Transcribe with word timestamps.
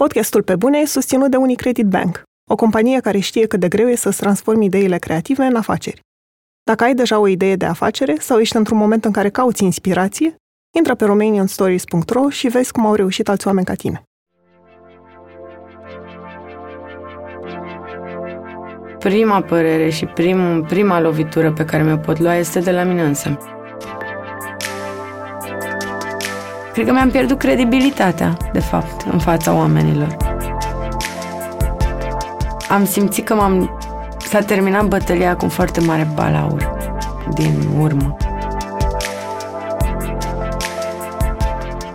Podcastul 0.00 0.42
Pe 0.42 0.56
Bune 0.56 0.78
e 0.78 0.86
susținut 0.86 1.30
de 1.30 1.36
Unicredit 1.36 1.86
Bank, 1.86 2.22
o 2.50 2.54
companie 2.54 3.00
care 3.00 3.18
știe 3.18 3.46
cât 3.46 3.60
de 3.60 3.68
greu 3.68 3.88
e 3.88 3.94
să-ți 3.94 4.18
transformi 4.18 4.64
ideile 4.64 4.98
creative 4.98 5.44
în 5.44 5.56
afaceri. 5.56 6.00
Dacă 6.62 6.84
ai 6.84 6.94
deja 6.94 7.18
o 7.18 7.26
idee 7.26 7.56
de 7.56 7.64
afacere 7.64 8.16
sau 8.18 8.38
ești 8.38 8.56
într-un 8.56 8.78
moment 8.78 9.04
în 9.04 9.12
care 9.12 9.30
cauți 9.30 9.64
inspirație, 9.64 10.34
intră 10.76 10.94
pe 10.94 11.04
romanianstories.ro 11.04 12.28
și 12.28 12.48
vezi 12.48 12.72
cum 12.72 12.86
au 12.86 12.94
reușit 12.94 13.28
alți 13.28 13.46
oameni 13.46 13.66
ca 13.66 13.74
tine. 13.74 14.02
Prima 18.98 19.42
părere 19.42 19.90
și 19.90 20.06
prim, 20.06 20.64
prima 20.68 21.00
lovitură 21.00 21.52
pe 21.52 21.64
care 21.64 21.82
mi-o 21.82 21.96
pot 21.96 22.18
lua 22.18 22.36
este 22.36 22.60
de 22.60 22.70
la 22.70 22.82
mine 22.82 23.02
însă. 23.02 23.53
Cred 26.74 26.86
că 26.86 26.92
mi-am 26.92 27.10
pierdut 27.10 27.38
credibilitatea, 27.38 28.36
de 28.52 28.60
fapt, 28.60 29.06
în 29.12 29.18
fața 29.18 29.52
oamenilor. 29.52 30.16
Am 32.68 32.86
simțit 32.86 33.24
că 33.24 33.34
m-am... 33.34 33.78
s-a 34.28 34.40
terminat 34.40 34.84
bătălia 34.84 35.36
cu 35.36 35.48
foarte 35.48 35.80
mare 35.80 36.08
balaur 36.14 36.72
din 37.34 37.68
urmă. 37.80 38.16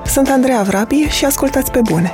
Sunt 0.06 0.30
Andreea 0.30 0.62
Vrabi 0.62 0.96
și 0.96 1.26
ascultați 1.26 1.72
pe 1.72 1.82
bune. 1.84 2.10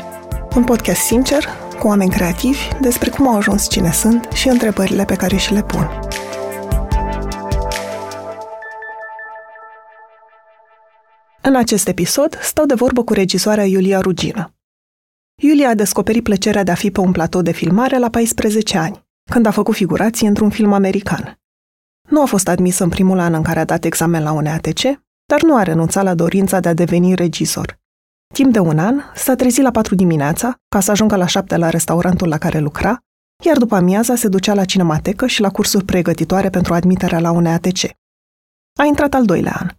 Un 0.55 0.63
podcast 0.63 1.02
sincer, 1.02 1.47
cu 1.80 1.88
oameni 1.88 2.09
creativi, 2.09 2.67
despre 2.81 3.09
cum 3.09 3.27
au 3.27 3.36
ajuns 3.36 3.70
cine 3.70 3.91
sunt 3.91 4.27
și 4.34 4.47
întrebările 4.47 5.05
pe 5.05 5.16
care 5.16 5.36
și 5.36 5.53
le 5.53 5.61
pun. 5.61 6.00
În 11.48 11.55
acest 11.55 11.88
episod 11.88 12.40
stau 12.41 12.66
de 12.66 12.73
vorbă 12.73 13.04
cu 13.04 13.13
regizoarea 13.13 13.66
Iulia 13.66 13.99
Rugină. 13.99 14.53
Iulia 15.41 15.70
a 15.70 15.73
descoperit 15.73 16.23
plăcerea 16.23 16.63
de 16.63 16.72
a 16.72 16.76
fi 16.76 16.91
pe 16.91 16.99
un 16.99 17.12
platou 17.12 17.41
de 17.41 17.52
filmare 17.52 17.98
la 17.98 18.09
14 18.09 18.77
ani, 18.77 19.06
când 19.31 19.45
a 19.45 19.52
făcut 19.52 19.75
figurații 19.75 20.28
într-un 20.28 20.50
film 20.50 20.73
american. 20.73 21.39
Nu 22.09 22.22
a 22.22 22.25
fost 22.25 22.47
admisă 22.47 22.84
în 22.84 22.89
primul 22.89 23.19
an 23.19 23.34
în 23.34 23.44
care 23.44 23.59
a 23.59 23.66
dat 23.66 23.84
examen 23.84 24.23
la 24.23 24.31
UNEATC, 24.31 24.81
dar 25.25 25.42
nu 25.42 25.56
a 25.56 25.64
renunțat 25.64 26.03
la 26.03 26.16
dorința 26.16 26.59
de 26.59 26.69
a 26.69 26.73
deveni 26.73 27.16
regizor. 27.16 27.80
Timp 28.34 28.53
de 28.53 28.59
un 28.59 28.80
an, 28.80 29.02
s-a 29.16 29.36
trezit 29.36 29.64
la 29.64 29.72
4 29.72 29.95
dimineața, 29.95 30.59
ca 30.67 30.80
să 30.80 30.91
ajungă 30.91 31.16
la 31.16 31.25
7 31.25 31.58
la 31.58 31.69
restaurantul 31.69 32.28
la 32.28 32.38
care 32.38 32.59
lucra, 32.59 33.00
iar 33.44 33.58
după 33.58 33.75
amiaza 33.75 34.16
se 34.16 34.28
ducea 34.28 34.53
la 34.53 34.66
cinematecă 34.66 35.28
și 35.28 35.41
la 35.41 35.50
cursuri 35.52 35.86
pregătitoare 35.86 36.50
pentru 36.50 36.73
admiterea 36.73 37.19
la 37.19 37.31
UNEATC. 37.31 37.84
A 38.80 38.84
intrat 38.84 39.14
al 39.14 39.25
doilea 39.25 39.58
an. 39.59 39.69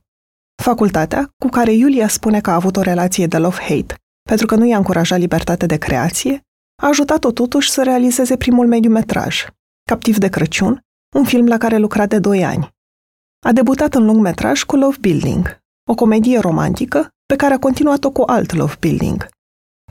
Facultatea, 0.63 1.35
cu 1.39 1.49
care 1.49 1.73
Iulia 1.73 2.09
spune 2.09 2.41
că 2.41 2.51
a 2.51 2.55
avut 2.55 2.77
o 2.77 2.81
relație 2.81 3.27
de 3.27 3.39
love-hate, 3.39 3.95
pentru 4.23 4.47
că 4.47 4.55
nu 4.55 4.67
i-a 4.67 4.77
încurajat 4.77 5.19
libertatea 5.19 5.67
de 5.67 5.77
creație, 5.77 6.41
a 6.83 6.87
ajutat-o 6.87 7.33
totuși 7.33 7.71
să 7.71 7.83
realizeze 7.83 8.37
primul 8.37 8.67
mediumetraj, 8.67 9.47
Captiv 9.91 10.19
de 10.19 10.29
Crăciun, 10.29 10.81
un 11.15 11.25
film 11.25 11.47
la 11.47 11.59
care 11.59 11.77
lucra 11.77 12.07
de 12.07 12.19
2 12.19 12.45
ani. 12.45 12.75
A 13.47 13.53
debutat 13.53 13.95
în 13.95 14.05
lung 14.05 14.21
metraj 14.21 14.63
cu 14.63 14.77
Love 14.77 14.97
Building, 15.01 15.59
o 15.91 15.95
comedie 15.95 16.39
romantică 16.39 17.09
pe 17.27 17.37
care 17.37 17.55
a 17.55 17.59
continuat-o 17.59 18.11
cu 18.11 18.23
alt 18.23 18.53
Love 18.53 18.75
Building. 18.81 19.29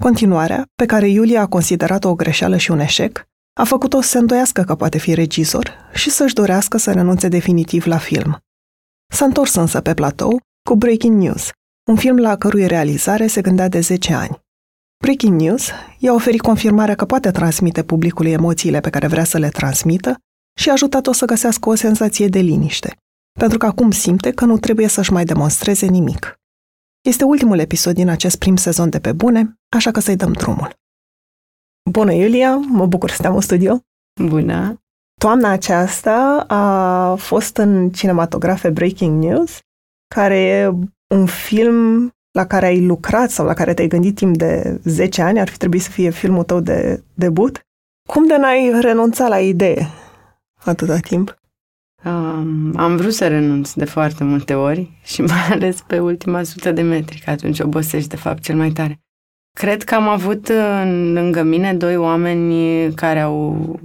Continuarea, 0.01 0.65
pe 0.75 0.85
care 0.85 1.07
Iulia 1.07 1.41
a 1.41 1.47
considerat-o 1.47 2.09
o 2.09 2.15
greșeală 2.15 2.57
și 2.57 2.71
un 2.71 2.79
eșec, 2.79 3.25
a 3.59 3.63
făcut-o 3.63 4.01
să 4.01 4.07
se 4.07 4.17
îndoiască 4.17 4.63
că 4.63 4.75
poate 4.75 4.97
fi 4.97 5.13
regizor 5.13 5.89
și 5.93 6.09
să-și 6.09 6.33
dorească 6.33 6.77
să 6.77 6.91
renunțe 6.91 7.27
definitiv 7.27 7.85
la 7.85 7.97
film. 7.97 8.37
S-a 9.13 9.25
întors 9.25 9.55
însă 9.55 9.81
pe 9.81 9.93
platou 9.93 10.39
cu 10.69 10.75
Breaking 10.75 11.21
News, 11.21 11.49
un 11.89 11.95
film 11.95 12.17
la 12.17 12.37
cărui 12.37 12.67
realizare 12.67 13.27
se 13.27 13.41
gândea 13.41 13.67
de 13.67 13.79
10 13.79 14.13
ani. 14.13 14.39
Breaking 15.03 15.41
News 15.41 15.69
i-a 15.97 16.13
oferit 16.13 16.41
confirmarea 16.41 16.95
că 16.95 17.05
poate 17.05 17.31
transmite 17.31 17.83
publicului 17.83 18.31
emoțiile 18.31 18.79
pe 18.79 18.89
care 18.89 19.07
vrea 19.07 19.23
să 19.23 19.37
le 19.37 19.49
transmită 19.49 20.17
și 20.59 20.69
a 20.69 20.71
ajutat-o 20.71 21.11
să 21.11 21.25
găsească 21.25 21.69
o 21.69 21.75
senzație 21.75 22.27
de 22.27 22.39
liniște, 22.39 22.97
pentru 23.39 23.57
că 23.57 23.65
acum 23.65 23.91
simte 23.91 24.31
că 24.31 24.45
nu 24.45 24.57
trebuie 24.57 24.87
să-și 24.87 25.11
mai 25.11 25.25
demonstreze 25.25 25.85
nimic. 25.85 26.39
Este 27.01 27.23
ultimul 27.23 27.59
episod 27.59 27.93
din 27.93 28.09
acest 28.09 28.37
prim 28.37 28.55
sezon 28.55 28.89
de 28.89 28.99
pe 28.99 29.11
bune, 29.11 29.59
așa 29.75 29.91
că 29.91 29.99
să-i 29.99 30.15
dăm 30.15 30.31
drumul. 30.31 30.75
Bună, 31.89 32.13
Iulia! 32.13 32.55
Mă 32.55 32.85
bucur 32.85 33.09
să 33.09 33.21
te 33.21 33.27
am 33.27 33.35
în 33.35 33.41
studio! 33.41 33.79
Bună! 34.21 34.79
Toamna 35.19 35.49
aceasta 35.49 36.45
a 36.47 37.15
fost 37.15 37.57
în 37.57 37.89
cinematografe 37.89 38.69
Breaking 38.69 39.23
News, 39.23 39.59
care 40.15 40.39
e 40.39 40.71
un 41.15 41.25
film 41.25 42.09
la 42.31 42.45
care 42.45 42.65
ai 42.65 42.85
lucrat 42.85 43.29
sau 43.29 43.45
la 43.45 43.53
care 43.53 43.73
te-ai 43.73 43.87
gândit 43.87 44.15
timp 44.15 44.37
de 44.37 44.79
10 44.83 45.21
ani, 45.21 45.39
ar 45.39 45.49
fi 45.49 45.57
trebuit 45.57 45.81
să 45.81 45.89
fie 45.89 46.09
filmul 46.09 46.43
tău 46.43 46.59
de 46.59 47.03
debut. 47.13 47.59
Cum 48.09 48.27
de 48.27 48.37
n-ai 48.37 48.79
renunțat 48.81 49.29
la 49.29 49.39
idee 49.39 49.87
atâta 50.55 50.97
timp? 50.97 51.37
Um, 52.03 52.73
am 52.75 52.95
vrut 52.95 53.13
să 53.13 53.27
renunț 53.27 53.73
de 53.73 53.85
foarte 53.85 54.23
multe 54.23 54.53
ori 54.53 54.99
și 55.03 55.21
mai 55.31 55.47
ales 55.49 55.81
pe 55.81 55.99
ultima 55.99 56.43
sută 56.43 56.71
de 56.71 56.81
metri, 56.81 57.21
că 57.23 57.29
atunci 57.29 57.59
obosești 57.59 58.09
de 58.09 58.15
fapt 58.15 58.43
cel 58.43 58.55
mai 58.55 58.71
tare. 58.71 58.99
Cred 59.59 59.83
că 59.83 59.95
am 59.95 60.07
avut 60.07 60.47
lângă 61.13 61.43
mine 61.43 61.73
doi 61.73 61.97
oameni 61.97 62.93
care 62.93 63.19
au, 63.19 63.79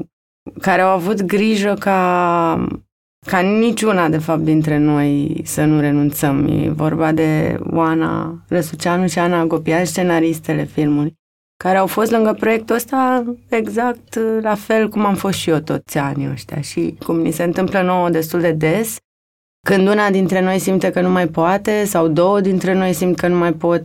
care 0.61 0.81
au 0.81 0.91
avut 0.91 1.23
grijă 1.23 1.75
ca, 1.75 2.67
ca 3.27 3.41
niciuna 3.41 4.09
de 4.09 4.19
fapt 4.19 4.41
dintre 4.41 4.79
noi 4.79 5.41
să 5.45 5.65
nu 5.65 5.81
renunțăm. 5.81 6.47
E 6.47 6.71
vorba 6.71 7.13
de 7.13 7.59
Oana 7.71 8.45
Răsuceanu 8.49 9.07
și 9.07 9.19
Ana 9.19 9.39
Agopia, 9.39 9.85
scenaristele 9.85 10.65
filmului 10.65 11.19
care 11.65 11.79
au 11.79 11.87
fost 11.87 12.11
lângă 12.11 12.33
proiectul 12.33 12.75
ăsta 12.75 13.25
exact 13.49 14.15
la 14.41 14.55
fel 14.55 14.89
cum 14.89 15.05
am 15.05 15.15
fost 15.15 15.39
și 15.39 15.51
eu 15.51 15.59
toți 15.59 15.99
anii 15.99 16.31
ăștia 16.31 16.61
și 16.61 16.97
cum 17.05 17.21
ni 17.21 17.31
se 17.31 17.43
întâmplă 17.43 17.83
nouă 17.83 18.11
destul 18.11 18.41
de 18.41 18.53
des, 18.53 18.97
când 19.67 19.89
una 19.89 20.11
dintre 20.11 20.41
noi 20.41 20.59
simte 20.59 20.91
că 20.91 21.01
nu 21.01 21.11
mai 21.11 21.29
poate 21.29 21.85
sau 21.85 22.09
două 22.09 22.41
dintre 22.41 22.73
noi 22.73 22.93
simt 22.93 23.17
că 23.17 23.29
nu 23.29 23.37
mai 23.37 23.53
pot, 23.53 23.81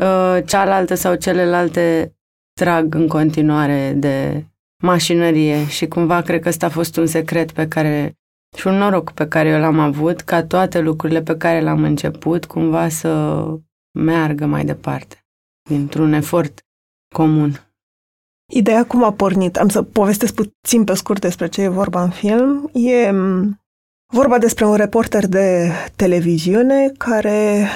uh, 0.00 0.38
cealaltă 0.46 0.94
sau 0.94 1.14
celelalte 1.14 2.14
trag 2.60 2.94
în 2.94 3.08
continuare 3.08 3.92
de 3.96 4.44
mașinărie 4.82 5.66
și 5.68 5.86
cumva 5.86 6.20
cred 6.20 6.40
că 6.40 6.48
ăsta 6.48 6.66
a 6.66 6.68
fost 6.68 6.96
un 6.96 7.06
secret 7.06 7.52
pe 7.52 7.68
care 7.68 8.14
și 8.56 8.66
un 8.66 8.74
noroc 8.74 9.12
pe 9.12 9.28
care 9.28 9.48
eu 9.48 9.60
l-am 9.60 9.78
avut, 9.78 10.20
ca 10.20 10.44
toate 10.44 10.80
lucrurile 10.80 11.22
pe 11.22 11.36
care 11.36 11.60
le-am 11.60 11.82
început 11.82 12.44
cumva 12.44 12.88
să 12.88 13.44
meargă 13.98 14.46
mai 14.46 14.64
departe, 14.64 15.24
dintr-un 15.68 16.12
efort 16.12 16.66
comun. 17.14 17.64
Ideea 18.52 18.86
cum 18.86 19.04
a 19.04 19.12
pornit, 19.12 19.56
am 19.56 19.68
să 19.68 19.82
povestesc 19.82 20.34
puțin 20.34 20.84
pe 20.84 20.94
scurt 20.94 21.20
despre 21.20 21.48
ce 21.48 21.62
e 21.62 21.68
vorba 21.68 22.02
în 22.02 22.10
film, 22.10 22.70
e 22.72 23.12
vorba 24.12 24.38
despre 24.38 24.64
un 24.64 24.74
reporter 24.74 25.26
de 25.26 25.70
televiziune 25.96 26.92
care 26.98 27.68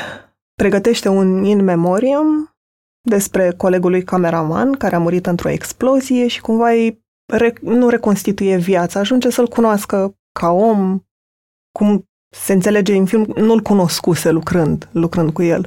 pregătește 0.55 1.09
un 1.09 1.45
in 1.45 1.65
memoriam 1.65 2.55
despre 3.09 3.53
colegul 3.57 3.91
lui 3.91 4.05
cameraman 4.05 4.73
care 4.73 4.95
a 4.95 4.99
murit 4.99 5.27
într-o 5.27 5.49
explozie 5.49 6.27
și 6.27 6.41
cumva 6.41 6.71
îi 6.71 7.05
re- 7.33 7.55
nu 7.61 7.89
reconstituie 7.89 8.57
viața, 8.57 9.01
ajunge 9.01 9.31
să-l 9.31 9.49
cunoască 9.49 10.15
ca 10.41 10.51
om, 10.51 11.01
cum 11.79 12.09
se 12.37 12.53
înțelege 12.53 12.97
în 12.97 13.07
film, 13.07 13.33
nu-l 13.37 13.61
cunoscuse 13.61 14.31
lucrând, 14.31 14.89
lucrând 14.93 15.33
cu 15.33 15.43
el. 15.43 15.67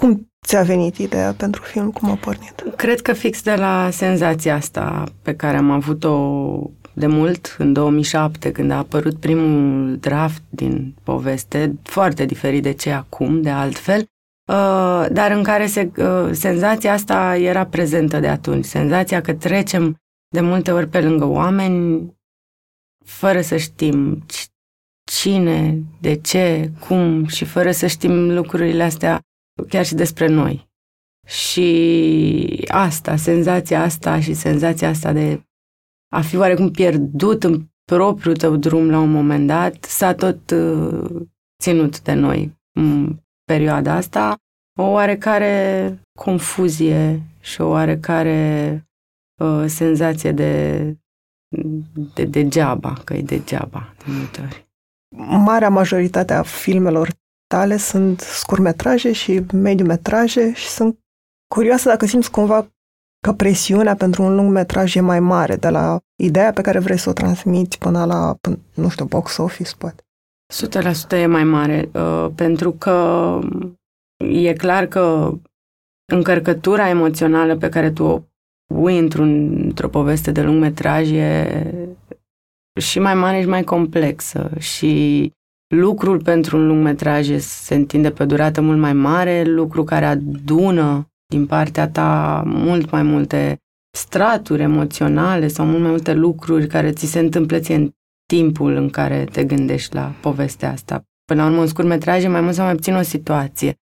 Cum 0.00 0.32
ți-a 0.46 0.62
venit 0.62 0.96
ideea 0.96 1.32
pentru 1.32 1.62
film? 1.62 1.90
Cum 1.90 2.10
a 2.10 2.14
pornit? 2.14 2.64
Cred 2.76 3.00
că 3.00 3.12
fix 3.12 3.42
de 3.42 3.54
la 3.54 3.90
senzația 3.90 4.54
asta 4.54 5.04
pe 5.22 5.34
care 5.34 5.56
am 5.56 5.70
avut-o 5.70 6.14
de 6.92 7.06
mult, 7.06 7.56
în 7.58 7.72
2007, 7.72 8.52
când 8.52 8.70
a 8.70 8.76
apărut 8.76 9.20
primul 9.20 9.96
draft 9.96 10.42
din 10.48 10.94
poveste, 11.02 11.74
foarte 11.82 12.24
diferit 12.24 12.62
de 12.62 12.72
ce 12.72 12.90
acum, 12.90 13.42
de 13.42 13.50
altfel, 13.50 14.00
uh, 14.00 15.06
dar 15.12 15.30
în 15.30 15.42
care 15.42 15.66
se, 15.66 15.90
uh, 15.96 16.28
senzația 16.32 16.92
asta 16.92 17.36
era 17.36 17.66
prezentă 17.66 18.20
de 18.20 18.28
atunci. 18.28 18.64
Senzația 18.64 19.20
că 19.20 19.34
trecem 19.34 19.96
de 20.28 20.40
multe 20.40 20.72
ori 20.72 20.88
pe 20.88 21.00
lângă 21.00 21.24
oameni 21.24 22.10
fără 23.06 23.40
să 23.40 23.56
știm 23.56 24.24
cine, 25.10 25.82
de 26.00 26.14
ce, 26.14 26.72
cum 26.88 27.26
și 27.26 27.44
fără 27.44 27.70
să 27.70 27.86
știm 27.86 28.34
lucrurile 28.34 28.82
astea 28.82 29.20
chiar 29.68 29.84
și 29.84 29.94
despre 29.94 30.26
noi. 30.26 30.68
Și 31.26 32.64
asta, 32.68 33.16
senzația 33.16 33.82
asta 33.82 34.20
și 34.20 34.34
senzația 34.34 34.88
asta 34.88 35.12
de 35.12 35.42
a 36.08 36.20
fi 36.20 36.36
oarecum 36.36 36.70
pierdut 36.70 37.44
în 37.44 37.66
propriul 37.84 38.36
tău 38.36 38.56
drum 38.56 38.90
la 38.90 38.98
un 38.98 39.10
moment 39.10 39.46
dat, 39.46 39.84
s-a 39.84 40.14
tot 40.14 40.50
uh, 40.50 41.26
ținut 41.62 42.00
de 42.00 42.12
noi 42.12 42.58
în 42.78 43.16
perioada 43.44 43.94
asta. 43.94 44.36
O 44.78 44.82
oarecare 44.82 46.00
confuzie 46.18 47.22
și 47.40 47.60
o 47.60 47.68
oarecare 47.68 48.82
uh, 49.42 49.64
senzație 49.66 50.32
de, 50.32 50.82
de 52.14 52.24
degeaba, 52.24 52.92
că 53.04 53.14
e 53.14 53.22
degeaba 53.22 53.94
de 53.98 54.04
multe 54.06 54.40
ori. 54.40 54.68
Marea 55.44 55.68
majoritate 55.68 56.32
a 56.32 56.42
filmelor 56.42 57.10
tale 57.46 57.76
sunt 57.76 58.20
scurmetraje 58.20 59.12
și 59.12 59.42
mediometraje 59.52 60.52
și 60.52 60.68
sunt 60.68 60.98
curioasă 61.54 61.88
dacă 61.88 62.06
simți 62.06 62.30
cumva 62.30 62.66
că 63.26 63.32
presiunea 63.32 63.94
pentru 63.94 64.22
un 64.22 64.34
lung 64.34 64.52
metraj 64.52 64.94
e 64.94 65.00
mai 65.00 65.20
mare, 65.20 65.56
de 65.56 65.68
la 65.68 66.00
ideea 66.22 66.52
pe 66.52 66.60
care 66.60 66.78
vrei 66.78 66.98
să 66.98 67.08
o 67.08 67.12
transmiți 67.12 67.78
până 67.78 68.04
la, 68.04 68.36
până, 68.40 68.58
nu 68.74 68.88
știu, 68.88 69.04
box 69.04 69.36
office, 69.36 69.70
poate. 69.78 70.02
100% 70.54 71.10
e 71.10 71.26
mai 71.26 71.44
mare, 71.44 71.90
uh, 71.92 72.30
pentru 72.34 72.72
că 72.72 73.38
e 74.16 74.52
clar 74.52 74.86
că 74.86 75.32
încărcătura 76.12 76.88
emoțională 76.88 77.56
pe 77.56 77.68
care 77.68 77.90
tu 77.90 78.04
o 78.04 78.22
pui 78.74 78.98
într-un, 78.98 79.60
într-o 79.62 79.88
poveste 79.88 80.30
de 80.30 80.42
lung 80.42 80.60
metraj 80.60 81.10
e 81.10 81.96
și 82.80 82.98
mai 82.98 83.14
mare 83.14 83.40
și 83.40 83.48
mai 83.48 83.64
complexă 83.64 84.50
și 84.58 85.32
lucrul 85.74 86.22
pentru 86.22 86.56
un 86.56 86.66
lung 86.66 86.82
metraj 86.82 87.36
se 87.38 87.74
întinde 87.74 88.10
pe 88.10 88.22
o 88.22 88.26
durată 88.26 88.60
mult 88.60 88.78
mai 88.78 88.92
mare, 88.92 89.44
lucru 89.44 89.84
care 89.84 90.04
adună 90.04 91.06
din 91.26 91.46
partea 91.46 91.88
ta 91.88 92.42
mult 92.46 92.90
mai 92.90 93.02
multe 93.02 93.56
straturi 93.96 94.62
emoționale 94.62 95.48
sau 95.48 95.66
mult 95.66 95.80
mai 95.80 95.90
multe 95.90 96.14
lucruri 96.14 96.66
care 96.66 96.92
ți 96.92 97.06
se 97.06 97.18
întâmplă 97.18 97.58
ție 97.58 97.74
în 97.74 97.90
timpul 98.28 98.74
în 98.74 98.90
care 98.90 99.24
te 99.24 99.44
gândești 99.44 99.94
la 99.94 100.14
povestea 100.20 100.72
asta. 100.72 101.02
Până 101.24 101.42
la 101.42 101.48
urmă, 101.48 101.60
un 101.60 101.66
scurt 101.66 101.86
metraj 101.86 102.24
e 102.24 102.28
mai 102.28 102.40
mult 102.40 102.54
sau 102.54 102.64
mai 102.64 102.74
puțin 102.74 102.94
o 102.94 103.02
situație. 103.02 103.74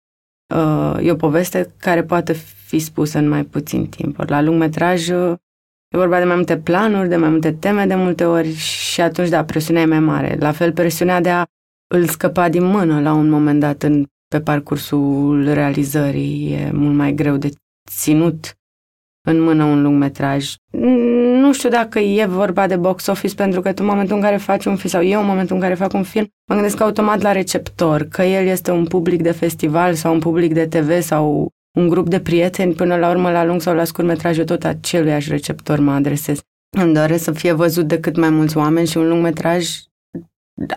Uh, 0.54 0.96
e 1.02 1.10
o 1.10 1.16
poveste 1.16 1.75
care 1.78 2.04
poate 2.04 2.32
fi 2.64 2.78
spusă 2.78 3.19
în 3.19 3.28
mai 3.28 3.44
puțin 3.44 3.87
timp. 3.87 4.19
La 4.19 4.40
lung 4.40 4.58
metraj 4.58 5.08
uh, 5.08 5.34
e 5.88 5.96
vorba 5.96 6.19
de 6.19 6.25
mai 6.25 6.34
multe 6.34 6.58
planuri, 6.58 7.08
de 7.08 7.16
mai 7.16 7.28
multe 7.28 7.52
teme 7.52 7.87
de 7.87 7.94
multe 7.94 8.25
ori 8.25 8.55
și 8.55 9.00
atunci, 9.00 9.28
da, 9.28 9.44
presiunea 9.44 9.82
e 9.82 9.87
mai 9.87 10.00
mare. 10.00 10.37
La 10.38 10.52
fel, 10.52 10.72
presiunea 10.72 11.20
de 11.20 11.31
a 11.31 11.44
îl 11.94 12.06
scăpa 12.06 12.49
din 12.49 12.64
mână 12.64 13.00
la 13.00 13.12
un 13.12 13.28
moment 13.28 13.61
dat 13.61 13.82
în, 13.82 14.05
pe 14.28 14.40
parcursul 14.40 15.52
realizării 15.52 16.52
e 16.52 16.70
mult 16.72 16.94
mai 16.94 17.12
greu 17.12 17.37
de 17.37 17.50
ținut 17.90 18.55
în 19.26 19.40
mână 19.40 19.64
un 19.64 19.82
lung 19.82 19.99
metraj. 19.99 20.55
Nu 21.40 21.52
știu 21.52 21.69
dacă 21.69 21.99
e 21.99 22.25
vorba 22.25 22.67
de 22.67 22.76
box 22.76 23.06
office, 23.06 23.34
pentru 23.34 23.60
că 23.60 23.72
tu 23.72 23.82
în 23.82 23.88
momentul 23.88 24.17
în 24.17 24.22
care 24.22 24.37
faci 24.37 24.64
un 24.64 24.76
film, 24.76 24.88
sau 24.88 25.05
eu 25.05 25.20
în 25.20 25.26
momentul 25.26 25.55
în 25.55 25.62
care 25.62 25.75
fac 25.75 25.93
un 25.93 26.02
film, 26.02 26.28
mă 26.49 26.55
gândesc 26.55 26.81
automat 26.81 27.22
la 27.22 27.32
receptor, 27.32 28.02
că 28.02 28.22
el 28.22 28.46
este 28.46 28.70
un 28.70 28.87
public 28.87 29.22
de 29.22 29.31
festival 29.31 29.94
sau 29.94 30.12
un 30.12 30.19
public 30.19 30.52
de 30.52 30.67
TV 30.67 31.00
sau 31.00 31.50
un 31.75 31.88
grup 31.88 32.09
de 32.09 32.21
prieteni, 32.21 32.75
până 32.75 32.97
la 32.97 33.11
urmă, 33.11 33.31
la 33.31 33.44
lung 33.44 33.61
sau 33.61 33.75
la 33.75 33.85
scurt 33.85 34.06
metraj, 34.06 34.38
eu 34.38 34.44
tot 34.44 34.65
aceluiași 34.65 35.31
receptor 35.31 35.79
mă 35.79 35.93
adresez. 35.93 36.41
Îmi 36.76 36.94
doresc 36.94 37.25
să 37.25 37.32
fie 37.32 37.53
văzut 37.53 37.87
de 37.87 38.00
cât 38.00 38.17
mai 38.17 38.31
mulți 38.31 38.56
oameni 38.56 38.87
și 38.87 38.97
un 38.97 39.09
lung 39.09 39.23
metraj 39.23 39.69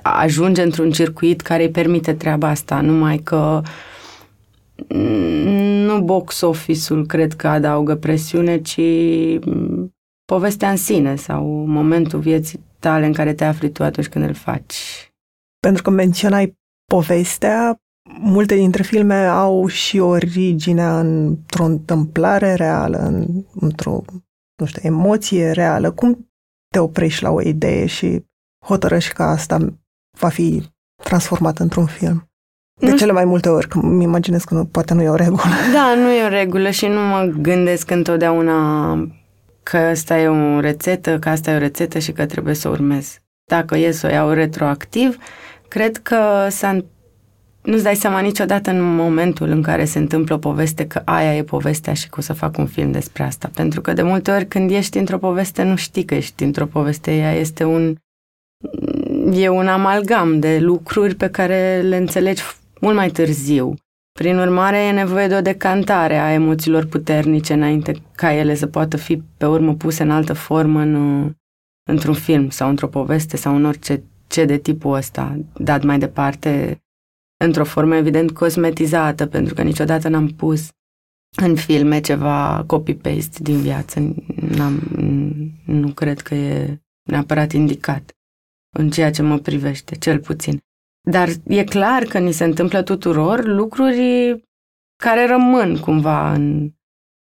ajunge 0.01 0.61
într-un 0.61 0.91
circuit 0.91 1.41
care 1.41 1.63
îi 1.63 1.71
permite 1.71 2.13
treaba 2.13 2.47
asta, 2.47 2.81
numai 2.81 3.17
că 3.17 3.61
nu 5.85 6.01
box 6.01 6.41
office-ul 6.41 7.05
cred 7.05 7.33
că 7.33 7.47
adaugă 7.47 7.95
presiune, 7.95 8.61
ci 8.61 8.81
povestea 10.25 10.69
în 10.69 10.77
sine 10.77 11.15
sau 11.15 11.45
momentul 11.65 12.19
vieții 12.19 12.59
tale 12.79 13.05
în 13.05 13.13
care 13.13 13.33
te 13.33 13.43
afli 13.43 13.71
tu 13.71 13.83
atunci 13.83 14.07
când 14.07 14.25
îl 14.25 14.33
faci. 14.33 15.11
Pentru 15.59 15.83
că 15.83 15.89
menționai 15.89 16.57
povestea, 16.91 17.81
multe 18.19 18.55
dintre 18.55 18.83
filme 18.83 19.25
au 19.25 19.67
și 19.67 19.99
originea 19.99 20.99
într-o 20.99 21.63
întâmplare 21.63 22.53
reală, 22.53 22.97
în, 22.97 23.27
într-o, 23.53 24.01
nu 24.59 24.65
știu, 24.65 24.81
emoție 24.83 25.51
reală. 25.51 25.91
Cum 25.91 26.29
te 26.73 26.79
oprești 26.79 27.23
la 27.23 27.29
o 27.29 27.41
idee 27.41 27.85
și 27.85 28.25
hotărăști 28.65 29.13
că 29.13 29.23
asta 29.23 29.57
va 30.19 30.29
fi 30.29 30.63
transformat 31.03 31.59
într-un 31.59 31.85
film? 31.85 32.29
De 32.79 32.89
nu 32.89 32.97
cele 32.97 33.11
mai 33.11 33.25
multe 33.25 33.49
ori, 33.49 33.67
că 33.67 33.79
îmi 33.79 34.03
imaginez 34.03 34.43
că 34.43 34.53
nu, 34.53 34.65
poate 34.65 34.93
nu 34.93 35.01
e 35.01 35.09
o 35.09 35.15
regulă. 35.15 35.41
Da, 35.73 35.95
nu 35.95 36.11
e 36.11 36.23
o 36.23 36.29
regulă 36.29 36.69
și 36.69 36.85
nu 36.85 36.99
mă 36.99 37.33
gândesc 37.41 37.91
întotdeauna 37.91 38.93
că 39.63 39.77
asta 39.77 40.19
e 40.19 40.27
o 40.27 40.59
rețetă, 40.59 41.19
că 41.19 41.29
asta 41.29 41.51
e 41.51 41.55
o 41.55 41.59
rețetă 41.59 41.99
și 41.99 42.11
că 42.11 42.25
trebuie 42.25 42.53
să 42.53 42.67
o 42.67 42.71
urmez. 42.71 43.19
Dacă 43.51 43.77
e 43.77 43.91
să 43.91 44.07
o 44.07 44.09
iau 44.09 44.29
retroactiv, 44.29 45.17
cred 45.67 45.97
că 45.97 46.47
s-a 46.49 46.85
nu-ți 47.67 47.83
dai 47.83 47.95
seama 47.95 48.19
niciodată 48.19 48.69
în 48.69 48.95
momentul 48.95 49.49
în 49.49 49.61
care 49.61 49.85
se 49.85 49.99
întâmplă 49.99 50.35
o 50.35 50.37
poveste 50.37 50.87
că 50.87 51.01
aia 51.05 51.35
e 51.35 51.43
povestea 51.43 51.93
și 51.93 52.09
că 52.09 52.15
o 52.17 52.21
să 52.21 52.33
fac 52.33 52.57
un 52.57 52.65
film 52.65 52.91
despre 52.91 53.23
asta. 53.23 53.49
Pentru 53.53 53.81
că 53.81 53.93
de 53.93 54.01
multe 54.01 54.31
ori 54.31 54.45
când 54.45 54.71
ești 54.71 54.97
într-o 54.97 55.17
poveste 55.17 55.63
nu 55.63 55.75
știi 55.75 56.05
că 56.05 56.15
ești 56.15 56.43
într-o 56.43 56.65
poveste. 56.65 57.15
Ea 57.15 57.33
este 57.33 57.63
un, 57.63 57.95
e 59.33 59.49
un 59.49 59.67
amalgam 59.67 60.39
de 60.39 60.59
lucruri 60.59 61.15
pe 61.15 61.29
care 61.29 61.81
le 61.81 61.97
înțelegi 61.97 62.41
mult 62.81 62.95
mai 62.95 63.09
târziu. 63.09 63.73
Prin 64.19 64.37
urmare, 64.37 64.77
e 64.77 64.91
nevoie 64.91 65.27
de 65.27 65.35
o 65.35 65.41
decantare 65.41 66.17
a 66.17 66.33
emoțiilor 66.33 66.85
puternice 66.85 67.53
înainte 67.53 67.95
ca 68.15 68.33
ele 68.33 68.55
să 68.55 68.67
poată 68.67 68.97
fi 68.97 69.21
pe 69.37 69.45
urmă 69.45 69.75
puse 69.75 70.03
în 70.03 70.11
altă 70.11 70.33
formă 70.33 70.79
în, 70.79 71.31
într-un 71.89 72.13
film 72.13 72.49
sau 72.49 72.69
într-o 72.69 72.87
poveste 72.87 73.37
sau 73.37 73.55
în 73.55 73.65
orice 73.65 74.03
ce 74.27 74.45
de 74.45 74.57
tipul 74.57 74.95
ăsta, 74.95 75.39
dat 75.57 75.83
mai 75.83 75.99
departe 75.99 76.81
într-o 77.37 77.63
formă 77.63 77.95
evident 77.95 78.31
cosmetizată, 78.31 79.25
pentru 79.25 79.53
că 79.53 79.61
niciodată 79.61 80.07
n-am 80.07 80.27
pus 80.27 80.69
în 81.41 81.55
filme 81.55 81.99
ceva 81.99 82.63
copy-paste 82.67 83.41
din 83.41 83.61
viață. 83.61 84.15
N-am, 84.35 84.79
nu 85.65 85.87
cred 85.87 86.21
că 86.21 86.35
e 86.35 86.81
neapărat 87.09 87.51
indicat 87.51 88.11
în 88.77 88.89
ceea 88.89 89.11
ce 89.11 89.21
mă 89.21 89.37
privește, 89.37 89.95
cel 89.95 90.19
puțin. 90.19 90.59
Dar 91.09 91.29
e 91.47 91.63
clar 91.63 92.03
că 92.03 92.19
ni 92.19 92.31
se 92.31 92.43
întâmplă 92.43 92.81
tuturor 92.81 93.45
lucruri 93.45 94.35
care 95.03 95.27
rămân 95.27 95.77
cumva 95.77 96.33
în 96.33 96.71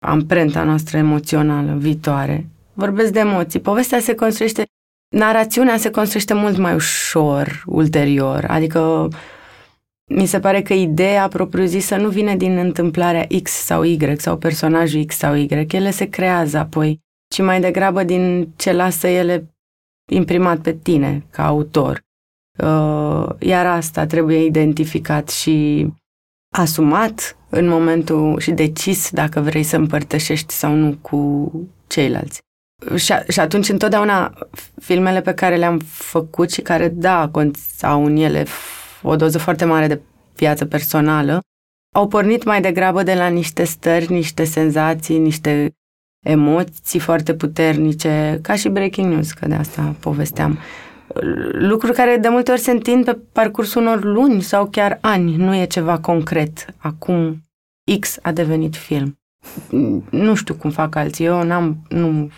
amprenta 0.05 0.65
noastră 0.65 0.97
emoțională 0.97 1.75
viitoare. 1.77 2.49
Vorbesc 2.73 3.13
de 3.13 3.19
emoții. 3.19 3.61
Povestea 3.61 4.01
se 4.01 4.15
construiește, 4.15 4.65
narațiunea 5.17 5.77
se 5.77 5.91
construiește 5.91 6.35
mult 6.35 6.57
mai 6.57 6.75
ușor 6.75 7.63
ulterior. 7.67 8.45
Adică 8.45 9.09
mi 10.07 10.27
se 10.27 10.41
pare 10.41 10.63
că 10.63 10.73
ideea 10.73 11.29
propriu-zisă 11.29 11.97
nu 11.97 12.09
vine 12.09 12.37
din 12.37 12.57
întâmplarea 12.57 13.27
X 13.43 13.51
sau 13.51 13.83
Y 13.83 14.17
sau 14.17 14.37
personajul 14.37 15.05
X 15.05 15.17
sau 15.17 15.35
Y. 15.35 15.67
Ele 15.71 15.91
se 15.91 16.09
creează 16.09 16.59
apoi, 16.59 17.01
ci 17.29 17.43
mai 17.43 17.61
degrabă 17.61 18.03
din 18.03 18.53
ce 18.57 18.73
lasă 18.73 19.07
ele 19.07 19.55
imprimat 20.11 20.59
pe 20.59 20.73
tine 20.73 21.27
ca 21.31 21.47
autor. 21.47 22.03
Uh, 22.59 23.27
iar 23.39 23.67
asta 23.67 24.07
trebuie 24.07 24.45
identificat 24.45 25.29
și 25.29 25.87
asumat 26.57 27.37
în 27.51 27.69
momentul 27.69 28.41
și 28.41 28.51
decis 28.51 29.11
dacă 29.11 29.41
vrei 29.41 29.63
să 29.63 29.77
împărtășești 29.77 30.53
sau 30.53 30.73
nu 30.73 30.99
cu 31.01 31.53
ceilalți. 31.87 32.41
Și, 32.95 33.13
și 33.29 33.41
atunci 33.41 33.69
întotdeauna 33.69 34.33
filmele 34.81 35.21
pe 35.21 35.35
care 35.35 35.57
le-am 35.57 35.79
făcut 35.89 36.51
și 36.53 36.61
care, 36.61 36.89
da, 36.89 37.31
au 37.81 38.05
în 38.05 38.17
ele 38.17 38.45
o 39.07 39.17
doză 39.17 39.39
foarte 39.39 39.65
mare 39.65 39.87
de 39.87 40.01
viață 40.35 40.65
personală, 40.65 41.41
au 41.95 42.09
pornit 42.09 42.45
mai 42.45 42.61
degrabă 42.61 43.03
de 43.03 43.15
la 43.15 43.27
niște 43.27 43.65
stări, 43.65 44.13
niște 44.13 44.45
senzații, 44.45 45.19
niște 45.19 45.75
emoții 46.25 46.99
foarte 46.99 47.35
puternice, 47.35 48.39
ca 48.43 48.55
și 48.55 48.69
breaking 48.69 49.13
news, 49.13 49.33
că 49.33 49.47
de 49.49 49.55
asta 49.55 49.97
povesteam. 50.01 50.59
Lucruri 51.53 51.97
care 51.97 52.17
de 52.17 52.29
multe 52.29 52.51
ori 52.51 52.61
se 52.61 52.71
întind 52.71 53.05
pe 53.05 53.19
parcursul 53.33 53.83
unor 53.83 54.05
luni 54.05 54.43
sau 54.43 54.67
chiar 54.67 54.99
ani, 55.01 55.37
nu 55.37 55.57
e 55.57 55.65
ceva 55.65 55.99
concret. 55.99 56.67
Acum 56.77 57.45
X 58.01 58.19
a 58.23 58.33
devenit 58.33 58.77
film. 58.77 59.19
Nu 60.11 60.35
știu 60.35 60.55
cum 60.55 60.71
fac 60.71 60.95
alții, 60.95 61.25
eu 61.25 61.43
n-am, 61.43 61.87
nu, 61.89 62.31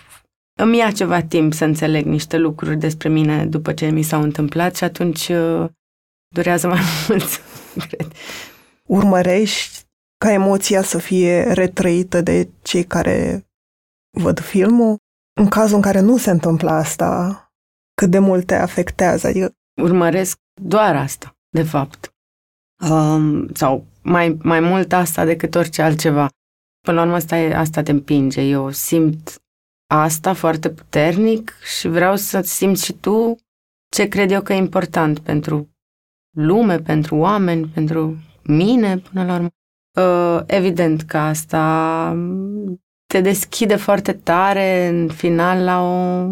îmi 0.59 0.77
ia 0.77 0.91
ceva 0.91 1.21
timp 1.23 1.53
să 1.53 1.65
înțeleg 1.65 2.05
niște 2.05 2.37
lucruri 2.37 2.77
despre 2.77 3.09
mine 3.09 3.47
după 3.47 3.73
ce 3.73 3.87
mi 3.87 4.03
s-au 4.03 4.23
întâmplat 4.23 4.77
și 4.77 4.85
atunci 4.85 5.29
uh, 5.29 5.67
durează 6.29 6.69
mai 6.69 6.81
mult, 7.09 7.43
cred. 7.89 8.13
Urmărești 8.87 9.85
ca 10.19 10.33
emoția 10.33 10.83
să 10.83 10.99
fie 10.99 11.53
retrăită 11.53 12.21
de 12.21 12.49
cei 12.63 12.85
care 12.85 13.47
văd 14.19 14.41
filmul. 14.41 14.97
În 15.41 15.49
cazul 15.49 15.77
în 15.77 15.83
care 15.83 16.01
nu 16.01 16.17
se 16.17 16.31
întâmplă 16.31 16.71
asta, 16.71 17.41
cât 17.95 18.11
de 18.11 18.19
mult 18.19 18.47
te 18.47 18.55
afectează? 18.55 19.27
Adică... 19.27 19.53
Urmăresc 19.83 20.39
doar 20.63 20.97
asta, 20.97 21.37
de 21.49 21.63
fapt. 21.63 22.15
Um, 22.91 23.55
sau 23.55 23.87
mai, 24.03 24.39
mai 24.43 24.61
mult 24.61 24.93
asta 24.93 25.25
decât 25.25 25.55
orice 25.55 25.83
altceva. 25.83 26.29
Până 26.81 26.97
la 26.97 27.03
urmă, 27.03 27.15
asta, 27.15 27.37
e, 27.37 27.55
asta 27.55 27.83
te 27.83 27.91
împinge. 27.91 28.41
Eu 28.41 28.71
simt 28.71 29.43
asta 29.87 30.33
foarte 30.33 30.71
puternic 30.71 31.53
și 31.79 31.89
vreau 31.89 32.17
să 32.17 32.41
simți 32.41 32.85
și 32.85 32.93
tu 32.93 33.37
ce 33.89 34.09
cred 34.09 34.31
eu 34.31 34.43
că 34.43 34.53
e 34.53 34.57
important 34.57 35.19
pentru 35.19 35.69
lume, 36.37 36.79
pentru 36.79 37.17
oameni, 37.17 37.67
pentru 37.67 38.17
mine, 38.43 38.99
până 38.99 39.25
la 39.25 39.35
urmă. 39.35 39.49
Uh, 40.01 40.43
evident 40.47 41.03
că 41.03 41.17
asta 41.17 42.17
te 43.07 43.21
deschide 43.21 43.77
foarte 43.77 44.13
tare 44.13 44.87
în 44.87 45.09
final 45.09 45.65
la 45.65 45.83
o 45.83 46.29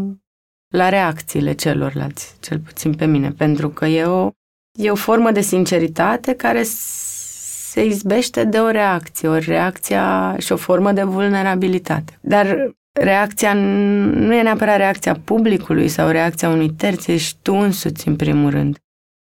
la 0.74 0.88
reacțiile 0.88 1.52
celorlalți, 1.52 2.36
cel 2.40 2.58
puțin 2.58 2.94
pe 2.94 3.04
mine, 3.04 3.30
pentru 3.30 3.68
că 3.68 3.86
e 3.86 4.04
o, 4.04 4.30
e 4.78 4.90
o 4.90 4.94
formă 4.94 5.30
de 5.30 5.40
sinceritate 5.40 6.34
care 6.34 6.62
se 6.62 7.84
izbește 7.84 8.44
de 8.44 8.58
o 8.58 8.70
reacție, 8.70 9.28
o 9.28 9.38
reacție 9.38 10.00
și 10.38 10.52
o 10.52 10.56
formă 10.56 10.92
de 10.92 11.02
vulnerabilitate. 11.02 12.18
Dar 12.20 12.74
reacția 12.92 13.54
nu 13.54 14.34
e 14.34 14.42
neapărat 14.42 14.76
reacția 14.76 15.14
publicului 15.24 15.88
sau 15.88 16.08
reacția 16.08 16.48
unui 16.48 16.70
terț, 16.70 17.06
ești 17.06 17.38
tu 17.42 17.54
însuți 17.54 18.08
în 18.08 18.16
primul 18.16 18.50
rând. 18.50 18.78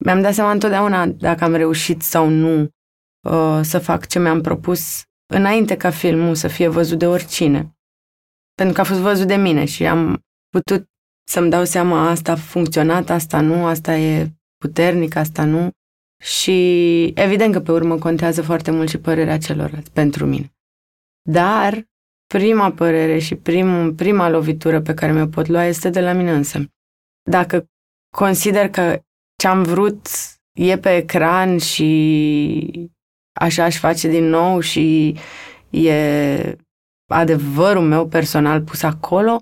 Mi-am 0.06 0.22
dat 0.22 0.34
seama 0.34 0.51
întotdeauna 0.51 1.06
dacă 1.06 1.44
am 1.44 1.53
reușit 1.53 2.01
sau 2.01 2.29
nu 2.29 2.62
uh, 3.29 3.60
să 3.62 3.79
fac 3.79 4.08
ce 4.08 4.20
mi-am 4.20 4.41
propus 4.41 5.03
înainte 5.34 5.77
ca 5.77 5.89
filmul 5.89 6.36
să 6.36 6.48
fie 6.48 6.68
văzut 6.68 7.00
de 7.00 7.08
oricine. 7.08 7.77
Pentru 8.53 8.75
că 8.75 8.82
a 8.82 8.84
fost 8.84 9.00
văzut 9.00 9.27
de 9.27 9.36
mine 9.36 9.65
și 9.65 9.88
am 9.88 10.20
putut 10.50 10.88
să-mi 11.27 11.50
dau 11.50 11.65
seama 11.65 12.10
asta 12.10 12.32
a 12.32 12.36
funcționat, 12.36 13.10
asta 13.10 13.41
nu, 13.41 13.65
asta 13.65 13.98
e 13.98 14.32
puternic, 14.58 15.15
asta 15.15 15.44
nu. 15.44 15.70
Și 16.24 17.03
evident 17.15 17.53
că 17.53 17.60
pe 17.60 17.72
urmă 17.72 17.98
contează 17.98 18.41
foarte 18.41 18.72
mult 18.72 18.89
și 18.89 18.98
părerea 18.98 19.38
celorlalți 19.38 19.91
pentru 19.91 20.25
mine. 20.25 20.53
Dar 21.29 21.84
prima 22.34 22.72
părere 22.72 23.20
și 23.20 23.36
prim, 23.36 23.96
prima 23.96 24.29
lovitură 24.29 24.82
pe 24.82 24.94
care 24.94 25.12
mi-o 25.12 25.27
pot 25.27 25.48
lua 25.48 25.65
este 25.65 25.89
de 25.89 26.01
la 26.01 26.13
mine 26.13 26.32
însă. 26.32 26.60
Dacă 27.29 27.65
consider 28.15 28.70
că 28.70 29.01
ce-am 29.39 29.63
vrut 29.63 30.08
e 30.58 30.77
pe 30.77 30.96
ecran 30.96 31.58
și 31.58 32.91
așa 33.39 33.63
aș 33.63 33.77
face 33.77 34.08
din 34.08 34.25
nou 34.25 34.60
și 34.60 35.15
e 35.69 36.58
adevărul 37.12 37.84
meu 37.84 38.08
personal 38.08 38.62
pus 38.62 38.84
acolo, 38.84 39.41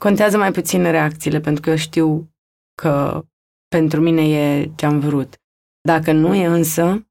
contează 0.00 0.38
mai 0.38 0.52
puțin 0.52 0.90
reacțiile, 0.90 1.40
pentru 1.40 1.62
că 1.62 1.70
eu 1.70 1.76
știu 1.76 2.30
că 2.82 3.24
pentru 3.68 4.00
mine 4.00 4.28
e 4.28 4.70
ce 4.76 4.86
am 4.86 5.00
vrut. 5.00 5.34
Dacă 5.88 6.12
nu 6.12 6.34
e 6.34 6.46
însă, 6.46 7.06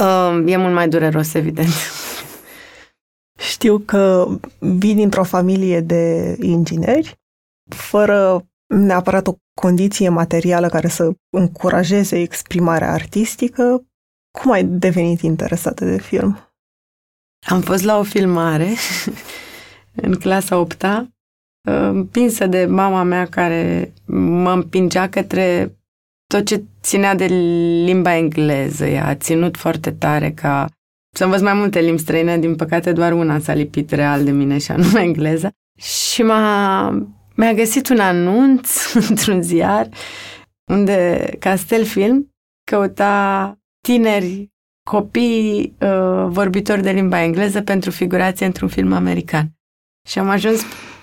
uh, 0.00 0.42
e 0.46 0.56
mult 0.56 0.74
mai 0.74 0.88
dureros, 0.88 1.34
evident. 1.34 1.72
Știu 3.38 3.78
că 3.78 4.26
vii 4.58 4.94
dintr-o 4.94 5.24
familie 5.24 5.80
de 5.80 6.36
ingineri, 6.40 7.20
fără 7.74 8.46
neapărat 8.66 9.26
o 9.26 9.34
condiție 9.60 10.08
materială 10.08 10.68
care 10.68 10.88
să 10.88 11.12
încurajeze 11.30 12.20
exprimarea 12.20 12.92
artistică. 12.92 13.86
Cum 14.38 14.50
ai 14.50 14.64
devenit 14.64 15.20
interesată 15.20 15.84
de 15.84 15.98
film? 15.98 16.38
Am 17.46 17.60
fost 17.60 17.84
la 17.84 17.98
o 17.98 18.02
filmare 18.02 18.68
în 20.02 20.14
clasa 20.14 20.58
8 20.58 20.84
împinsă 21.68 22.46
de 22.46 22.66
mama 22.66 23.02
mea 23.02 23.26
care 23.26 23.92
mă 24.14 24.52
împingea 24.52 25.08
către 25.08 25.76
tot 26.26 26.46
ce 26.46 26.64
ținea 26.82 27.14
de 27.14 27.24
limba 27.84 28.16
engleză. 28.16 28.86
Ea 28.86 29.06
a 29.06 29.14
ținut 29.14 29.56
foarte 29.56 29.92
tare 29.92 30.30
ca 30.32 30.68
să 31.16 31.24
învăț 31.24 31.40
mai 31.40 31.54
multe 31.54 31.80
limbi 31.80 32.00
străine, 32.00 32.38
din 32.38 32.56
păcate 32.56 32.92
doar 32.92 33.12
una 33.12 33.38
s-a 33.38 33.52
lipit 33.52 33.90
real 33.90 34.24
de 34.24 34.30
mine 34.30 34.58
și 34.58 34.70
anume 34.70 35.00
engleză. 35.00 35.50
Și 35.78 36.22
m-a, 36.22 36.88
mi-a 37.36 37.52
găsit 37.52 37.88
un 37.88 37.98
anunț 37.98 38.92
într-un 39.08 39.42
ziar 39.42 39.88
unde 40.72 41.28
Castel 41.38 41.84
Film 41.84 42.34
căuta 42.70 43.58
tineri 43.80 44.50
copii 44.90 45.76
uh, 45.80 46.26
vorbitori 46.28 46.82
de 46.82 46.90
limba 46.90 47.22
engleză 47.22 47.62
pentru 47.62 47.90
figurație 47.90 48.46
într-un 48.46 48.68
film 48.68 48.92
american. 48.92 49.50
Și 50.08 50.18
am 50.18 50.28
ajuns 50.28 50.62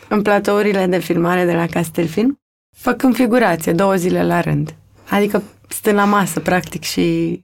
în 0.09 0.21
platourile 0.21 0.85
de 0.85 0.99
filmare 0.99 1.45
de 1.45 1.53
la 1.53 1.65
Castel 1.65 2.07
Film, 2.07 2.39
făcând 2.77 3.15
figurație 3.15 3.71
două 3.71 3.95
zile 3.95 4.23
la 4.23 4.41
rând. 4.41 4.75
Adică 5.09 5.43
stând 5.67 5.95
la 5.95 6.05
masă, 6.05 6.39
practic, 6.39 6.83
și 6.83 7.39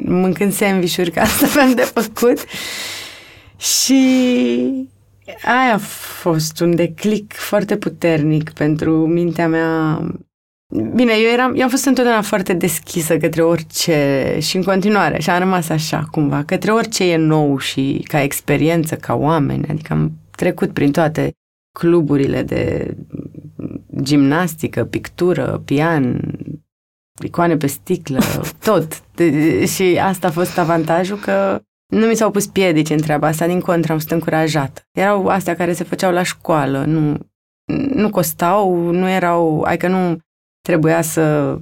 mâncând 0.00 0.52
sandvișuri, 0.52 1.10
ca 1.14 1.20
asta 1.20 1.46
aveam 1.46 1.74
de 1.74 1.82
făcut. 1.82 2.44
Și 3.56 4.90
aia 5.44 5.74
a 5.74 5.78
fost 6.22 6.60
un 6.60 6.74
declic 6.74 7.32
foarte 7.32 7.76
puternic 7.76 8.50
pentru 8.50 9.06
mintea 9.06 9.48
mea. 9.48 10.00
Bine, 10.94 11.12
eu, 11.12 11.32
eram, 11.32 11.54
eu 11.54 11.62
am 11.62 11.68
fost 11.68 11.84
întotdeauna 11.84 12.22
foarte 12.22 12.52
deschisă 12.52 13.16
către 13.16 13.42
orice 13.42 14.36
și 14.40 14.56
în 14.56 14.62
continuare 14.62 15.20
și 15.20 15.30
am 15.30 15.38
rămas 15.38 15.68
așa 15.68 16.08
cumva, 16.10 16.44
către 16.44 16.72
orice 16.72 17.04
e 17.04 17.16
nou 17.16 17.58
și 17.58 18.04
ca 18.08 18.22
experiență, 18.22 18.96
ca 18.96 19.14
oameni, 19.14 19.66
adică 19.68 19.92
am 19.92 20.12
trecut 20.30 20.72
prin 20.72 20.92
toate 20.92 21.32
cluburile 21.78 22.42
de 22.42 22.94
gimnastică, 24.02 24.84
pictură, 24.84 25.62
pian, 25.64 26.20
icoane 27.22 27.56
pe 27.56 27.66
sticlă, 27.66 28.20
tot. 28.64 29.02
De, 29.14 29.66
și 29.66 29.98
asta 30.02 30.26
a 30.26 30.30
fost 30.30 30.58
avantajul 30.58 31.18
că 31.18 31.62
nu 31.92 32.06
mi 32.06 32.16
s-au 32.16 32.30
pus 32.30 32.46
piedici 32.46 32.90
în 32.90 33.00
treaba 33.00 33.26
asta, 33.26 33.46
din 33.46 33.60
contră 33.60 33.92
am 33.92 33.98
fost 33.98 34.10
încurajat. 34.10 34.88
Erau 34.90 35.26
astea 35.26 35.56
care 35.56 35.72
se 35.72 35.84
făceau 35.84 36.12
la 36.12 36.22
școală, 36.22 36.84
nu, 36.84 37.18
nu 37.94 38.10
costau, 38.10 38.90
nu 38.90 39.08
erau, 39.08 39.62
adică 39.62 39.88
nu 39.88 40.18
trebuia 40.60 41.02
să 41.02 41.56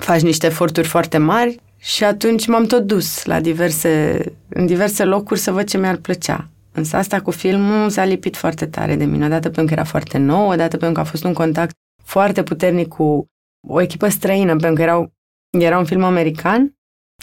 faci 0.00 0.20
niște 0.20 0.46
eforturi 0.46 0.88
foarte 0.88 1.18
mari 1.18 1.60
și 1.76 2.04
atunci 2.04 2.46
m-am 2.46 2.66
tot 2.66 2.82
dus 2.82 3.24
la 3.24 3.40
diverse, 3.40 4.22
în 4.48 4.66
diverse 4.66 5.04
locuri 5.04 5.40
să 5.40 5.52
văd 5.52 5.68
ce 5.68 5.78
mi-ar 5.78 5.96
plăcea. 5.96 6.48
Însă 6.72 6.96
asta 6.96 7.20
cu 7.20 7.30
filmul 7.30 7.90
s-a 7.90 8.04
lipit 8.04 8.36
foarte 8.36 8.66
tare 8.66 8.96
de 8.96 9.04
mine, 9.04 9.24
odată 9.26 9.50
pentru 9.50 9.74
că 9.74 9.80
era 9.80 9.88
foarte 9.88 10.18
nou, 10.18 10.48
odată 10.48 10.76
pentru 10.76 10.92
că 10.92 11.00
a 11.00 11.10
fost 11.10 11.24
un 11.24 11.32
contact 11.32 11.74
foarte 12.04 12.42
puternic 12.42 12.88
cu 12.88 13.26
o 13.68 13.80
echipă 13.80 14.08
străină, 14.08 14.56
pentru 14.56 14.72
că 14.72 14.82
erau, 14.82 15.12
era 15.58 15.78
un 15.78 15.84
film 15.84 16.02
american 16.02 16.75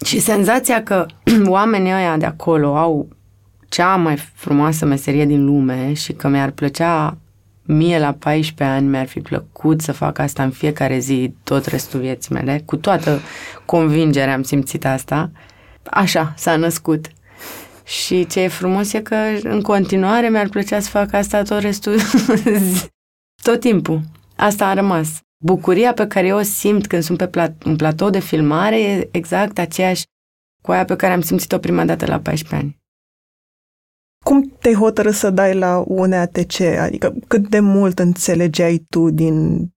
și 0.05 0.19
senzația 0.19 0.83
că 0.83 1.05
oamenii 1.45 1.91
ăia 1.91 2.17
de 2.17 2.25
acolo 2.25 2.77
au 2.77 3.07
cea 3.69 3.95
mai 3.95 4.17
frumoasă 4.17 4.85
meserie 4.85 5.25
din 5.25 5.45
lume 5.45 5.93
și 5.93 6.13
că 6.13 6.27
mi-ar 6.27 6.51
plăcea 6.51 7.17
mie 7.65 7.99
la 7.99 8.11
14 8.13 8.75
ani 8.75 8.87
mi-ar 8.87 9.07
fi 9.07 9.19
plăcut 9.19 9.81
să 9.81 9.91
fac 9.91 10.19
asta 10.19 10.43
în 10.43 10.49
fiecare 10.49 10.99
zi 10.99 11.33
tot 11.43 11.65
restul 11.65 11.99
vieții 11.99 12.33
mele, 12.33 12.61
cu 12.65 12.75
toată 12.75 13.19
convingerea 13.65 14.33
am 14.33 14.43
simțit 14.43 14.85
asta. 14.85 15.31
Așa 15.83 16.33
s-a 16.37 16.55
născut. 16.55 17.07
Și 17.83 18.25
ce 18.25 18.39
e 18.39 18.47
frumos 18.47 18.93
e 18.93 19.01
că 19.01 19.15
în 19.43 19.61
continuare 19.61 20.29
mi-ar 20.29 20.47
plăcea 20.49 20.79
să 20.79 20.89
fac 20.89 21.13
asta 21.13 21.41
tot 21.41 21.59
restul, 21.59 21.95
tot 23.43 23.59
timpul. 23.59 24.01
Asta 24.35 24.67
a 24.67 24.73
rămas. 24.73 25.22
Bucuria 25.45 25.93
pe 25.93 26.07
care 26.07 26.27
eu 26.27 26.37
o 26.37 26.41
simt 26.41 26.87
când 26.87 27.03
sunt 27.03 27.17
pe 27.17 27.27
plat- 27.27 27.63
un 27.65 27.75
platou 27.75 28.09
de 28.09 28.19
filmare 28.19 28.81
e 28.81 29.09
exact 29.11 29.59
aceeași 29.59 30.03
cu 30.61 30.71
aia 30.71 30.85
pe 30.85 30.95
care 30.95 31.13
am 31.13 31.21
simțit-o 31.21 31.57
prima 31.57 31.85
dată 31.85 32.05
la 32.05 32.19
14 32.19 32.55
ani. 32.55 32.81
Cum 34.25 34.41
te 34.41 34.73
hotărâ 34.73 35.11
să 35.11 35.29
dai 35.29 35.55
la 35.55 35.83
UNATC? 35.87 36.59
Adică 36.59 37.13
cât 37.27 37.47
de 37.47 37.59
mult 37.59 37.99
înțelegeai 37.99 38.85
tu 38.89 39.09
din 39.09 39.67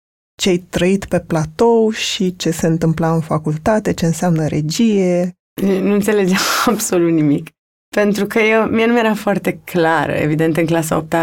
ce 0.41 0.49
ai 0.49 0.59
trăit 0.59 1.05
pe 1.05 1.21
platou 1.21 1.91
și 1.91 2.37
ce 2.37 2.51
se 2.51 2.67
întâmpla 2.67 3.15
în 3.15 3.21
facultate, 3.21 3.93
ce 3.93 4.07
înseamnă 4.07 4.47
regie? 4.47 5.33
Nu 5.63 5.93
înțelegeam 5.93 6.43
absolut 6.73 7.13
nimic. 7.13 7.51
Pentru 7.97 8.27
că 8.27 8.39
eu, 8.39 8.65
mie 8.65 8.87
nu 8.87 8.93
mi 8.93 8.99
era 8.99 9.15
foarte 9.15 9.61
clar. 9.65 10.11
Evident, 10.11 10.57
în 10.57 10.67
clasa 10.67 10.97
8 10.97 11.15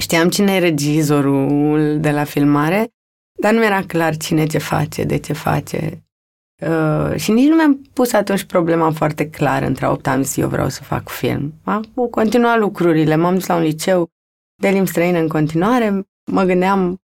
știam 0.00 0.28
cine 0.28 0.54
e 0.54 0.58
regizorul 0.58 2.00
de 2.00 2.10
la 2.10 2.24
filmare, 2.24 2.93
dar 3.40 3.52
nu 3.52 3.64
era 3.64 3.82
clar 3.82 4.16
cine 4.16 4.46
ce 4.46 4.58
face, 4.58 5.04
de 5.04 5.16
ce 5.16 5.32
face. 5.32 6.04
Uh, 6.62 7.16
și 7.16 7.32
nici 7.32 7.48
nu 7.48 7.54
mi-am 7.54 7.80
pus 7.92 8.12
atunci 8.12 8.44
problema 8.44 8.90
foarte 8.90 9.30
clar 9.30 9.62
între 9.62 9.88
8 9.88 10.06
ani 10.06 10.24
și 10.24 10.40
eu 10.40 10.48
vreau 10.48 10.68
să 10.68 10.82
fac 10.82 11.08
film. 11.08 11.54
Am 11.64 11.84
continuat 12.10 12.58
lucrurile, 12.58 13.16
m-am 13.16 13.34
dus 13.34 13.46
la 13.46 13.54
un 13.54 13.62
liceu 13.62 14.08
de 14.62 14.68
limbi 14.68 14.88
străine 14.88 15.18
în 15.18 15.28
continuare, 15.28 16.06
mă 16.32 16.42
gândeam, 16.42 16.96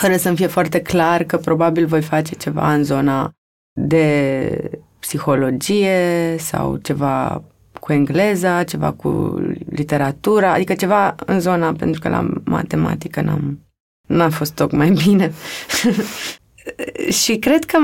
fără 0.00 0.16
să-mi 0.16 0.36
fie 0.36 0.46
foarte 0.46 0.82
clar, 0.82 1.24
că 1.24 1.36
probabil 1.36 1.86
voi 1.86 2.02
face 2.02 2.34
ceva 2.34 2.72
în 2.72 2.84
zona 2.84 3.32
de 3.80 4.80
psihologie 4.98 6.36
sau 6.38 6.76
ceva 6.76 7.44
cu 7.80 7.92
engleza, 7.92 8.64
ceva 8.64 8.92
cu 8.92 9.38
literatura, 9.68 10.52
adică 10.52 10.74
ceva 10.74 11.14
în 11.26 11.40
zona, 11.40 11.72
pentru 11.72 12.00
că 12.00 12.08
la 12.08 12.28
matematică 12.44 13.20
n-am, 13.20 13.63
n-a 14.06 14.30
fost 14.30 14.54
tocmai 14.54 14.90
bine. 14.90 15.32
și 17.22 17.36
cred 17.38 17.64
că 17.64 17.78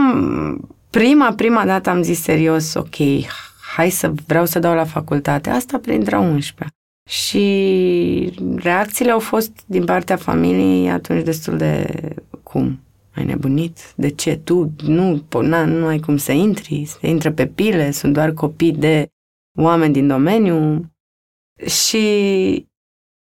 prima, 0.90 1.32
prima 1.32 1.64
dată 1.64 1.90
am 1.90 2.02
zis 2.02 2.22
serios, 2.22 2.74
ok, 2.74 2.96
hai 3.76 3.90
să 3.90 4.12
vreau 4.26 4.46
să 4.46 4.58
dau 4.58 4.74
la 4.74 4.84
facultate, 4.84 5.50
asta 5.50 5.78
printre 5.78 6.16
11 6.16 6.76
Și 7.08 8.54
reacțiile 8.56 9.10
au 9.10 9.18
fost 9.18 9.52
din 9.66 9.84
partea 9.84 10.16
familiei 10.16 10.90
atunci 10.90 11.24
destul 11.24 11.56
de 11.56 11.86
cum? 12.42 12.80
Ai 13.14 13.24
nebunit? 13.24 13.92
De 13.96 14.08
ce? 14.08 14.36
Tu 14.36 14.72
nu, 14.86 15.24
na, 15.40 15.64
nu 15.64 15.86
ai 15.86 15.98
cum 15.98 16.16
să 16.16 16.32
intri, 16.32 16.84
să 16.84 17.06
intră 17.06 17.30
pe 17.30 17.46
pile, 17.46 17.90
sunt 17.90 18.12
doar 18.12 18.32
copii 18.32 18.72
de 18.72 19.08
oameni 19.58 19.92
din 19.92 20.06
domeniu 20.06 20.90
și 21.66 22.68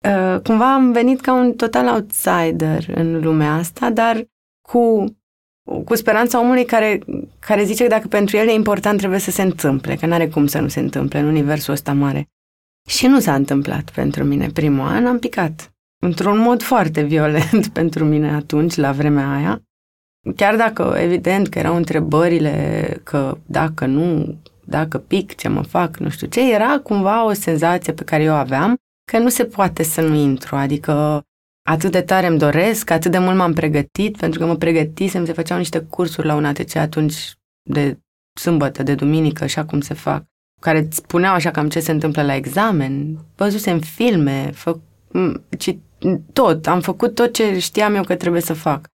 uh, 0.03 0.39
cumva 0.43 0.73
am 0.73 0.91
venit 0.91 1.21
ca 1.21 1.33
un 1.33 1.53
total 1.53 1.87
outsider 1.87 2.85
în 2.95 3.21
lumea 3.21 3.53
asta, 3.53 3.89
dar 3.89 4.23
cu, 4.69 5.05
cu 5.85 5.95
speranța 5.95 6.39
omului 6.39 6.65
care 6.65 6.99
care 7.39 7.63
zice 7.63 7.83
că 7.83 7.89
dacă 7.89 8.07
pentru 8.07 8.37
el 8.37 8.47
e 8.47 8.53
important, 8.53 8.97
trebuie 8.97 9.19
să 9.19 9.31
se 9.31 9.41
întâmple, 9.41 9.95
că 9.95 10.05
nu 10.05 10.13
are 10.13 10.27
cum 10.27 10.47
să 10.47 10.59
nu 10.59 10.67
se 10.67 10.79
întâmple 10.79 11.19
în 11.19 11.25
universul 11.25 11.73
ăsta 11.73 11.93
mare. 11.93 12.27
Și 12.87 13.07
nu 13.07 13.19
s-a 13.19 13.35
întâmplat 13.35 13.89
pentru 13.89 14.23
mine. 14.23 14.47
Primul 14.47 14.87
an 14.87 15.05
am 15.05 15.19
picat 15.19 15.73
într-un 15.99 16.37
mod 16.37 16.61
foarte 16.61 17.01
violent 17.01 17.67
pentru 17.79 18.05
mine 18.05 18.33
atunci, 18.33 18.75
la 18.75 18.91
vremea 18.91 19.31
aia. 19.31 19.61
Chiar 20.35 20.55
dacă, 20.55 20.95
evident, 20.97 21.47
că 21.47 21.59
erau 21.59 21.75
întrebările 21.75 22.99
că 23.03 23.37
dacă 23.45 23.85
nu, 23.85 24.35
dacă 24.65 24.97
pic, 24.97 25.35
ce 25.35 25.47
mă 25.47 25.61
fac, 25.61 25.97
nu 25.97 26.09
știu 26.09 26.27
ce, 26.27 26.53
era 26.53 26.79
cumva 26.79 27.25
o 27.25 27.33
senzație 27.33 27.93
pe 27.93 28.03
care 28.03 28.23
eu 28.23 28.33
aveam 28.33 28.75
că 29.11 29.17
nu 29.17 29.29
se 29.29 29.45
poate 29.45 29.83
să 29.83 30.01
nu 30.01 30.15
intru, 30.15 30.55
adică 30.55 31.21
atât 31.69 31.91
de 31.91 32.01
tare 32.01 32.27
îmi 32.27 32.37
doresc, 32.37 32.89
atât 32.89 33.11
de 33.11 33.17
mult 33.17 33.35
m-am 33.35 33.53
pregătit, 33.53 34.17
pentru 34.17 34.39
că 34.39 34.45
mă 34.45 34.55
pregătisem, 34.55 35.25
se 35.25 35.33
făceau 35.33 35.57
niște 35.57 35.79
cursuri 35.79 36.27
la 36.27 36.35
un 36.35 36.45
ATC 36.45 36.75
atunci 36.75 37.33
de 37.69 37.99
sâmbătă, 38.39 38.83
de 38.83 38.95
duminică, 38.95 39.43
așa 39.43 39.65
cum 39.65 39.81
se 39.81 39.93
fac, 39.93 40.23
care 40.61 40.77
îți 40.77 40.97
spuneau 40.97 41.33
așa 41.33 41.51
cam 41.51 41.69
ce 41.69 41.79
se 41.79 41.91
întâmplă 41.91 42.23
la 42.23 42.35
examen, 42.35 43.17
văzusem 43.35 43.79
filme, 43.79 44.51
fă, 44.51 44.79
ci, 45.57 45.77
tot, 46.33 46.67
am 46.67 46.81
făcut 46.81 47.15
tot 47.15 47.33
ce 47.33 47.59
știam 47.59 47.95
eu 47.95 48.03
că 48.03 48.15
trebuie 48.15 48.41
să 48.41 48.53
fac. 48.53 48.87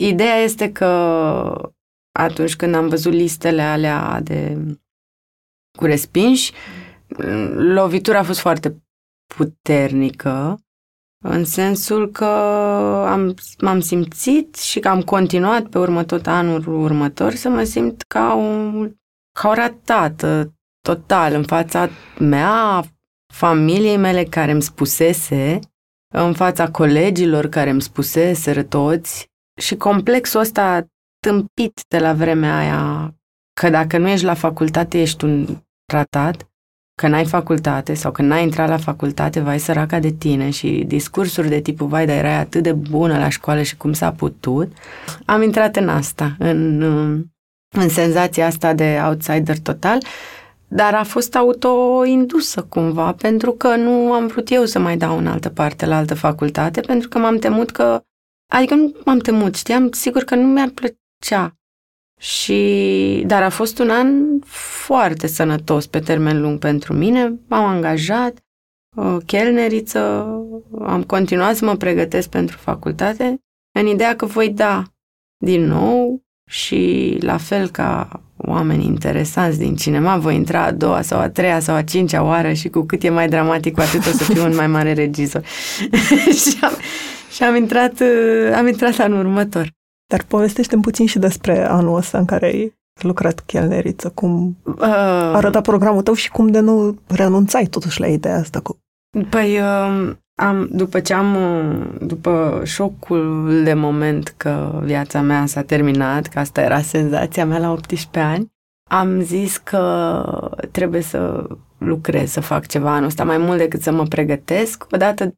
Ideea 0.00 0.36
este 0.36 0.72
că 0.72 0.86
atunci 2.18 2.56
când 2.56 2.74
am 2.74 2.88
văzut 2.88 3.12
listele 3.12 3.62
alea 3.62 4.20
de 4.20 4.58
cu 5.78 5.84
respinși, 5.84 6.52
lovitura 7.54 8.18
a 8.18 8.22
fost 8.22 8.40
foarte 8.40 8.82
puternică 9.36 10.62
în 11.24 11.44
sensul 11.44 12.10
că 12.10 12.24
am, 13.08 13.34
m-am 13.60 13.80
simțit 13.80 14.54
și 14.56 14.80
că 14.80 14.88
am 14.88 15.02
continuat 15.02 15.66
pe 15.66 15.78
urmă 15.78 16.04
tot 16.04 16.26
anul 16.26 16.82
următor 16.82 17.32
să 17.32 17.48
mă 17.48 17.62
simt 17.62 18.02
ca 18.02 18.34
o, 18.34 18.70
ca 19.40 19.48
o 19.48 19.54
ratată 19.54 20.54
total 20.80 21.34
în 21.34 21.42
fața 21.42 21.88
mea, 22.18 22.84
familiei 23.34 23.96
mele 23.96 24.24
care 24.24 24.50
îmi 24.50 24.62
spusese, 24.62 25.58
în 26.14 26.34
fața 26.34 26.70
colegilor 26.70 27.46
care 27.46 27.70
îmi 27.70 27.82
spusese 27.82 28.62
toți 28.62 29.26
și 29.60 29.76
complexul 29.76 30.40
ăsta 30.40 30.86
tâmpit 31.26 31.80
de 31.88 31.98
la 31.98 32.12
vremea 32.12 32.56
aia 32.56 33.14
că 33.60 33.70
dacă 33.70 33.98
nu 33.98 34.08
ești 34.08 34.24
la 34.24 34.34
facultate 34.34 35.00
ești 35.00 35.24
un 35.24 35.46
ratat 35.92 36.51
că 37.02 37.08
n-ai 37.08 37.24
facultate 37.24 37.94
sau 37.94 38.12
că 38.12 38.22
n-ai 38.22 38.42
intrat 38.42 38.68
la 38.68 38.76
facultate, 38.76 39.40
vai 39.40 39.58
săraca 39.58 39.98
de 39.98 40.10
tine 40.10 40.50
și 40.50 40.84
discursuri 40.86 41.48
de 41.48 41.60
tipul, 41.60 41.86
vai, 41.86 42.06
dar 42.06 42.16
erai 42.16 42.38
atât 42.38 42.62
de 42.62 42.72
bună 42.72 43.18
la 43.18 43.28
școală 43.28 43.62
și 43.62 43.76
cum 43.76 43.92
s-a 43.92 44.12
putut, 44.12 44.72
am 45.24 45.42
intrat 45.42 45.76
în 45.76 45.88
asta, 45.88 46.36
în, 46.38 46.82
în 47.76 47.88
senzația 47.88 48.46
asta 48.46 48.72
de 48.74 49.00
outsider 49.04 49.58
total, 49.58 49.98
dar 50.68 50.94
a 50.94 51.02
fost 51.02 51.36
autoindusă 51.36 52.62
cumva, 52.62 53.12
pentru 53.12 53.52
că 53.52 53.76
nu 53.76 54.12
am 54.12 54.26
vrut 54.26 54.50
eu 54.50 54.64
să 54.64 54.78
mai 54.78 54.96
dau 54.96 55.18
în 55.18 55.26
altă 55.26 55.48
parte, 55.48 55.86
la 55.86 55.96
altă 55.96 56.14
facultate, 56.14 56.80
pentru 56.80 57.08
că 57.08 57.18
m-am 57.18 57.38
temut 57.38 57.70
că, 57.70 58.02
adică 58.52 58.74
nu 58.74 58.92
m-am 59.04 59.18
temut, 59.18 59.54
știam 59.54 59.90
sigur 59.90 60.22
că 60.22 60.34
nu 60.34 60.46
mi-ar 60.46 60.68
plăcea 60.68 61.56
și, 62.22 63.22
dar 63.26 63.42
a 63.42 63.48
fost 63.48 63.78
un 63.78 63.90
an 63.90 64.38
foarte 64.46 65.26
sănătos 65.26 65.86
pe 65.86 66.00
termen 66.00 66.40
lung 66.40 66.58
pentru 66.58 66.94
mine. 66.94 67.38
M-am 67.48 67.64
angajat, 67.64 68.38
o 68.96 69.16
chelneriță, 69.16 70.00
am 70.84 71.02
continuat 71.02 71.56
să 71.56 71.64
mă 71.64 71.76
pregătesc 71.76 72.28
pentru 72.28 72.56
facultate, 72.56 73.38
în 73.78 73.86
ideea 73.86 74.16
că 74.16 74.26
voi 74.26 74.48
da 74.50 74.82
din 75.44 75.66
nou 75.66 76.22
și 76.50 77.16
la 77.20 77.36
fel 77.36 77.68
ca 77.68 78.20
oameni 78.36 78.84
interesanți 78.84 79.58
din 79.58 79.76
cinema, 79.76 80.16
voi 80.16 80.34
intra 80.34 80.64
a 80.64 80.72
doua 80.72 81.02
sau 81.02 81.18
a 81.20 81.28
treia 81.28 81.60
sau 81.60 81.74
a 81.74 81.82
cincea 81.82 82.22
oară 82.22 82.52
și 82.52 82.68
cu 82.68 82.80
cât 82.80 83.02
e 83.02 83.08
mai 83.08 83.28
dramatic, 83.28 83.74
cu 83.74 83.80
atât 83.80 84.06
o 84.06 84.10
să 84.10 84.24
fiu 84.24 84.44
un 84.44 84.54
mai 84.54 84.66
mare 84.66 84.92
regizor. 84.92 85.44
și 86.42 86.58
am, 86.60 86.72
și 87.30 87.42
am 87.42 87.56
intrat, 87.56 88.02
am 88.54 88.66
intrat 88.66 88.98
anul 88.98 89.18
următor. 89.18 89.80
Dar 90.12 90.24
povestește 90.28 90.76
puțin 90.76 91.06
și 91.06 91.18
despre 91.18 91.68
anul 91.68 91.96
ăsta 91.96 92.18
în 92.18 92.24
care 92.24 92.46
ai 92.46 92.74
lucrat 93.02 93.40
chelneriță, 93.40 94.10
cum 94.14 94.56
uh, 94.64 94.82
arăta 95.34 95.60
programul 95.60 96.02
tău 96.02 96.14
și 96.14 96.30
cum 96.30 96.46
de 96.46 96.60
nu 96.60 96.98
renunțai 97.06 97.64
totuși 97.64 98.00
la 98.00 98.06
ideea 98.06 98.38
asta 98.38 98.60
cu... 98.60 98.78
Păi, 99.30 99.58
uh, 99.58 100.14
am, 100.34 100.68
după 100.72 101.00
ce 101.00 101.14
am, 101.14 101.36
după 102.00 102.62
șocul 102.64 103.60
de 103.64 103.74
moment 103.74 104.34
că 104.36 104.80
viața 104.84 105.20
mea 105.20 105.46
s-a 105.46 105.62
terminat, 105.62 106.26
că 106.26 106.38
asta 106.38 106.60
era 106.60 106.80
senzația 106.80 107.46
mea 107.46 107.58
la 107.58 107.70
18 107.70 108.18
ani, 108.18 108.52
am 108.90 109.20
zis 109.20 109.56
că 109.56 110.24
trebuie 110.70 111.02
să 111.02 111.46
lucrez, 111.78 112.30
să 112.30 112.40
fac 112.40 112.66
ceva 112.66 112.94
anul 112.94 113.06
ăsta, 113.06 113.24
mai 113.24 113.38
mult 113.38 113.58
decât 113.58 113.82
să 113.82 113.92
mă 113.92 114.04
pregătesc, 114.04 114.86
odată 114.90 115.34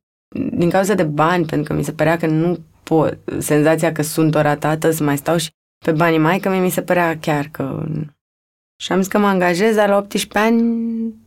din 0.50 0.70
cauza 0.70 0.94
de 0.94 1.02
bani, 1.02 1.44
pentru 1.44 1.72
că 1.72 1.78
mi 1.78 1.84
se 1.84 1.92
părea 1.92 2.16
că 2.16 2.26
nu 2.26 2.58
pot, 2.84 3.18
senzația 3.38 3.92
că 3.92 4.02
sunt 4.02 4.34
o 4.34 4.40
ratată, 4.40 4.90
să 4.90 5.02
mai 5.02 5.16
stau 5.16 5.36
și 5.36 5.50
pe 5.84 5.92
banii 5.92 6.18
mai, 6.18 6.38
că 6.38 6.48
mi 6.48 6.70
se 6.70 6.82
părea 6.82 7.18
chiar 7.18 7.48
că... 7.50 7.82
Și 8.82 8.92
am 8.92 8.98
zis 8.98 9.08
că 9.08 9.18
mă 9.18 9.26
angajez, 9.26 9.74
dar 9.74 9.88
la 9.88 9.96
18 9.96 10.38
ani 10.38 10.62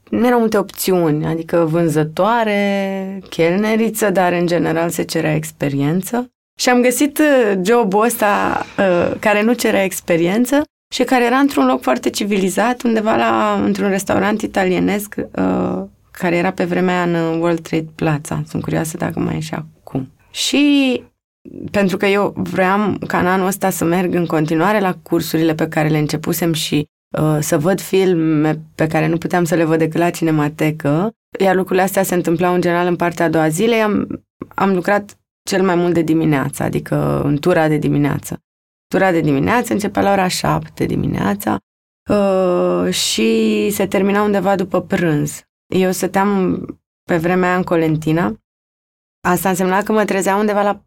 nu 0.10 0.26
erau 0.28 0.40
multe 0.40 0.58
opțiuni, 0.58 1.26
adică 1.26 1.66
vânzătoare, 1.66 3.22
chelneriță, 3.30 4.10
dar 4.10 4.34
în 4.34 4.48
general 4.48 4.90
se 4.90 5.04
cerea 5.04 5.36
experiență. 5.36 6.32
Și 6.60 6.70
am 6.70 6.82
găsit 6.82 7.18
uh, 7.18 7.60
jobul 7.64 8.06
ăsta 8.06 8.66
uh, 8.78 9.18
care 9.20 9.44
nu 9.44 9.54
cerea 9.54 9.84
experiență 9.84 10.62
și 10.94 11.04
care 11.04 11.26
era 11.26 11.38
într-un 11.38 11.66
loc 11.66 11.82
foarte 11.82 12.10
civilizat, 12.10 12.82
undeva 12.82 13.16
la, 13.16 13.62
într-un 13.64 13.90
restaurant 13.90 14.42
italienesc 14.42 15.16
uh, 15.18 15.84
care 16.12 16.36
era 16.36 16.52
pe 16.52 16.64
vremea 16.64 17.04
în 17.04 17.40
World 17.40 17.60
Trade 17.60 17.90
Plaza. 17.96 18.44
Sunt 18.48 18.64
curioasă 18.64 18.98
dacă 18.98 19.20
mai 19.20 19.36
e 19.36 19.40
și 19.40 19.54
acum. 19.54 20.12
Și 20.32 21.04
pentru 21.72 21.98
că 21.98 22.06
eu 22.06 22.34
vreau 22.36 22.98
ca 23.08 23.20
în 23.20 23.28
anul 23.28 23.48
ăsta 23.48 23.70
să 23.70 23.86
merg 23.86 24.14
în 24.14 24.26
continuare 24.26 24.80
la 24.80 24.94
cursurile 25.02 25.56
pe 25.56 25.68
care 25.68 25.88
le 25.88 25.98
începusem 25.98 26.54
și 26.54 26.86
uh, 27.18 27.38
să 27.40 27.58
văd 27.58 27.82
filme 27.82 28.62
pe 28.76 28.88
care 28.88 29.08
nu 29.08 29.18
puteam 29.18 29.44
să 29.44 29.56
le 29.56 29.64
văd 29.64 29.78
decât 29.78 30.00
la 30.00 30.10
cinematecă, 30.10 31.12
iar 31.40 31.56
lucrurile 31.56 31.84
astea 31.84 32.04
se 32.04 32.16
întâmplau 32.16 32.54
în 32.54 32.62
general 32.62 32.88
în 32.88 32.96
partea 32.96 33.26
a 33.26 33.30
doua 33.30 33.48
zilei, 33.48 33.82
am, 33.82 34.26
am 34.56 34.74
lucrat 34.74 35.18
cel 35.50 35.64
mai 35.64 35.76
mult 35.76 35.94
de 35.94 36.02
dimineață, 36.02 36.64
adică 36.64 37.22
în 37.22 37.38
tura 37.38 37.68
de 37.68 37.78
dimineață. 37.78 38.40
Tura 38.88 39.12
de 39.12 39.20
dimineață 39.20 39.74
începea 39.74 40.02
la 40.02 40.12
ora 40.12 40.28
șapte 40.28 40.86
dimineața 40.86 41.58
uh, 42.10 42.94
și 42.94 43.70
se 43.70 43.88
termina 43.88 44.24
undeva 44.24 44.56
după 44.56 44.82
prânz. 44.82 45.42
Eu 45.74 45.92
stăteam 45.92 46.62
pe 47.04 47.18
vremea 47.18 47.48
aia 47.48 47.58
în 47.58 47.64
Colentina. 47.64 48.36
Asta 49.28 49.50
însemna 49.50 49.84
că 49.84 49.92
mă 49.92 50.06
trezeam 50.06 50.40
undeva 50.40 50.62
la 50.62 50.82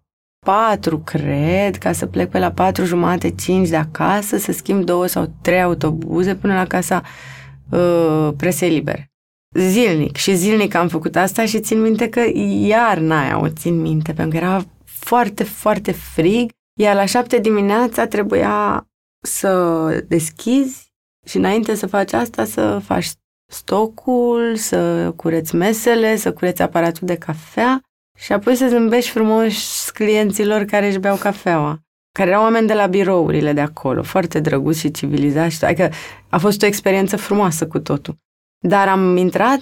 patru, 0.46 0.98
cred, 0.98 1.76
ca 1.76 1.92
să 1.92 2.06
plec 2.06 2.30
pe 2.30 2.38
la 2.38 2.52
patru 2.52 2.84
jumate, 2.84 3.30
cinci 3.30 3.68
de 3.68 3.76
acasă, 3.76 4.36
să 4.36 4.52
schimb 4.52 4.84
două 4.84 5.06
sau 5.06 5.32
trei 5.42 5.62
autobuze 5.62 6.34
până 6.34 6.54
la 6.54 6.66
casa 6.66 7.02
uh, 7.70 8.30
presei 8.36 8.70
libere. 8.70 9.10
Zilnic. 9.54 10.16
Și 10.16 10.34
zilnic 10.34 10.74
am 10.74 10.88
făcut 10.88 11.16
asta 11.16 11.44
și 11.44 11.60
țin 11.60 11.80
minte 11.80 12.08
că 12.08 12.20
iarna 12.66 13.20
aia 13.20 13.40
o 13.40 13.48
țin 13.48 13.80
minte, 13.80 14.12
pentru 14.12 14.38
că 14.38 14.44
era 14.44 14.64
foarte, 14.84 15.44
foarte 15.44 15.92
frig, 15.92 16.50
iar 16.80 16.94
la 16.94 17.04
șapte 17.04 17.38
dimineața 17.38 18.06
trebuia 18.06 18.86
să 19.26 20.04
deschizi 20.08 20.88
și 21.26 21.36
înainte 21.36 21.74
să 21.74 21.86
faci 21.86 22.12
asta 22.12 22.44
să 22.44 22.80
faci 22.84 23.10
stocul, 23.52 24.56
să 24.56 25.10
cureți 25.16 25.54
mesele, 25.54 26.16
să 26.16 26.32
cureți 26.32 26.62
aparatul 26.62 27.06
de 27.06 27.16
cafea 27.16 27.80
și 28.20 28.32
apoi 28.32 28.54
să 28.54 28.68
zâmbești 28.68 29.10
frumos 29.10 29.90
clienților 29.94 30.64
care 30.64 30.88
își 30.88 30.98
beau 30.98 31.16
cafeaua, 31.16 31.78
care 32.12 32.30
erau 32.30 32.42
oameni 32.42 32.66
de 32.66 32.74
la 32.74 32.86
birourile 32.86 33.52
de 33.52 33.60
acolo, 33.60 34.02
foarte 34.02 34.40
drăguți 34.40 34.78
și 34.78 34.90
civilizați. 34.90 35.64
Adică 35.64 35.90
a 36.28 36.38
fost 36.38 36.62
o 36.62 36.66
experiență 36.66 37.16
frumoasă 37.16 37.66
cu 37.66 37.78
totul. 37.78 38.16
Dar 38.66 38.88
am 38.88 39.16
intrat 39.16 39.60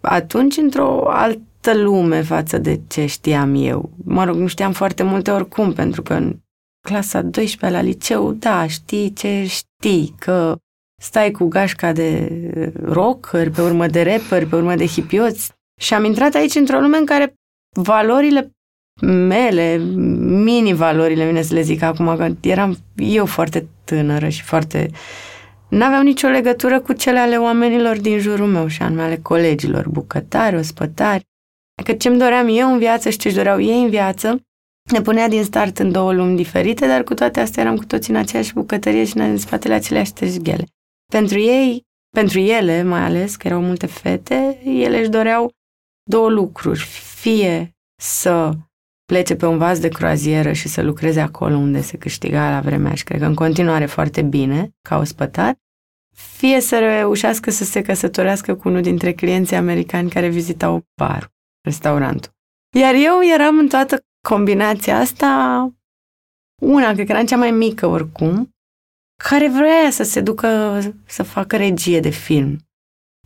atunci 0.00 0.56
într-o 0.56 1.08
altă 1.08 1.74
lume 1.74 2.22
față 2.22 2.58
de 2.58 2.80
ce 2.88 3.06
știam 3.06 3.54
eu. 3.54 3.90
Mă 4.04 4.24
rog, 4.24 4.36
nu 4.36 4.46
știam 4.46 4.72
foarte 4.72 5.02
multe 5.02 5.30
oricum, 5.30 5.72
pentru 5.72 6.02
că 6.02 6.14
în 6.14 6.36
clasa 6.88 7.22
12 7.22 7.80
la 7.80 7.84
liceu, 7.86 8.32
da, 8.32 8.66
știi 8.66 9.12
ce 9.12 9.44
știi, 9.46 10.14
că 10.18 10.56
stai 11.02 11.30
cu 11.30 11.44
gașca 11.44 11.92
de 11.92 12.30
rocker, 12.82 13.50
pe 13.50 13.62
urmă 13.62 13.86
de 13.86 14.02
rapper, 14.02 14.46
pe 14.46 14.56
urmă 14.56 14.74
de 14.74 14.86
hipioți. 14.86 15.52
Și 15.80 15.94
am 15.94 16.04
intrat 16.04 16.34
aici 16.34 16.54
într-o 16.54 16.80
lume 16.80 16.96
în 16.96 17.04
care 17.04 17.34
valorile 17.74 18.50
mele, 19.02 19.76
mini-valorile 20.44 21.24
mine 21.24 21.42
să 21.42 21.54
le 21.54 21.60
zic 21.60 21.82
acum, 21.82 22.16
că 22.16 22.34
eram 22.40 22.76
eu 22.96 23.26
foarte 23.26 23.68
tânără 23.84 24.28
și 24.28 24.42
foarte... 24.42 24.90
N-aveau 25.68 26.02
nicio 26.02 26.28
legătură 26.28 26.80
cu 26.80 26.92
cele 26.92 27.18
ale 27.18 27.36
oamenilor 27.36 28.00
din 28.00 28.18
jurul 28.18 28.46
meu 28.46 28.66
și 28.66 28.82
anume 28.82 29.02
ale 29.02 29.16
colegilor, 29.16 29.88
bucătari, 29.88 30.56
ospătari. 30.56 31.24
Că 31.84 31.92
ce-mi 31.92 32.18
doream 32.18 32.48
eu 32.50 32.72
în 32.72 32.78
viață 32.78 33.10
și 33.10 33.18
ce-și 33.18 33.34
doreau 33.34 33.60
ei 33.60 33.82
în 33.82 33.90
viață 33.90 34.40
ne 34.92 35.00
punea 35.00 35.28
din 35.28 35.44
start 35.44 35.78
în 35.78 35.92
două 35.92 36.12
lumi 36.12 36.36
diferite, 36.36 36.86
dar 36.86 37.04
cu 37.04 37.14
toate 37.14 37.40
astea 37.40 37.62
eram 37.62 37.76
cu 37.76 37.84
toți 37.84 38.10
în 38.10 38.16
aceeași 38.16 38.52
bucătărie 38.52 39.04
și 39.04 39.18
în 39.18 39.36
spatele 39.36 39.74
aceleași 39.74 40.12
teșghele. 40.12 40.64
Pentru 41.12 41.38
ei, 41.38 41.82
pentru 42.16 42.38
ele 42.38 42.82
mai 42.82 43.00
ales, 43.00 43.36
că 43.36 43.46
erau 43.46 43.60
multe 43.62 43.86
fete, 43.86 44.60
ele 44.64 44.98
își 44.98 45.08
doreau 45.08 45.50
două 46.10 46.28
lucruri. 46.28 46.80
Fie 47.20 47.76
să 48.02 48.52
plece 49.04 49.36
pe 49.36 49.46
un 49.46 49.58
vas 49.58 49.80
de 49.80 49.88
croazieră 49.88 50.52
și 50.52 50.68
să 50.68 50.82
lucreze 50.82 51.20
acolo 51.20 51.56
unde 51.56 51.80
se 51.80 51.98
câștiga 51.98 52.50
la 52.50 52.60
vremea 52.60 52.94
și 52.94 53.04
cred 53.04 53.20
că 53.20 53.26
în 53.26 53.34
continuare 53.34 53.86
foarte 53.86 54.22
bine, 54.22 54.74
ca 54.88 54.98
ospătar, 54.98 55.56
fie 56.16 56.60
să 56.60 56.78
reușească 56.78 57.50
să 57.50 57.64
se 57.64 57.82
căsătorească 57.82 58.54
cu 58.54 58.68
unul 58.68 58.82
dintre 58.82 59.12
clienții 59.12 59.56
americani 59.56 60.10
care 60.10 60.28
vizitau 60.28 60.82
barul, 60.96 61.32
restaurantul. 61.64 62.32
Iar 62.76 62.94
eu 62.94 63.22
eram 63.34 63.58
în 63.58 63.68
toată 63.68 64.04
combinația 64.28 64.98
asta, 64.98 65.70
una, 66.62 66.92
cred 66.92 67.06
că 67.06 67.12
era 67.12 67.24
cea 67.24 67.36
mai 67.36 67.50
mică 67.50 67.86
oricum, 67.86 68.54
care 69.28 69.48
vrea 69.48 69.90
să 69.90 70.02
se 70.02 70.20
ducă 70.20 70.80
să 71.06 71.22
facă 71.22 71.56
regie 71.56 72.00
de 72.00 72.10
film. 72.10 72.58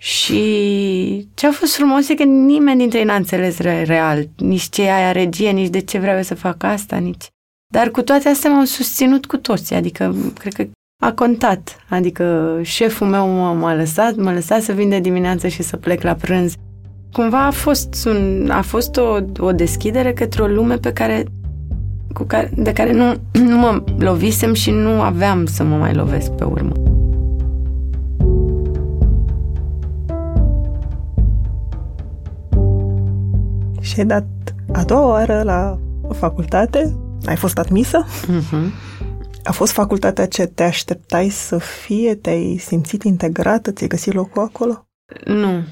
Și 0.00 1.28
ce 1.34 1.46
a 1.46 1.50
fost 1.50 1.74
frumos 1.74 2.08
e 2.08 2.14
că 2.14 2.22
nimeni 2.22 2.78
dintre 2.78 2.98
ei 2.98 3.04
n-a 3.04 3.14
înțeles 3.14 3.58
real, 3.58 4.28
nici 4.36 4.68
ce 4.68 4.82
e 4.82 4.92
aia 4.92 5.12
regie, 5.12 5.50
nici 5.50 5.70
de 5.70 5.80
ce 5.80 5.98
vreau 5.98 6.16
eu 6.16 6.22
să 6.22 6.34
fac 6.34 6.62
asta, 6.62 6.96
nici... 6.96 7.26
Dar 7.72 7.90
cu 7.90 8.02
toate 8.02 8.28
astea 8.28 8.50
m-au 8.50 8.64
susținut 8.64 9.26
cu 9.26 9.36
toți, 9.36 9.74
adică 9.74 10.14
cred 10.38 10.52
că 10.52 10.66
a 11.02 11.12
contat. 11.12 11.84
Adică 11.88 12.58
șeful 12.62 13.06
meu 13.06 13.28
m-a 13.54 13.74
lăsat, 13.74 14.16
m-a 14.16 14.32
lăsat 14.32 14.62
să 14.62 14.72
vin 14.72 14.88
de 14.88 14.98
dimineață 14.98 15.48
și 15.48 15.62
să 15.62 15.76
plec 15.76 16.02
la 16.02 16.14
prânz. 16.14 16.54
Cumva 17.12 17.46
a 17.46 17.50
fost, 17.50 18.06
un, 18.06 18.50
a 18.50 18.62
fost 18.62 18.96
o, 18.96 19.18
o 19.38 19.52
deschidere 19.52 20.12
către 20.12 20.42
o 20.42 20.46
lume 20.46 20.76
pe 20.76 20.92
care, 20.92 21.24
cu 22.12 22.22
care, 22.22 22.50
de 22.56 22.72
care 22.72 22.92
nu, 22.92 23.14
nu 23.32 23.56
mă 23.56 23.82
lovisem 23.98 24.54
și 24.54 24.70
nu 24.70 25.00
aveam 25.00 25.46
să 25.46 25.64
mă 25.64 25.76
mai 25.76 25.94
lovesc 25.94 26.30
pe 26.30 26.44
urmă. 26.44 26.97
Și 33.80 33.98
ai 33.98 34.06
dat 34.06 34.26
a 34.72 34.84
doua 34.84 35.06
oară 35.06 35.42
la 35.42 35.78
facultate? 36.12 36.96
Ai 37.26 37.36
fost 37.36 37.58
admisă? 37.58 38.06
Uh-huh. 38.06 38.86
A 39.44 39.52
fost 39.52 39.72
facultatea 39.72 40.26
ce 40.26 40.46
te 40.46 40.62
așteptai 40.62 41.28
să 41.28 41.58
fie? 41.58 42.14
Te-ai 42.14 42.56
simțit 42.56 43.02
integrată? 43.02 43.70
Ți-ai 43.70 43.88
găsit 43.88 44.12
locul 44.12 44.42
acolo? 44.42 44.88
Nu. 45.24 45.64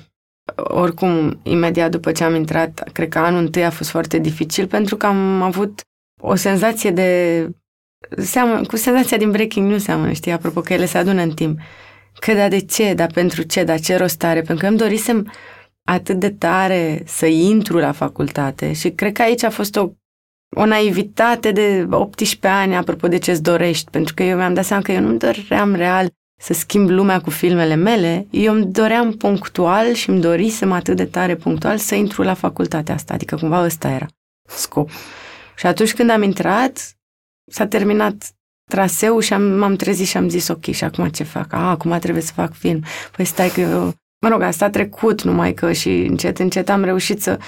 Oricum, 0.56 1.40
imediat 1.42 1.90
după 1.90 2.12
ce 2.12 2.24
am 2.24 2.34
intrat, 2.34 2.88
cred 2.92 3.08
că 3.08 3.18
anul 3.18 3.40
întâi 3.40 3.64
a 3.64 3.70
fost 3.70 3.90
foarte 3.90 4.18
dificil 4.18 4.66
pentru 4.66 4.96
că 4.96 5.06
am 5.06 5.42
avut 5.42 5.80
o 6.20 6.34
senzație 6.34 6.90
de... 6.90 7.50
Seamă, 8.16 8.60
cu 8.66 8.76
senzația 8.76 9.16
din 9.16 9.30
Breaking 9.30 9.68
News 9.68 9.82
seamănă, 9.82 10.12
știi, 10.12 10.32
apropo 10.32 10.60
că 10.60 10.72
ele 10.72 10.86
se 10.86 10.98
adună 10.98 11.22
în 11.22 11.30
timp. 11.30 11.58
Că 12.20 12.32
da, 12.32 12.48
de 12.48 12.60
ce, 12.60 12.94
dar 12.94 13.10
pentru 13.12 13.42
ce, 13.42 13.64
dar 13.64 13.80
ce 13.80 13.96
rost 13.96 14.24
are? 14.24 14.40
Pentru 14.40 14.64
că 14.64 14.66
îmi 14.66 14.78
dorisem 14.78 15.32
atât 15.86 16.18
de 16.18 16.30
tare 16.30 17.02
să 17.06 17.26
intru 17.26 17.78
la 17.78 17.92
facultate 17.92 18.72
și 18.72 18.90
cred 18.90 19.12
că 19.12 19.22
aici 19.22 19.42
a 19.42 19.50
fost 19.50 19.76
o 19.76 19.90
o 20.56 20.64
naivitate 20.64 21.52
de 21.52 21.86
18 21.90 22.46
ani, 22.46 22.76
apropo 22.76 23.08
de 23.08 23.18
ce-ți 23.18 23.42
dorești, 23.42 23.90
pentru 23.90 24.14
că 24.14 24.22
eu 24.22 24.36
mi-am 24.36 24.54
dat 24.54 24.64
seama 24.64 24.82
că 24.82 24.92
eu 24.92 25.00
nu 25.00 25.16
doream 25.16 25.74
real 25.74 26.08
să 26.40 26.52
schimb 26.52 26.88
lumea 26.88 27.20
cu 27.20 27.30
filmele 27.30 27.74
mele, 27.74 28.26
eu 28.30 28.54
îmi 28.54 28.66
doream 28.66 29.12
punctual 29.12 29.92
și 29.92 30.10
îmi 30.10 30.20
dorisem 30.20 30.72
atât 30.72 30.96
de 30.96 31.04
tare 31.04 31.36
punctual 31.36 31.78
să 31.78 31.94
intru 31.94 32.22
la 32.22 32.34
facultatea 32.34 32.94
asta, 32.94 33.14
adică 33.14 33.36
cumva 33.36 33.64
ăsta 33.64 33.88
era 33.88 34.06
scop. 34.48 34.90
Și 35.56 35.66
atunci 35.66 35.94
când 35.94 36.10
am 36.10 36.22
intrat, 36.22 36.96
s-a 37.50 37.66
terminat 37.66 38.36
traseul 38.70 39.20
și 39.20 39.32
am, 39.32 39.42
m-am 39.42 39.76
trezit 39.76 40.06
și 40.06 40.16
am 40.16 40.28
zis, 40.28 40.48
ok, 40.48 40.64
și 40.64 40.84
acum 40.84 41.08
ce 41.08 41.24
fac? 41.24 41.52
A, 41.52 41.70
acum 41.70 41.98
trebuie 41.98 42.22
să 42.22 42.32
fac 42.32 42.54
film. 42.54 42.84
Păi 43.16 43.24
stai 43.24 43.48
că 43.48 43.60
eu, 43.60 43.94
mă 44.20 44.28
rog, 44.28 44.42
asta 44.42 44.64
a 44.64 44.70
trecut 44.70 45.22
numai 45.22 45.54
că 45.54 45.72
și 45.72 45.90
încet, 45.90 46.38
încet 46.38 46.68
am 46.68 46.84
reușit 46.84 47.22
să 47.22 47.38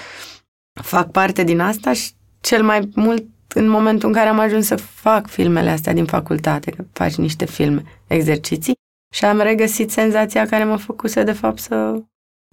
fac 0.82 1.10
parte 1.10 1.44
din 1.44 1.60
asta 1.60 1.92
și 1.92 2.10
cel 2.40 2.62
mai 2.62 2.88
mult 2.94 3.26
în 3.54 3.68
momentul 3.68 4.08
în 4.08 4.14
care 4.14 4.28
am 4.28 4.38
ajuns 4.38 4.66
să 4.66 4.76
fac 4.76 5.28
filmele 5.28 5.70
astea 5.70 5.92
din 5.92 6.04
facultate, 6.04 6.70
că 6.70 6.84
faci 6.92 7.14
niște 7.14 7.44
filme, 7.44 7.82
exerciții, 8.06 8.74
și 9.14 9.24
am 9.24 9.40
regăsit 9.40 9.90
senzația 9.90 10.46
care 10.46 10.64
mă 10.64 10.76
făcuse 10.76 11.22
de 11.22 11.32
fapt 11.32 11.58
să 11.58 12.02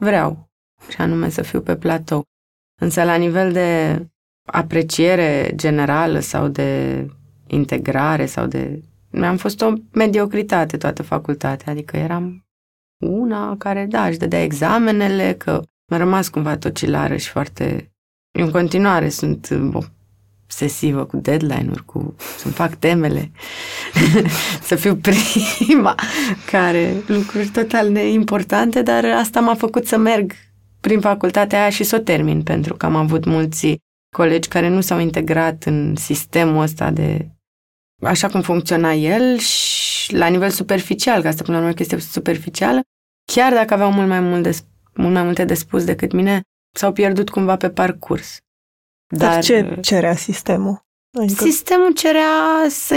vreau, 0.01 0.49
și 0.89 1.01
anume 1.01 1.29
să 1.29 1.41
fiu 1.41 1.61
pe 1.61 1.75
platou. 1.75 2.23
Însă 2.81 3.03
la 3.03 3.15
nivel 3.15 3.51
de 3.51 3.99
apreciere 4.45 5.51
generală 5.55 6.19
sau 6.19 6.47
de 6.47 7.05
integrare 7.47 8.25
sau 8.25 8.45
de... 8.45 8.81
Mi-am 9.09 9.37
fost 9.37 9.61
o 9.61 9.73
mediocritate 9.91 10.77
toată 10.77 11.03
facultatea, 11.03 11.71
adică 11.71 11.97
eram 11.97 12.44
una 12.97 13.57
care, 13.57 13.85
da, 13.89 14.07
își 14.07 14.17
dădea 14.17 14.43
examenele, 14.43 15.33
că 15.33 15.61
mi-a 15.91 15.97
rămas 15.97 16.29
cumva 16.29 16.57
tocilară 16.57 17.15
și 17.15 17.29
foarte 17.29 17.89
în 18.39 18.51
continuare 18.51 19.09
sunt 19.09 19.49
obsesivă 20.45 21.05
cu 21.05 21.17
deadline-uri, 21.17 21.85
cu 21.85 22.15
să-mi 22.37 22.53
fac 22.53 22.75
temele, 22.75 23.31
să 24.67 24.75
fiu 24.75 24.95
prima 24.95 25.95
care 26.51 26.93
lucruri 27.07 27.47
total 27.47 27.89
neimportante, 27.89 28.81
dar 28.81 29.05
asta 29.05 29.39
m-a 29.39 29.55
făcut 29.55 29.87
să 29.87 29.97
merg 29.97 30.33
prin 30.79 30.99
facultatea 30.99 31.59
aia 31.59 31.69
și 31.69 31.83
să 31.83 31.95
o 31.95 31.99
termin, 31.99 32.43
pentru 32.43 32.75
că 32.75 32.85
am 32.85 32.95
avut 32.95 33.25
mulți 33.25 33.75
colegi 34.15 34.47
care 34.47 34.67
nu 34.67 34.81
s-au 34.81 34.99
integrat 34.99 35.63
în 35.63 35.95
sistemul 35.95 36.61
ăsta 36.61 36.91
de 36.91 37.29
așa 38.01 38.27
cum 38.27 38.41
funcționa 38.41 38.93
el 38.93 39.37
și 39.37 39.84
la 40.11 40.27
nivel 40.27 40.49
superficial, 40.49 41.21
că 41.21 41.27
asta 41.27 41.43
până 41.43 41.57
la 41.57 41.63
urmă 41.63 41.75
chestie 41.75 41.99
superficială, 41.99 42.81
chiar 43.33 43.53
dacă 43.53 43.73
aveau 43.73 43.91
mult 43.91 44.07
mai, 44.07 44.19
mult 44.19 44.43
de, 44.43 44.57
mult 44.93 45.13
mai 45.13 45.23
multe 45.23 45.45
de 45.45 45.53
spus 45.53 45.83
decât 45.83 46.11
mine, 46.11 46.41
s-au 46.75 46.91
pierdut 46.91 47.29
cumva 47.29 47.57
pe 47.57 47.69
parcurs. 47.69 48.37
Dar, 49.07 49.29
Dar 49.33 49.43
ce 49.43 49.77
cerea 49.81 50.15
sistemul? 50.15 50.79
Adică... 51.19 51.43
Sistemul 51.43 51.93
cerea 51.93 52.65
să 52.69 52.95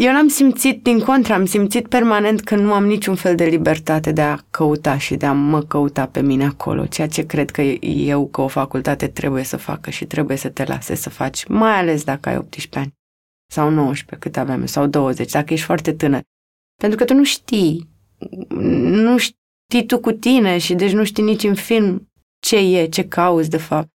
eu 0.00 0.12
n-am 0.12 0.28
simțit, 0.28 0.82
din 0.82 1.00
contra, 1.00 1.34
am 1.34 1.46
simțit 1.46 1.88
permanent 1.88 2.40
că 2.40 2.56
nu 2.56 2.72
am 2.72 2.86
niciun 2.86 3.14
fel 3.14 3.34
de 3.34 3.44
libertate 3.44 4.12
de 4.12 4.20
a 4.20 4.38
căuta 4.50 4.98
și 4.98 5.16
de 5.16 5.26
a 5.26 5.32
mă 5.32 5.62
căuta 5.62 6.06
pe 6.06 6.20
mine 6.20 6.44
acolo, 6.44 6.86
ceea 6.86 7.08
ce 7.08 7.26
cred 7.26 7.50
că 7.50 7.62
eu, 7.62 8.26
că 8.26 8.40
o 8.40 8.48
facultate, 8.48 9.08
trebuie 9.08 9.44
să 9.44 9.56
facă 9.56 9.90
și 9.90 10.04
trebuie 10.04 10.36
să 10.36 10.48
te 10.48 10.64
lase 10.64 10.94
să 10.94 11.10
faci, 11.10 11.46
mai 11.46 11.78
ales 11.78 12.04
dacă 12.04 12.28
ai 12.28 12.36
18 12.36 12.78
ani 12.78 12.94
sau 13.50 13.70
19, 13.70 14.28
cât 14.28 14.36
aveam 14.36 14.66
sau 14.66 14.86
20, 14.86 15.30
dacă 15.30 15.52
ești 15.52 15.64
foarte 15.64 15.92
tânăr. 15.92 16.22
Pentru 16.76 16.98
că 16.98 17.04
tu 17.04 17.14
nu 17.14 17.24
știi, 17.24 17.88
nu 18.48 19.18
știi 19.18 19.86
tu 19.86 20.00
cu 20.00 20.12
tine 20.12 20.58
și 20.58 20.74
deci 20.74 20.92
nu 20.92 21.04
știi 21.04 21.22
nici 21.22 21.42
în 21.42 21.54
film 21.54 22.08
ce 22.40 22.56
e, 22.56 22.86
ce 22.86 23.08
cauți 23.08 23.50
de 23.50 23.56
fapt. 23.56 23.88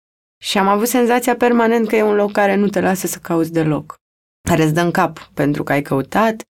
Și 0.43 0.57
am 0.57 0.67
avut 0.67 0.87
senzația 0.87 1.35
permanent 1.35 1.87
că 1.87 1.95
e 1.95 2.03
un 2.03 2.15
loc 2.15 2.31
care 2.31 2.55
nu 2.55 2.67
te 2.67 2.79
lasă 2.79 3.07
să 3.07 3.17
cauți 3.17 3.51
deloc, 3.51 3.95
care 4.49 4.63
îți 4.63 4.73
dă 4.73 4.81
în 4.81 4.91
cap 4.91 5.31
pentru 5.33 5.63
că 5.63 5.71
ai 5.71 5.81
căutat 5.81 6.41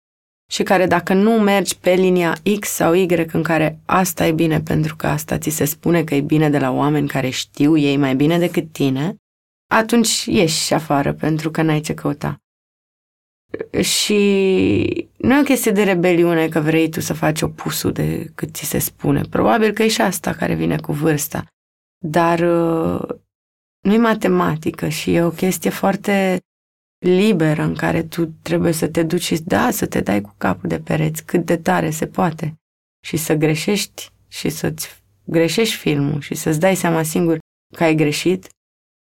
și 0.51 0.63
care 0.63 0.85
dacă 0.85 1.13
nu 1.13 1.31
mergi 1.31 1.77
pe 1.77 1.93
linia 1.93 2.35
X 2.59 2.67
sau 2.67 2.93
Y 2.93 3.05
în 3.31 3.43
care 3.43 3.79
asta 3.85 4.27
e 4.27 4.31
bine 4.31 4.61
pentru 4.61 4.95
că 4.95 5.07
asta 5.07 5.37
ți 5.37 5.49
se 5.49 5.65
spune 5.65 6.03
că 6.03 6.15
e 6.15 6.21
bine 6.21 6.49
de 6.49 6.59
la 6.59 6.71
oameni 6.71 7.07
care 7.07 7.29
știu 7.29 7.77
ei 7.77 7.97
mai 7.97 8.15
bine 8.15 8.37
decât 8.37 8.71
tine, 8.71 9.15
atunci 9.71 10.25
ieși 10.25 10.73
afară 10.73 11.13
pentru 11.13 11.51
că 11.51 11.61
n-ai 11.61 11.79
ce 11.79 11.93
căuta. 11.93 12.42
Și 13.81 15.09
nu 15.17 15.35
e 15.35 15.39
o 15.39 15.43
chestie 15.43 15.71
de 15.71 15.83
rebeliune 15.83 16.47
că 16.47 16.59
vrei 16.59 16.89
tu 16.89 16.99
să 16.99 17.13
faci 17.13 17.41
opusul 17.41 17.91
de 17.91 18.31
cât 18.35 18.53
ți 18.53 18.65
se 18.65 18.79
spune. 18.79 19.21
Probabil 19.29 19.71
că 19.71 19.83
e 19.83 19.87
și 19.87 20.01
asta 20.01 20.33
care 20.33 20.53
vine 20.53 20.77
cu 20.77 20.91
vârsta. 20.91 21.45
Dar 22.05 22.39
uh, 22.39 23.01
nu 23.79 23.93
e 23.93 23.97
matematică 23.97 24.87
și 24.87 25.13
e 25.13 25.23
o 25.23 25.29
chestie 25.29 25.69
foarte 25.69 26.39
liberă 27.05 27.61
în 27.61 27.75
care 27.75 28.03
tu 28.03 28.25
trebuie 28.25 28.71
să 28.71 28.87
te 28.87 29.03
duci 29.03 29.21
și 29.23 29.41
da, 29.41 29.71
să 29.71 29.85
te 29.85 30.01
dai 30.01 30.21
cu 30.21 30.33
capul 30.37 30.69
de 30.69 30.79
pereți 30.79 31.25
cât 31.25 31.45
de 31.45 31.57
tare 31.57 31.89
se 31.89 32.07
poate 32.07 32.55
și 33.05 33.17
să 33.17 33.33
greșești 33.33 34.09
și 34.27 34.49
să-ți 34.49 35.03
greșești 35.23 35.75
filmul 35.75 36.21
și 36.21 36.35
să-ți 36.35 36.59
dai 36.59 36.75
seama 36.75 37.03
singur 37.03 37.37
că 37.75 37.83
ai 37.83 37.95
greșit 37.95 38.47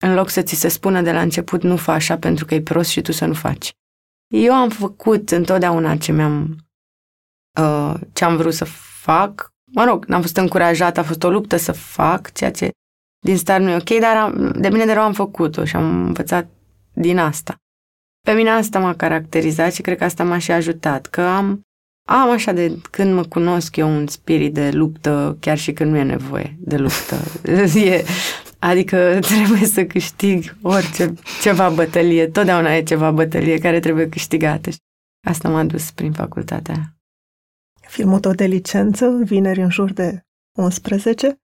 în 0.03 0.15
loc 0.15 0.29
să 0.29 0.43
ți 0.43 0.55
se 0.55 0.69
spună 0.69 1.03
de 1.03 1.13
la 1.13 1.21
început 1.21 1.63
nu 1.63 1.77
fă 1.77 1.91
așa 1.91 2.19
pentru 2.19 2.45
că 2.45 2.55
e 2.55 2.61
prost 2.61 2.91
și 2.91 3.01
tu 3.01 3.13
să 3.13 3.25
nu 3.25 3.35
faci. 3.35 3.71
Eu 4.35 4.53
am 4.53 4.69
făcut 4.69 5.31
întotdeauna 5.31 5.97
ce 5.97 6.13
mi-am 6.13 6.57
uh, 7.61 7.95
ce 8.13 8.25
am 8.25 8.37
vrut 8.37 8.55
să 8.55 8.65
fac. 9.01 9.53
Mă 9.73 9.85
rog, 9.85 10.05
n-am 10.05 10.21
fost 10.21 10.37
încurajat, 10.37 10.99
a 10.99 11.03
fost 11.03 11.23
o 11.23 11.31
luptă 11.31 11.57
să 11.57 11.73
fac 11.73 12.33
ceea 12.33 12.51
ce 12.51 12.71
din 13.25 13.37
start 13.37 13.63
nu 13.63 13.71
e 13.71 13.75
ok, 13.77 14.01
dar 14.01 14.17
am, 14.17 14.53
de 14.57 14.69
bine 14.69 14.85
de 14.85 14.93
rău 14.93 15.03
am 15.03 15.13
făcut-o 15.13 15.65
și 15.65 15.77
am 15.77 16.05
învățat 16.07 16.49
din 16.95 17.19
asta. 17.19 17.57
Pe 18.21 18.33
mine 18.33 18.51
asta 18.51 18.79
m-a 18.79 18.95
caracterizat 18.95 19.73
și 19.73 19.83
cred 19.83 19.99
că 19.99 20.05
asta 20.05 20.25
m-a 20.25 20.39
și 20.39 20.53
ajutat, 20.53 21.07
că 21.07 21.21
am 21.21 21.61
am 22.09 22.31
așa 22.31 22.53
de 22.53 22.79
când 22.91 23.15
mă 23.15 23.25
cunosc 23.25 23.77
eu 23.77 23.89
un 23.89 24.07
spirit 24.07 24.55
de 24.55 24.71
luptă, 24.71 25.37
chiar 25.41 25.59
și 25.59 25.73
când 25.73 25.91
nu 25.91 25.97
e 25.97 26.03
nevoie 26.03 26.57
de 26.59 26.77
luptă. 26.77 27.17
E, 27.75 28.05
adică 28.65 29.19
trebuie 29.33 29.65
să 29.65 29.85
câștig 29.85 30.57
orice, 30.63 31.15
ceva 31.43 31.71
bătălie. 31.71 32.29
Totdeauna 32.29 32.75
e 32.75 32.83
ceva 32.83 33.11
bătălie 33.11 33.59
care 33.59 33.81
trebuie 33.81 34.09
câștigată. 34.09 34.71
Asta 35.27 35.49
m-a 35.49 35.65
dus 35.65 35.91
prin 35.91 36.13
facultatea 36.13 36.95
Filmul 37.87 38.21
tot 38.21 38.37
de 38.37 38.45
licență, 38.45 39.21
vineri 39.25 39.61
în 39.61 39.71
jur 39.71 39.93
de 39.93 40.21
11, 40.59 41.41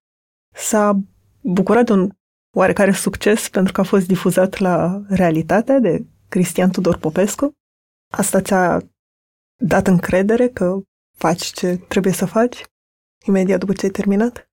s-a 0.55 1.01
bucurat 1.41 1.87
de 1.87 1.93
un 1.93 2.11
oarecare 2.57 2.93
succes 2.93 3.49
pentru 3.49 3.73
că 3.73 3.81
a 3.81 3.85
fost 3.85 4.07
difuzat 4.07 4.59
la 4.59 5.03
Realitatea 5.09 5.79
de 5.79 6.05
Cristian 6.29 6.71
Tudor 6.71 6.99
Popescu. 6.99 7.53
Asta 8.13 8.41
ți-a 8.41 8.81
dat 9.65 9.87
încredere 9.87 10.49
că 10.49 10.81
faci 11.17 11.43
ce 11.43 11.77
trebuie 11.89 12.13
să 12.13 12.27
faci 12.27 12.65
imediat 13.27 13.59
după 13.59 13.73
ce 13.73 13.85
ai 13.85 13.93
terminat? 13.93 14.50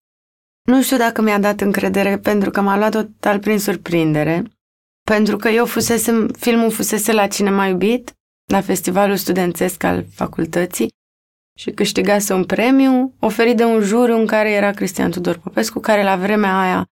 Nu 0.71 0.81
știu 0.81 0.97
dacă 0.97 1.21
mi-a 1.21 1.39
dat 1.39 1.61
încredere 1.61 2.17
pentru 2.17 2.49
că 2.49 2.61
m-a 2.61 2.77
luat 2.77 2.91
total 2.91 3.39
prin 3.39 3.59
surprindere. 3.59 4.43
Pentru 5.03 5.37
că 5.37 5.49
eu 5.49 5.65
fusesem, 5.65 6.27
filmul 6.27 6.71
fusese 6.71 7.11
la 7.13 7.27
Cinema 7.27 7.65
Iubit, 7.65 8.11
la 8.51 8.61
festivalul 8.61 9.15
studențesc 9.15 9.83
al 9.83 10.05
facultății 10.09 10.89
și 11.57 11.71
câștigase 11.71 12.33
un 12.33 12.45
premiu 12.45 13.15
oferit 13.19 13.57
de 13.57 13.63
un 13.63 13.81
juriu 13.81 14.15
în 14.19 14.25
care 14.25 14.51
era 14.51 14.71
Cristian 14.71 15.11
Tudor 15.11 15.37
Popescu, 15.37 15.79
care 15.79 16.03
la 16.03 16.15
vremea 16.15 16.59
aia 16.59 16.85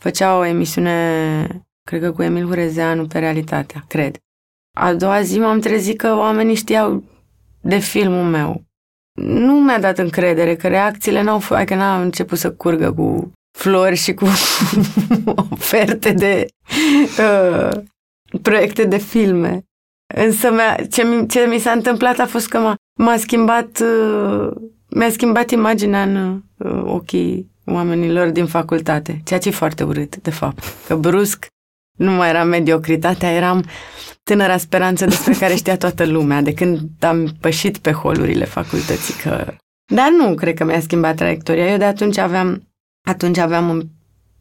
făcea 0.00 0.36
o 0.36 0.44
emisiune, 0.44 1.46
cred 1.86 2.00
că 2.00 2.12
cu 2.12 2.22
Emil 2.22 2.46
Hurezeanu 2.46 3.06
pe 3.06 3.18
realitatea, 3.18 3.84
cred. 3.88 4.16
A 4.76 4.94
doua 4.94 5.22
zi 5.22 5.38
m-am 5.38 5.60
trezit 5.60 5.98
că 5.98 6.14
oamenii 6.14 6.54
știau 6.54 7.04
de 7.60 7.78
filmul 7.78 8.24
meu. 8.24 8.64
Nu 9.22 9.52
mi-a 9.52 9.78
dat 9.78 9.98
încredere 9.98 10.56
că 10.56 10.68
reacțiile 10.68 11.22
n-au 11.22 11.38
fost, 11.38 11.60
adică 11.60 11.74
n-am 11.74 12.00
început 12.00 12.38
să 12.38 12.50
curgă 12.50 12.92
cu 12.92 13.32
flori 13.58 13.96
și 13.96 14.14
cu 14.14 14.24
oferte 15.50 16.12
de 16.12 16.46
uh, 17.18 17.80
proiecte 18.42 18.84
de 18.84 18.98
filme. 18.98 19.64
Însă 20.14 20.48
ce, 20.90 21.02
mi, 21.02 21.28
ce 21.28 21.40
mi 21.40 21.58
s-a 21.58 21.70
întâmplat 21.70 22.18
a 22.18 22.26
fost 22.26 22.48
că 22.48 22.58
m-a, 22.58 22.74
m-a 22.98 23.16
schimbat, 23.16 23.80
uh, 23.80 24.50
mi-a 24.88 25.10
schimbat 25.10 25.50
imaginea 25.50 26.02
în 26.02 26.42
uh, 26.56 26.82
ochii 26.84 27.50
oamenilor 27.66 28.28
din 28.28 28.46
facultate, 28.46 29.20
ceea 29.24 29.38
ce 29.38 29.48
e 29.48 29.52
foarte 29.52 29.84
urât, 29.84 30.16
de 30.16 30.30
fapt. 30.30 30.62
Că 30.86 30.96
brusc 30.96 31.46
nu 31.98 32.10
mai 32.10 32.28
era 32.28 32.44
mediocritatea, 32.44 33.32
eram 33.32 33.64
tânăra 34.30 34.56
speranță 34.56 35.04
despre 35.04 35.32
care 35.32 35.54
știa 35.54 35.76
toată 35.76 36.06
lumea 36.06 36.42
de 36.42 36.54
când 36.54 36.80
am 37.00 37.36
pășit 37.40 37.78
pe 37.78 37.92
holurile 37.92 38.44
facultății. 38.44 39.14
Că... 39.22 39.54
Dar 39.94 40.08
nu 40.18 40.34
cred 40.34 40.54
că 40.54 40.64
mi-a 40.64 40.80
schimbat 40.80 41.16
traiectoria. 41.16 41.70
Eu 41.70 41.76
de 41.76 41.84
atunci 41.84 42.16
aveam, 42.16 42.68
atunci 43.08 43.38
aveam 43.38 43.68
un 43.68 43.82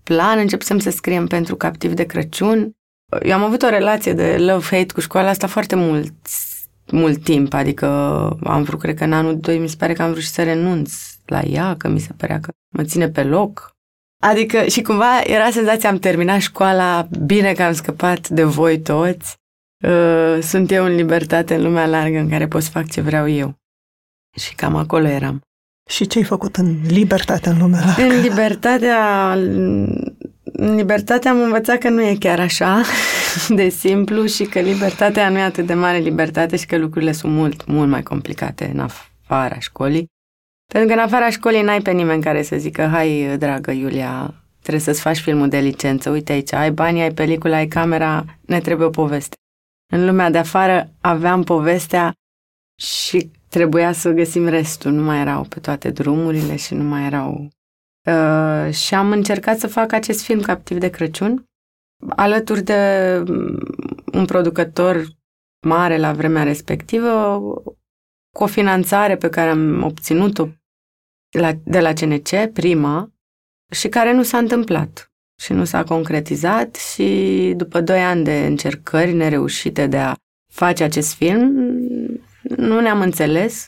plan, 0.04 0.38
începusem 0.38 0.80
să 0.80 0.90
scriem 0.90 1.28
pentru 1.28 1.56
Captiv 1.56 1.94
de 1.94 2.04
Crăciun. 2.04 2.72
Eu 3.24 3.34
am 3.34 3.44
avut 3.44 3.62
o 3.62 3.70
relație 3.70 4.14
de 4.14 4.38
love-hate 4.38 4.94
cu 4.94 5.00
școala 5.00 5.30
asta 5.30 5.48
foarte 5.48 5.76
mult, 5.76 6.14
mult 6.92 7.24
timp, 7.24 7.54
adică 7.54 7.88
am 8.44 8.64
vrut, 8.64 8.80
cred 8.80 8.96
că 8.96 9.04
în 9.04 9.14
anul 9.14 9.40
2 9.40 9.58
mi 9.58 9.70
se 9.70 9.76
pare 9.78 9.94
că 9.94 10.02
am 10.02 10.10
vrut 10.12 10.24
și 10.24 10.30
să 10.30 10.44
renunț 10.44 10.94
la 11.26 11.42
ea, 11.42 11.76
că 11.78 11.88
mi 11.88 12.00
se 12.00 12.14
părea 12.18 12.40
că 12.40 12.50
mă 12.76 12.84
ține 12.84 13.10
pe 13.10 13.24
loc. 13.24 13.72
Adică 14.24 14.64
și 14.64 14.82
cumva 14.82 15.22
era 15.24 15.50
senzația, 15.50 15.90
am 15.90 15.98
terminat 15.98 16.40
școala, 16.40 17.08
bine 17.26 17.54
că 17.54 17.64
am 17.64 17.74
scăpat 17.74 18.28
de 18.28 18.44
voi 18.44 18.80
toți, 18.82 19.38
uh, 19.88 20.38
sunt 20.42 20.72
eu 20.72 20.86
în 20.86 20.96
libertate 20.96 21.56
în 21.56 21.62
lumea 21.62 21.86
largă 21.86 22.18
în 22.18 22.30
care 22.30 22.48
pot 22.48 22.64
să 22.64 22.70
fac 22.70 22.90
ce 22.90 23.02
vreau 23.02 23.30
eu. 23.30 23.56
Și 24.40 24.56
cam 24.56 24.76
acolo 24.76 25.08
eram. 25.08 25.42
Și 25.90 26.08
ce 26.08 26.18
ai 26.18 26.24
făcut 26.24 26.56
în 26.56 26.82
libertatea 26.88 27.52
în 27.52 27.58
lumea 27.58 27.86
largă? 27.86 28.02
În 28.02 28.22
libertatea, 28.22 29.32
în 30.44 30.76
libertatea 30.76 31.32
am 31.32 31.42
învățat 31.42 31.78
că 31.78 31.90
nu 31.90 32.02
e 32.02 32.16
chiar 32.20 32.40
așa 32.40 32.82
de 33.50 33.70
simplu 33.70 34.26
și 34.26 34.44
că 34.44 34.60
libertatea 34.60 35.30
nu 35.30 35.38
e 35.38 35.42
atât 35.42 35.66
de 35.66 35.74
mare 35.74 35.98
libertate 35.98 36.56
și 36.56 36.66
că 36.66 36.78
lucrurile 36.78 37.12
sunt 37.12 37.34
mult, 37.34 37.66
mult 37.66 37.90
mai 37.90 38.04
complicate 38.04 38.72
în 38.74 38.80
afara 38.80 39.60
școlii. 39.60 40.08
Pentru 40.74 40.90
că 40.90 41.00
în 41.00 41.06
afara 41.06 41.30
școlii 41.30 41.62
n-ai 41.62 41.82
pe 41.82 41.92
nimeni 41.92 42.24
care 42.24 42.42
să 42.42 42.58
zică, 42.58 42.88
hai, 42.88 43.36
dragă 43.38 43.72
Iulia, 43.72 44.34
trebuie 44.62 44.84
să-ți 44.84 45.02
faci 45.02 45.20
filmul 45.20 45.50
de 45.50 45.58
licență, 45.58 46.10
uite 46.10 46.32
aici, 46.32 46.54
ai 46.54 46.72
bani, 46.72 47.02
ai 47.02 47.12
pelicula, 47.12 47.56
ai 47.56 47.68
camera, 47.68 48.26
ne 48.42 48.60
trebuie 48.60 48.88
o 48.88 48.90
poveste. 48.90 49.36
În 49.92 50.06
lumea 50.06 50.30
de 50.30 50.38
afară 50.38 50.94
aveam 51.02 51.44
povestea 51.44 52.14
și 52.80 53.32
trebuia 53.50 53.92
să 53.92 54.12
găsim 54.12 54.48
restul. 54.48 54.92
Nu 54.92 55.04
mai 55.04 55.20
erau 55.20 55.44
pe 55.44 55.60
toate 55.60 55.90
drumurile 55.90 56.56
și 56.56 56.74
nu 56.74 56.84
mai 56.84 57.06
erau... 57.06 57.50
Uh, 58.08 58.74
și 58.74 58.94
am 58.94 59.12
încercat 59.12 59.60
să 59.60 59.68
fac 59.68 59.92
acest 59.92 60.24
film 60.24 60.42
Captiv 60.42 60.78
de 60.78 60.90
Crăciun 60.90 61.50
alături 62.08 62.62
de 62.62 63.24
un 64.14 64.26
producător 64.26 65.06
mare 65.68 65.98
la 65.98 66.14
vremea 66.14 66.44
respectivă, 66.44 67.40
cu 68.36 68.44
o 68.44 68.48
finanțare 68.48 69.18
pe 69.18 69.30
care 69.30 69.50
am 69.50 69.84
obținut-o 69.84 70.48
la, 71.38 71.54
de 71.64 71.80
la 71.80 71.94
CNC, 71.94 72.54
prima, 72.54 73.12
și 73.72 73.90
care 73.90 74.14
nu 74.14 74.24
s-a 74.24 74.38
întâmplat 74.38 75.09
și 75.40 75.54
nu 75.54 75.66
s-a 75.66 75.84
concretizat 75.84 76.76
și 76.76 77.54
după 77.58 77.82
doi 77.82 78.04
ani 78.04 78.24
de 78.24 78.46
încercări 78.46 79.14
nereușite 79.14 79.88
de 79.88 79.98
a 79.98 80.14
face 80.54 80.84
acest 80.84 81.14
film, 81.14 81.52
nu 82.42 82.80
ne-am 82.80 83.02
înțeles 83.02 83.68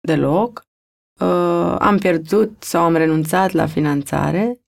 deloc. 0.00 0.62
Uh, 1.20 1.76
am 1.78 1.98
pierdut 1.98 2.62
sau 2.62 2.82
am 2.84 2.96
renunțat 2.96 3.50
la 3.50 3.66
finanțare 3.66 4.60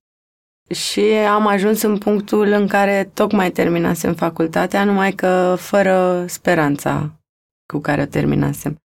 și 0.70 1.00
am 1.10 1.46
ajuns 1.46 1.82
în 1.82 1.98
punctul 1.98 2.46
în 2.46 2.66
care 2.66 3.10
tocmai 3.14 3.50
terminasem 3.50 4.14
facultatea, 4.14 4.84
numai 4.84 5.12
că 5.12 5.54
fără 5.58 6.24
speranța 6.28 7.20
cu 7.72 7.78
care 7.78 8.02
o 8.02 8.06
terminasem. 8.06 8.76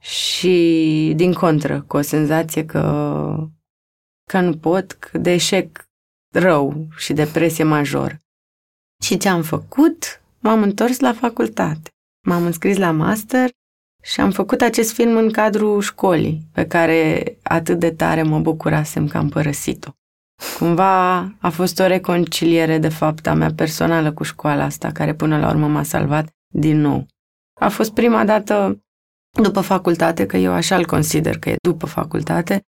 Și 0.00 1.12
din 1.16 1.32
contră, 1.32 1.84
cu 1.86 1.96
o 1.96 2.00
senzație 2.00 2.64
că, 2.64 2.80
că 4.30 4.40
nu 4.40 4.56
pot, 4.56 4.92
că 4.92 5.18
de 5.18 5.32
eșec 5.32 5.89
rău 6.32 6.86
și 6.96 7.12
depresie 7.12 7.64
major. 7.64 8.18
Și 9.02 9.16
ce 9.16 9.28
am 9.28 9.42
făcut? 9.42 10.22
M-am 10.38 10.62
întors 10.62 10.98
la 10.98 11.12
facultate. 11.12 11.90
M-am 12.26 12.44
înscris 12.44 12.76
la 12.76 12.90
master 12.90 13.50
și 14.02 14.20
am 14.20 14.30
făcut 14.30 14.60
acest 14.60 14.92
film 14.92 15.16
în 15.16 15.30
cadrul 15.30 15.80
școlii, 15.80 16.40
pe 16.52 16.66
care 16.66 17.24
atât 17.42 17.78
de 17.78 17.90
tare 17.90 18.22
mă 18.22 18.40
bucurasem 18.40 19.08
că 19.08 19.16
am 19.16 19.28
părăsit-o. 19.28 19.90
Cumva 20.58 21.16
a 21.38 21.48
fost 21.50 21.78
o 21.78 21.86
reconciliere, 21.86 22.78
de 22.78 22.88
fapt, 22.88 23.26
a 23.26 23.34
mea 23.34 23.52
personală 23.54 24.12
cu 24.12 24.22
școala 24.22 24.64
asta, 24.64 24.92
care 24.92 25.14
până 25.14 25.38
la 25.38 25.48
urmă 25.48 25.66
m-a 25.66 25.82
salvat 25.82 26.28
din 26.54 26.80
nou. 26.80 27.06
A 27.60 27.68
fost 27.68 27.92
prima 27.92 28.24
dată 28.24 28.82
după 29.42 29.60
facultate, 29.60 30.26
că 30.26 30.36
eu 30.36 30.52
așa 30.52 30.76
îl 30.76 30.86
consider 30.86 31.38
că 31.38 31.50
e 31.50 31.56
după 31.62 31.86
facultate, 31.86 32.62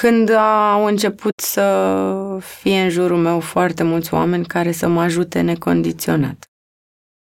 când 0.00 0.30
au 0.30 0.84
început 0.84 1.40
să 1.40 2.38
fie 2.40 2.80
în 2.80 2.88
jurul 2.88 3.16
meu 3.16 3.40
foarte 3.40 3.82
mulți 3.82 4.14
oameni 4.14 4.46
care 4.46 4.72
să 4.72 4.88
mă 4.88 5.00
ajute 5.00 5.40
necondiționat. 5.40 6.50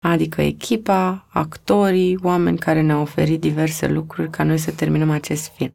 Adică 0.06 0.42
echipa, 0.42 1.28
actorii, 1.30 2.20
oameni 2.24 2.58
care 2.58 2.82
ne-au 2.82 3.02
oferit 3.02 3.40
diverse 3.40 3.88
lucruri 3.88 4.30
ca 4.30 4.44
noi 4.44 4.58
să 4.58 4.72
terminăm 4.72 5.10
acest 5.10 5.52
film, 5.56 5.74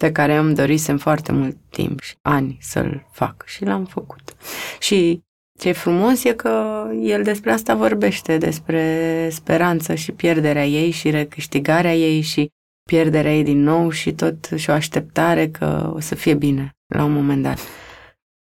pe 0.00 0.12
care 0.12 0.36
îmi 0.36 0.54
dorisem 0.54 0.98
foarte 0.98 1.32
mult 1.32 1.56
timp 1.70 2.00
și 2.00 2.16
ani 2.22 2.58
să-l 2.60 3.06
fac 3.10 3.44
și 3.46 3.64
l-am 3.64 3.84
făcut. 3.84 4.36
Și 4.78 5.22
ce 5.58 5.68
e 5.68 5.72
frumos 5.72 6.24
e 6.24 6.34
că 6.34 6.86
el 7.00 7.22
despre 7.22 7.52
asta 7.52 7.74
vorbește, 7.74 8.38
despre 8.38 9.28
speranță 9.32 9.94
și 9.94 10.12
pierderea 10.12 10.66
ei 10.66 10.90
și 10.90 11.10
recâștigarea 11.10 11.96
ei 11.96 12.20
și 12.20 12.50
pierderea 12.84 13.34
ei 13.34 13.42
din 13.42 13.62
nou 13.62 13.90
și 13.90 14.12
tot 14.12 14.48
și 14.56 14.70
o 14.70 14.72
așteptare 14.72 15.48
că 15.48 15.90
o 15.94 16.00
să 16.00 16.14
fie 16.14 16.34
bine 16.34 16.76
la 16.94 17.04
un 17.04 17.12
moment 17.12 17.42
dat. 17.42 17.58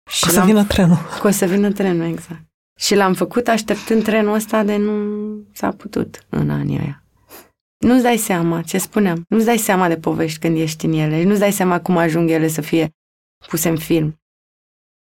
Și 0.10 0.24
o 0.28 0.30
să 0.30 0.42
vină 0.42 0.64
trenul. 0.64 0.98
Că 1.22 1.28
o 1.28 1.32
să 1.32 1.46
vină 1.46 1.72
trenul, 1.72 2.06
exact. 2.06 2.42
Și 2.80 2.96
l-am 2.96 3.14
făcut 3.14 3.48
așteptând 3.48 4.04
trenul 4.04 4.34
ăsta 4.34 4.64
de 4.64 4.78
nu 4.78 4.94
s-a 5.54 5.72
putut 5.72 6.26
în 6.30 6.50
anii 6.50 6.80
aia. 6.80 7.04
Nu-ți 7.78 8.04
dai 8.04 8.18
seama 8.18 8.62
ce 8.62 8.78
spuneam. 8.78 9.26
Nu-ți 9.28 9.46
dai 9.46 9.58
seama 9.58 9.88
de 9.88 9.98
povești 9.98 10.40
când 10.40 10.58
ești 10.58 10.86
în 10.86 10.94
ele. 10.94 11.24
Nu-ți 11.24 11.40
dai 11.40 11.52
seama 11.52 11.82
cum 11.82 11.98
ajung 11.98 12.30
ele 12.30 12.48
să 12.48 12.62
fie 12.62 12.90
puse 13.48 13.70
în 13.70 13.78
film. 13.78 14.22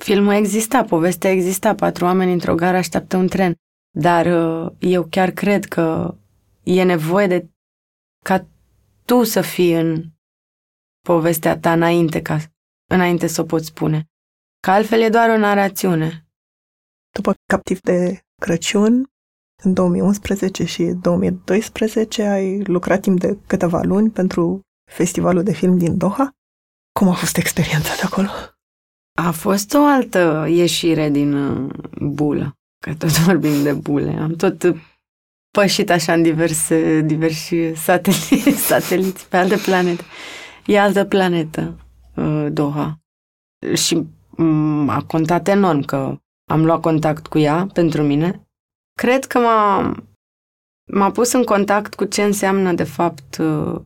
Filmul 0.04 0.32
exista, 0.32 0.84
povestea 0.84 1.30
exista, 1.30 1.74
patru 1.74 2.04
oameni 2.04 2.32
într-o 2.32 2.54
gară 2.54 2.76
așteaptă 2.76 3.16
un 3.16 3.28
tren. 3.28 3.54
Dar 3.98 4.26
uh, 4.26 4.72
eu 4.78 5.06
chiar 5.10 5.30
cred 5.30 5.64
că 5.64 6.14
e 6.62 6.82
nevoie 6.82 7.26
de 7.26 7.50
ca 8.24 8.46
tu 9.04 9.22
să 9.22 9.40
fii 9.40 9.72
în 9.72 10.04
povestea 11.00 11.58
ta 11.58 11.72
înainte, 11.72 12.22
ca, 12.22 12.38
înainte 12.90 13.26
să 13.26 13.40
o 13.40 13.44
poți 13.44 13.66
spune. 13.66 14.06
Că 14.60 14.70
altfel 14.70 15.00
e 15.00 15.08
doar 15.08 15.28
o 15.28 15.38
narațiune. 15.38 16.26
După 17.14 17.34
Captiv 17.46 17.80
de 17.80 18.20
Crăciun, 18.40 19.12
în 19.62 19.74
2011 19.74 20.64
și 20.64 20.84
2012 20.84 22.22
ai 22.22 22.62
lucrat 22.62 23.00
timp 23.00 23.20
de 23.20 23.38
câteva 23.46 23.80
luni 23.82 24.10
pentru 24.10 24.60
festivalul 24.90 25.42
de 25.42 25.52
film 25.52 25.78
din 25.78 25.96
Doha. 25.96 26.30
Cum 26.98 27.08
a 27.08 27.12
fost 27.12 27.36
experiența 27.36 27.94
de 27.94 28.02
acolo? 28.02 28.28
A 29.18 29.30
fost 29.30 29.74
o 29.74 29.84
altă 29.84 30.46
ieșire 30.48 31.08
din 31.08 31.34
uh, 31.34 31.74
bulă, 32.00 32.56
că 32.84 32.94
tot 32.94 33.18
vorbim 33.26 33.62
de 33.62 33.72
bule. 33.72 34.12
Am 34.12 34.34
tot 34.34 34.74
pășit 35.52 35.90
așa 35.90 36.12
în 36.12 36.22
diverse, 36.22 37.00
diversi 37.00 37.74
sateliți, 37.74 38.56
sateliți 38.70 39.28
pe 39.28 39.36
alte 39.36 39.56
planete. 39.56 40.02
E 40.66 40.80
altă 40.80 41.04
planetă, 41.04 41.76
uh, 42.16 42.46
Doha. 42.50 43.00
Și 43.74 44.06
mm, 44.36 44.88
a 44.88 45.04
contat 45.06 45.48
enorm 45.48 45.80
că 45.80 46.16
am 46.50 46.64
luat 46.64 46.80
contact 46.80 47.26
cu 47.26 47.38
ea 47.38 47.66
pentru 47.72 48.02
mine. 48.02 48.46
Cred 48.98 49.24
că 49.24 49.38
m-a, 49.38 49.94
m-a 50.92 51.10
pus 51.10 51.32
în 51.32 51.44
contact 51.44 51.94
cu 51.94 52.04
ce 52.04 52.22
înseamnă, 52.22 52.72
de 52.72 52.84
fapt, 52.84 53.36
uh, 53.36 53.80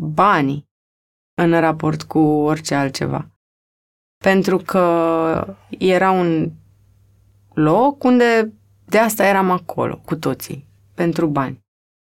banii 0.00 0.66
în 1.34 1.60
raport 1.60 2.02
cu 2.02 2.18
orice 2.18 2.74
altceva. 2.74 3.28
Pentru 4.24 4.56
că 4.56 5.56
era 5.78 6.10
un 6.10 6.52
loc 7.54 8.04
unde 8.04 8.52
de 8.84 8.98
asta 8.98 9.26
eram 9.26 9.50
acolo, 9.50 9.98
cu 10.04 10.16
toții, 10.16 10.68
pentru 10.94 11.26
bani. 11.26 11.62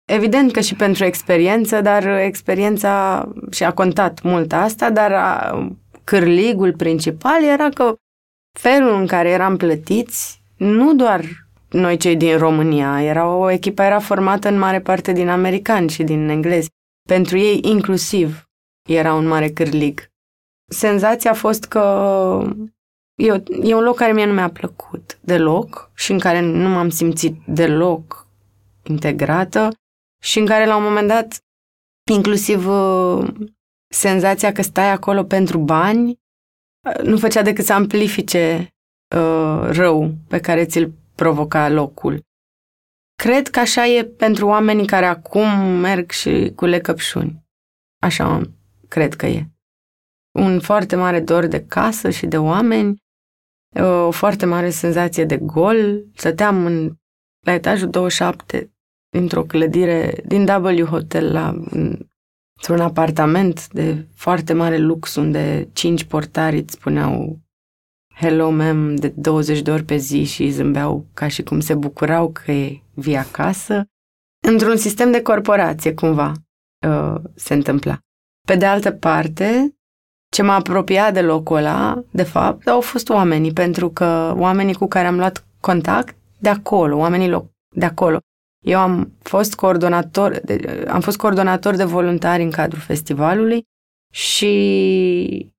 Evident 0.04 0.52
că 0.52 0.60
și 0.60 0.74
pentru 0.74 1.04
experiență, 1.04 1.80
dar 1.80 2.06
experiența 2.06 3.24
și 3.50 3.64
a 3.64 3.72
contat 3.72 4.22
mult 4.22 4.52
asta, 4.52 4.90
dar 4.90 5.12
a, 5.12 5.68
cârligul 6.04 6.72
principal 6.72 7.44
era 7.44 7.68
că 7.68 7.94
felul 8.58 8.94
în 9.00 9.06
care 9.06 9.28
eram 9.28 9.56
plătiți, 9.56 10.42
nu 10.56 10.94
doar 10.94 11.24
noi 11.70 11.96
cei 11.96 12.16
din 12.16 12.38
România, 12.38 13.02
era 13.02 13.26
o 13.26 13.50
echipă 13.50 13.82
era 13.82 13.98
formată 13.98 14.48
în 14.48 14.58
mare 14.58 14.80
parte 14.80 15.12
din 15.12 15.28
americani 15.28 15.90
și 15.90 16.02
din 16.02 16.28
englezi. 16.28 16.68
Pentru 17.08 17.38
ei 17.38 17.60
inclusiv 17.62 18.44
era 18.88 19.14
un 19.14 19.26
mare 19.26 19.48
cârlig. 19.48 20.08
Senzația 20.70 21.30
a 21.30 21.34
fost 21.34 21.64
că 21.64 22.54
e, 23.14 23.42
e 23.62 23.74
un 23.74 23.82
loc 23.82 23.96
care 23.96 24.12
mie 24.12 24.26
nu 24.26 24.32
mi-a 24.32 24.50
plăcut 24.50 25.18
deloc 25.20 25.90
și 25.94 26.12
în 26.12 26.18
care 26.18 26.40
nu 26.40 26.68
m-am 26.68 26.88
simțit 26.88 27.36
deloc 27.46 28.23
integrată 28.86 29.68
și 30.22 30.38
în 30.38 30.46
care 30.46 30.66
la 30.66 30.76
un 30.76 30.82
moment 30.82 31.08
dat 31.08 31.44
inclusiv 32.10 32.66
uh, 32.68 33.28
senzația 33.90 34.52
că 34.52 34.62
stai 34.62 34.90
acolo 34.90 35.24
pentru 35.24 35.58
bani 35.58 36.10
uh, 36.88 37.02
nu 37.02 37.18
făcea 37.18 37.42
decât 37.42 37.64
să 37.64 37.72
amplifice 37.72 38.68
uh, 39.16 39.68
rău 39.70 40.14
pe 40.28 40.40
care 40.40 40.64
ți-l 40.64 40.92
provoca 41.14 41.68
locul. 41.68 42.22
Cred 43.22 43.48
că 43.48 43.60
așa 43.60 43.86
e 43.86 44.04
pentru 44.04 44.46
oamenii 44.46 44.86
care 44.86 45.06
acum 45.06 45.48
merg 45.60 46.10
și 46.10 46.52
cu 46.56 46.64
lecăpșuni. 46.64 47.44
Așa 48.02 48.40
cred 48.88 49.14
că 49.14 49.26
e. 49.26 49.48
Un 50.38 50.60
foarte 50.60 50.96
mare 50.96 51.20
dor 51.20 51.46
de 51.46 51.66
casă 51.66 52.10
și 52.10 52.26
de 52.26 52.38
oameni, 52.38 53.02
o 53.80 54.10
foarte 54.10 54.46
mare 54.46 54.70
senzație 54.70 55.24
de 55.24 55.36
gol. 55.36 56.04
Stăteam 56.14 56.66
în, 56.66 56.94
la 57.40 57.52
etajul 57.52 57.90
27 57.90 58.73
dintr-o 59.14 59.42
clădire 59.42 60.14
din 60.24 60.48
W 60.48 60.84
Hotel 60.84 61.32
la 61.32 61.54
într-un 61.70 62.80
apartament 62.80 63.68
de 63.72 64.06
foarte 64.14 64.52
mare 64.52 64.76
lux 64.78 65.14
unde 65.14 65.68
cinci 65.72 66.04
portari 66.04 66.58
îți 66.58 66.72
spuneau 66.72 67.38
hello 68.14 68.50
ma'am 68.50 68.94
de 68.94 69.08
20 69.16 69.60
de 69.60 69.70
ori 69.70 69.84
pe 69.84 69.96
zi 69.96 70.24
și 70.24 70.50
zâmbeau 70.50 71.06
ca 71.14 71.28
și 71.28 71.42
cum 71.42 71.60
se 71.60 71.74
bucurau 71.74 72.30
că 72.30 72.52
e 72.52 72.82
vii 72.94 73.16
acasă. 73.16 73.84
Într-un 74.46 74.76
sistem 74.76 75.10
de 75.10 75.22
corporație, 75.22 75.94
cumva, 75.94 76.32
uh, 76.86 77.14
se 77.34 77.54
întâmpla. 77.54 77.98
Pe 78.46 78.56
de 78.56 78.66
altă 78.66 78.90
parte, 78.90 79.74
ce 80.30 80.42
m-a 80.42 80.54
apropiat 80.54 81.12
de 81.12 81.20
locul 81.20 81.56
ăla, 81.56 82.02
de 82.10 82.22
fapt, 82.22 82.68
au 82.68 82.80
fost 82.80 83.08
oamenii, 83.08 83.52
pentru 83.52 83.90
că 83.90 84.34
oamenii 84.36 84.74
cu 84.74 84.86
care 84.86 85.06
am 85.06 85.16
luat 85.16 85.46
contact 85.60 86.16
de 86.38 86.48
acolo, 86.48 86.96
oamenii 86.96 87.52
de 87.74 87.84
acolo. 87.84 88.18
Eu 88.64 88.78
am 88.78 89.12
fost 89.22 89.54
coordonator, 89.54 90.40
de, 90.44 90.84
am 90.88 91.00
fost 91.00 91.16
coordonator 91.16 91.74
de 91.74 91.84
voluntari 91.84 92.42
în 92.42 92.50
cadrul 92.50 92.80
festivalului 92.80 93.62
și 94.12 95.52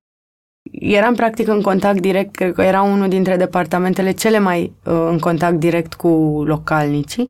eram 0.71 1.15
practic 1.15 1.47
în 1.47 1.61
contact 1.61 2.01
direct, 2.01 2.35
cred 2.35 2.53
că 2.53 2.61
era 2.61 2.81
unul 2.81 3.07
dintre 3.07 3.37
departamentele 3.37 4.11
cele 4.11 4.39
mai 4.39 4.73
uh, 4.85 5.07
în 5.09 5.19
contact 5.19 5.59
direct 5.59 5.93
cu 5.93 6.07
localnicii, 6.45 7.27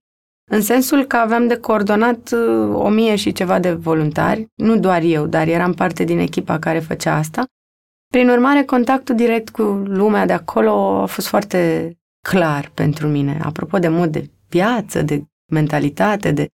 în 0.51 0.61
sensul 0.61 1.05
că 1.05 1.15
aveam 1.15 1.47
de 1.47 1.57
coordonat 1.57 2.31
uh, 2.31 2.75
o 2.75 2.89
mie 2.89 3.15
și 3.15 3.31
ceva 3.31 3.59
de 3.59 3.71
voluntari, 3.71 4.47
nu 4.55 4.77
doar 4.77 5.01
eu, 5.01 5.25
dar 5.25 5.47
eram 5.47 5.73
parte 5.73 6.03
din 6.03 6.19
echipa 6.19 6.59
care 6.59 6.79
făcea 6.79 7.15
asta. 7.15 7.45
Prin 8.07 8.29
urmare, 8.29 8.63
contactul 8.63 9.15
direct 9.15 9.49
cu 9.49 9.61
lumea 9.85 10.25
de 10.25 10.33
acolo 10.33 11.01
a 11.01 11.05
fost 11.05 11.27
foarte 11.27 11.91
clar 12.27 12.71
pentru 12.73 13.07
mine, 13.07 13.39
apropo 13.43 13.77
de 13.77 13.87
mod 13.87 14.11
de 14.11 14.29
viață, 14.49 15.01
de 15.01 15.23
mentalitate, 15.55 16.31
de 16.31 16.47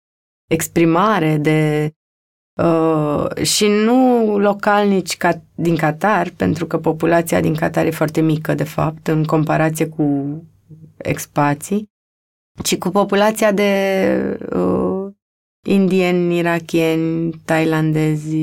exprimare, 0.50 1.36
de 1.36 1.90
uh, 2.62 3.42
și 3.42 3.66
nu 3.66 4.38
localnici 4.38 5.16
ca, 5.16 5.42
din 5.54 5.76
Qatar, 5.76 6.30
pentru 6.36 6.66
că 6.66 6.78
populația 6.78 7.40
din 7.40 7.54
Qatar 7.54 7.86
e 7.86 7.90
foarte 7.90 8.20
mică, 8.20 8.54
de 8.54 8.64
fapt, 8.64 9.06
în 9.08 9.24
comparație 9.24 9.88
cu 9.88 10.36
expații, 10.96 11.90
ci 12.62 12.78
cu 12.78 12.88
populația 12.88 13.52
de 13.52 14.38
uh, 14.56 15.12
indieni, 15.66 16.38
irachieni, 16.38 17.30
tailandezi, 17.44 18.36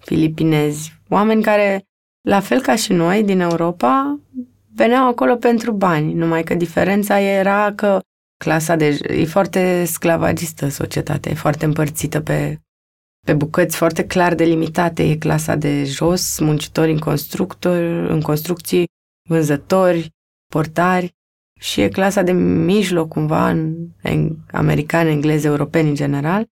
filipinezi, 0.00 1.00
oameni 1.08 1.42
care, 1.42 1.84
la 2.28 2.40
fel 2.40 2.60
ca 2.60 2.74
și 2.74 2.92
noi 2.92 3.24
din 3.24 3.40
Europa, 3.40 4.20
veneau 4.74 5.08
acolo 5.08 5.36
pentru 5.36 5.72
bani, 5.72 6.12
numai 6.12 6.42
că 6.42 6.54
diferența 6.54 7.20
era 7.20 7.72
că 7.74 8.00
clasa 8.42 8.76
de... 8.76 8.98
e 9.08 9.24
foarte 9.24 9.84
sclavagistă 9.84 10.68
societatea, 10.68 11.30
e 11.30 11.34
foarte 11.34 11.64
împărțită 11.64 12.20
pe, 12.20 12.60
pe 13.26 13.34
bucăți 13.34 13.76
foarte 13.76 14.06
clar 14.06 14.34
delimitate. 14.34 15.02
E 15.02 15.16
clasa 15.16 15.54
de 15.54 15.84
jos, 15.84 16.38
muncitori 16.38 16.90
în 16.90 16.98
constructori, 16.98 18.10
în 18.10 18.20
construcții, 18.20 18.84
vânzători, 19.28 20.10
portari 20.52 21.14
și 21.60 21.80
e 21.80 21.88
clasa 21.88 22.22
de 22.22 22.32
mijloc, 22.32 23.08
cumva, 23.08 23.48
în, 23.50 23.74
în 24.02 24.36
americani, 24.52 25.10
englezi, 25.10 25.46
europeni 25.46 25.88
în 25.88 25.94
general, 25.94 26.46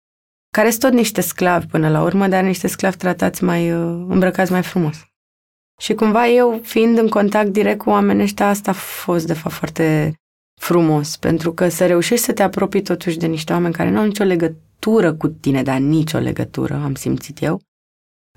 care 0.56 0.70
sunt 0.70 0.82
tot 0.82 0.92
niște 0.92 1.20
sclavi 1.20 1.66
până 1.66 1.88
la 1.88 2.02
urmă, 2.02 2.28
dar 2.28 2.44
niște 2.44 2.66
sclavi 2.66 2.96
tratați 2.96 3.44
mai, 3.44 3.72
uh, 3.72 4.06
îmbrăcați 4.08 4.52
mai 4.52 4.62
frumos. 4.62 4.96
Și 5.80 5.94
cumva 5.94 6.26
eu, 6.26 6.60
fiind 6.62 6.98
în 6.98 7.08
contact 7.08 7.48
direct 7.48 7.78
cu 7.78 7.90
oamenii 7.90 8.22
ăștia, 8.22 8.48
asta 8.48 8.70
a 8.70 8.74
fost, 8.74 9.26
de 9.26 9.34
fapt, 9.34 9.54
foarte 9.54 10.14
frumos, 10.60 11.16
pentru 11.16 11.52
că 11.52 11.68
să 11.68 11.86
reușești 11.86 12.24
să 12.24 12.32
te 12.32 12.42
apropii 12.42 12.82
totuși 12.82 13.18
de 13.18 13.26
niște 13.26 13.52
oameni 13.52 13.74
care 13.74 13.90
nu 13.90 13.98
au 13.98 14.04
nicio 14.04 14.24
legătură 14.24 15.12
cu 15.12 15.28
tine, 15.28 15.62
dar 15.62 15.78
nicio 15.78 16.18
legătură, 16.18 16.74
am 16.74 16.94
simțit 16.94 17.42
eu, 17.42 17.60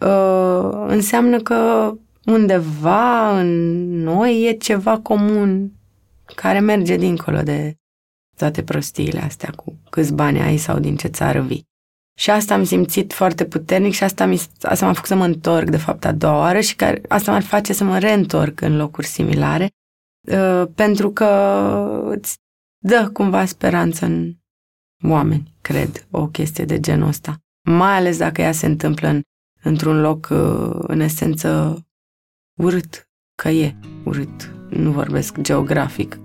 uh, 0.02 0.86
înseamnă 0.88 1.38
că 1.38 1.94
undeva 2.26 3.40
în 3.40 3.50
noi 4.02 4.48
e 4.48 4.52
ceva 4.52 5.00
comun 5.00 5.72
care 6.36 6.60
merge 6.60 6.96
dincolo 6.96 7.42
de 7.42 7.76
toate 8.38 8.64
prostiile 8.64 9.20
astea 9.20 9.50
cu 9.56 9.76
câți 9.90 10.14
bani 10.14 10.42
ai 10.42 10.58
sau 10.58 10.80
din 10.80 10.96
ce 10.96 11.08
țară 11.08 11.42
vii. 11.42 11.68
Și 12.20 12.30
asta 12.30 12.54
am 12.54 12.64
simțit 12.64 13.14
foarte 13.14 13.46
puternic 13.46 13.94
și 13.94 14.04
asta, 14.04 14.26
mi, 14.26 14.42
asta 14.62 14.86
m-a 14.86 14.94
făcut 14.94 15.08
să 15.08 15.16
mă 15.16 15.26
întorc, 15.26 15.70
de 15.70 15.78
fapt, 15.78 16.06
a 16.06 16.12
doua 16.12 16.38
oară 16.38 16.60
și 16.60 16.76
care, 16.76 17.02
asta 17.08 17.32
m-ar 17.32 17.44
face 17.44 17.74
să 17.74 17.84
mă 17.84 17.98
reîntorc 17.98 18.62
în 18.62 18.78
locuri 18.78 19.08
similare 19.08 19.64
Uh, 19.64 19.79
pentru 20.76 21.12
că 21.12 21.26
îți 22.06 22.38
dă 22.84 23.10
cumva 23.14 23.46
speranță 23.46 24.06
în 24.06 24.34
oameni, 25.08 25.54
cred, 25.62 26.08
o 26.12 26.28
chestie 26.28 26.66
de 26.66 26.80
genul 26.80 27.08
ăsta. 27.08 27.38
Mai 27.70 27.96
ales 27.96 28.18
dacă 28.18 28.42
ea 28.42 28.52
se 28.52 28.66
întâmplă 28.66 29.08
în, 29.08 29.22
într-un 29.64 30.02
loc, 30.02 30.28
uh, 30.32 30.70
în 30.72 31.00
esență, 31.00 31.80
urât, 32.58 33.08
că 33.36 33.50
e 33.50 33.76
urât, 34.06 34.54
nu 34.70 34.92
vorbesc 34.92 35.40
geografic. 35.40 36.20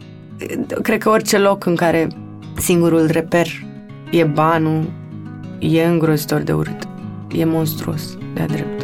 Cred 0.83 1.03
că 1.03 1.09
orice 1.09 1.39
loc 1.39 1.65
în 1.65 1.77
care 1.77 2.09
singurul 2.57 3.07
reper 3.07 3.47
e 4.11 4.25
banul, 4.25 4.93
e 5.59 5.85
îngrozitor 5.85 6.41
de 6.41 6.53
urât. 6.53 6.89
E 7.33 7.45
monstruos, 7.45 8.19
de-a 8.35 8.47
drept. 8.47 8.84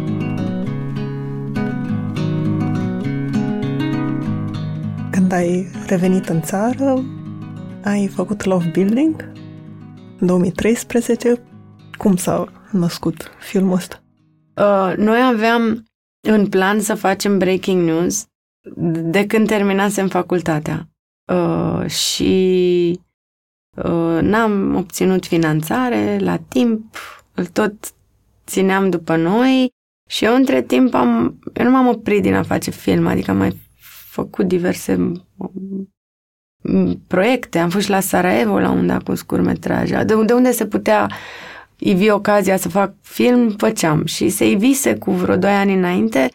Când 5.31 5.43
ai 5.43 5.67
revenit 5.87 6.29
în 6.29 6.41
țară, 6.41 7.03
ai 7.83 8.07
făcut 8.07 8.43
Love 8.43 8.69
Building, 8.73 9.31
2013. 10.19 11.41
Cum 11.97 12.15
s-a 12.15 12.51
născut 12.71 13.31
filmul 13.39 13.73
ăsta? 13.73 14.03
Uh, 14.55 14.93
noi 14.97 15.19
aveam 15.33 15.85
în 16.27 16.47
plan 16.47 16.79
să 16.79 16.95
facem 16.95 17.37
breaking 17.37 17.83
news 17.83 18.25
de 19.11 19.25
când 19.25 19.47
terminasem 19.47 20.07
facultatea. 20.07 20.89
Uh, 21.33 21.85
și 21.85 22.99
uh, 23.77 24.19
n-am 24.21 24.75
obținut 24.75 25.25
finanțare 25.25 26.17
la 26.19 26.37
timp, 26.37 26.95
îl 27.33 27.45
tot 27.45 27.73
țineam 28.45 28.89
după 28.89 29.15
noi 29.15 29.69
și 30.09 30.25
eu 30.25 30.35
între 30.35 30.61
timp 30.61 30.93
am, 30.93 31.39
eu 31.53 31.65
nu 31.65 31.71
m-am 31.71 31.87
oprit 31.87 32.21
din 32.21 32.33
a 32.33 32.43
face 32.43 32.71
film, 32.71 33.07
adică 33.07 33.31
am 33.31 33.37
mai 33.37 33.69
făcut 34.11 34.47
diverse 34.47 35.11
proiecte, 37.07 37.59
am 37.59 37.69
fost 37.69 37.87
la 37.87 37.99
Sarajevo 37.99 38.59
la 38.59 38.69
un 38.69 38.87
dat 38.87 39.03
cu 39.03 39.15
scurmetraje, 39.15 40.03
de, 40.03 40.23
de 40.25 40.33
unde 40.33 40.51
se 40.51 40.65
putea 40.65 41.09
ivi 41.77 42.09
ocazia 42.09 42.57
să 42.57 42.69
fac 42.69 42.93
film, 43.01 43.49
făceam. 43.49 44.05
Și 44.05 44.29
se 44.29 44.49
ivise 44.49 44.95
cu 44.95 45.11
vreo 45.11 45.37
doi 45.37 45.51
ani 45.51 45.73
înainte 45.73 46.29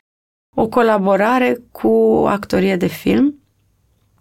o 0.57 0.69
colaborare 0.69 1.59
cu 1.71 2.25
actorie 2.29 2.77
de 2.77 2.87
film, 2.87 3.35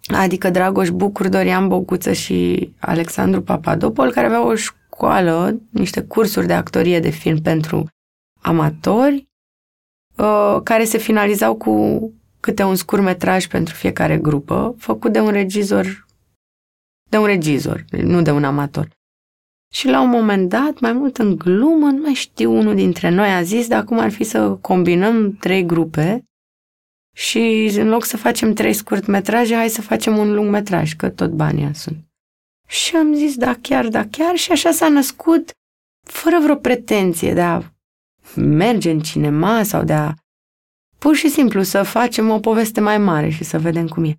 adică 0.06 0.50
Dragoș 0.50 0.90
Bucur, 0.90 1.28
Dorian 1.28 1.68
Bocuță 1.68 2.12
și 2.12 2.72
Alexandru 2.78 3.42
Papadopol, 3.42 4.12
care 4.12 4.26
aveau 4.26 4.48
o 4.48 4.54
școală, 4.54 5.60
niște 5.70 6.02
cursuri 6.02 6.46
de 6.46 6.52
actorie 6.52 7.00
de 7.00 7.10
film 7.10 7.40
pentru 7.40 7.86
amatori, 8.40 9.28
uh, 10.16 10.60
care 10.62 10.84
se 10.84 10.98
finalizau 10.98 11.54
cu 11.54 11.72
câte 12.46 12.62
un 12.62 12.76
scurmetraj 12.76 13.46
pentru 13.46 13.74
fiecare 13.74 14.18
grupă, 14.18 14.74
făcut 14.78 15.12
de 15.12 15.20
un 15.20 15.30
regizor, 15.30 16.06
de 17.10 17.16
un 17.16 17.26
regizor, 17.26 17.84
nu 17.90 18.22
de 18.22 18.30
un 18.30 18.44
amator. 18.44 18.88
Și 19.72 19.88
la 19.88 20.00
un 20.00 20.08
moment 20.08 20.48
dat, 20.48 20.80
mai 20.80 20.92
mult 20.92 21.18
în 21.18 21.36
glumă, 21.36 21.90
nu 21.90 22.00
mai 22.00 22.14
știu, 22.14 22.52
unul 22.52 22.74
dintre 22.74 23.08
noi 23.08 23.28
a 23.28 23.42
zis, 23.42 23.66
dar 23.68 23.80
acum 23.80 23.98
ar 23.98 24.10
fi 24.10 24.24
să 24.24 24.50
combinăm 24.60 25.32
trei 25.32 25.66
grupe 25.66 26.24
și 27.16 27.72
în 27.78 27.88
loc 27.88 28.04
să 28.04 28.16
facem 28.16 28.52
trei 28.52 28.72
scurtmetraje, 28.72 29.54
hai 29.54 29.68
să 29.68 29.82
facem 29.82 30.16
un 30.16 30.34
lungmetraj, 30.34 30.94
că 30.94 31.10
tot 31.10 31.30
banii 31.30 31.74
sunt. 31.74 31.98
Și 32.68 32.96
am 32.96 33.14
zis, 33.14 33.36
da 33.36 33.54
chiar, 33.60 33.88
da 33.88 34.06
chiar, 34.06 34.36
și 34.36 34.52
așa 34.52 34.70
s-a 34.70 34.88
născut, 34.88 35.50
fără 36.08 36.38
vreo 36.42 36.56
pretenție 36.56 37.34
de 37.34 37.42
a 37.42 37.62
merge 38.36 38.90
în 38.90 39.00
cinema 39.00 39.62
sau 39.62 39.84
de 39.84 39.92
a 39.92 40.14
pur 40.98 41.14
și 41.14 41.28
simplu 41.28 41.62
să 41.62 41.82
facem 41.82 42.30
o 42.30 42.38
poveste 42.38 42.80
mai 42.80 42.98
mare 42.98 43.28
și 43.28 43.44
să 43.44 43.58
vedem 43.58 43.88
cum 43.88 44.04
e. 44.04 44.16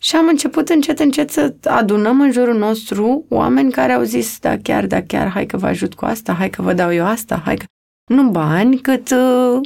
Și 0.00 0.16
am 0.16 0.26
început 0.28 0.68
încet, 0.68 0.98
încet 0.98 1.30
să 1.30 1.54
adunăm 1.64 2.20
în 2.20 2.32
jurul 2.32 2.58
nostru 2.58 3.24
oameni 3.28 3.72
care 3.72 3.92
au 3.92 4.02
zis, 4.02 4.38
da 4.38 4.58
chiar, 4.58 4.86
da 4.86 5.02
chiar, 5.02 5.28
hai 5.28 5.46
că 5.46 5.56
vă 5.56 5.66
ajut 5.66 5.94
cu 5.94 6.04
asta, 6.04 6.32
hai 6.32 6.50
că 6.50 6.62
vă 6.62 6.72
dau 6.72 6.92
eu 6.92 7.06
asta, 7.06 7.42
hai 7.44 7.56
că... 7.56 7.64
Nu 8.10 8.30
bani, 8.30 8.78
cât 8.78 9.10
uh, 9.10 9.60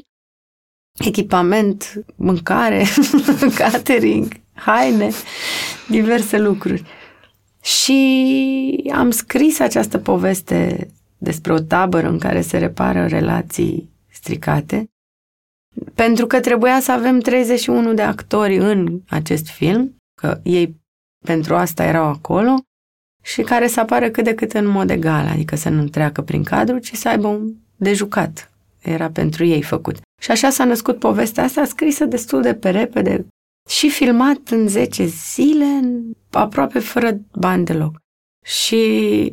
echipament, 0.95 2.05
mâncare, 2.17 2.85
catering, 3.59 4.33
haine, 4.55 5.11
diverse 5.89 6.39
lucruri. 6.39 6.85
Și 7.63 8.91
am 8.95 9.11
scris 9.11 9.61
această 9.61 9.99
poveste 9.99 10.89
despre 11.19 11.53
o 11.53 11.59
tabără 11.59 12.09
în 12.09 12.19
care 12.19 12.41
se 12.41 12.59
repară 12.59 13.07
relații 13.07 13.91
stricate, 14.09 14.91
pentru 15.95 16.27
că 16.27 16.41
trebuia 16.41 16.81
să 16.81 16.93
avem 16.93 17.21
31 17.21 17.95
de 17.95 18.03
actori 18.03 18.57
în 18.57 19.01
acest 19.09 19.49
film, 19.49 19.97
că 20.21 20.41
ei 20.43 20.77
pentru 21.25 21.55
asta 21.55 21.85
erau 21.85 22.07
acolo, 22.07 22.55
și 23.23 23.43
care 23.43 23.67
să 23.67 23.81
apară 23.81 24.11
cât 24.11 24.25
de 24.25 24.35
cât 24.35 24.53
în 24.53 24.67
mod 24.67 24.91
egal, 24.91 25.27
adică 25.27 25.57
să 25.57 25.69
nu 25.69 25.89
treacă 25.89 26.23
prin 26.23 26.43
cadru, 26.43 26.79
ci 26.79 26.95
să 26.95 27.09
aibă 27.09 27.27
un 27.27 27.55
de 27.77 27.93
jucat. 27.93 28.51
Era 28.83 29.11
pentru 29.11 29.45
ei 29.45 29.63
făcut. 29.63 29.97
Și 30.21 30.31
așa 30.31 30.51
s-a 30.51 30.65
născut 30.65 30.99
povestea 30.99 31.45
asta, 31.45 31.65
scrisă 31.65 32.05
destul 32.05 32.43
de 32.43 32.55
pe 32.55 32.71
repede 32.71 33.27
și 33.69 33.91
filmat 33.91 34.49
în 34.49 34.69
10 34.69 35.05
zile, 35.05 35.93
aproape 36.31 36.79
fără 36.79 37.21
bani 37.33 37.65
deloc. 37.65 37.99
Și 38.45 39.33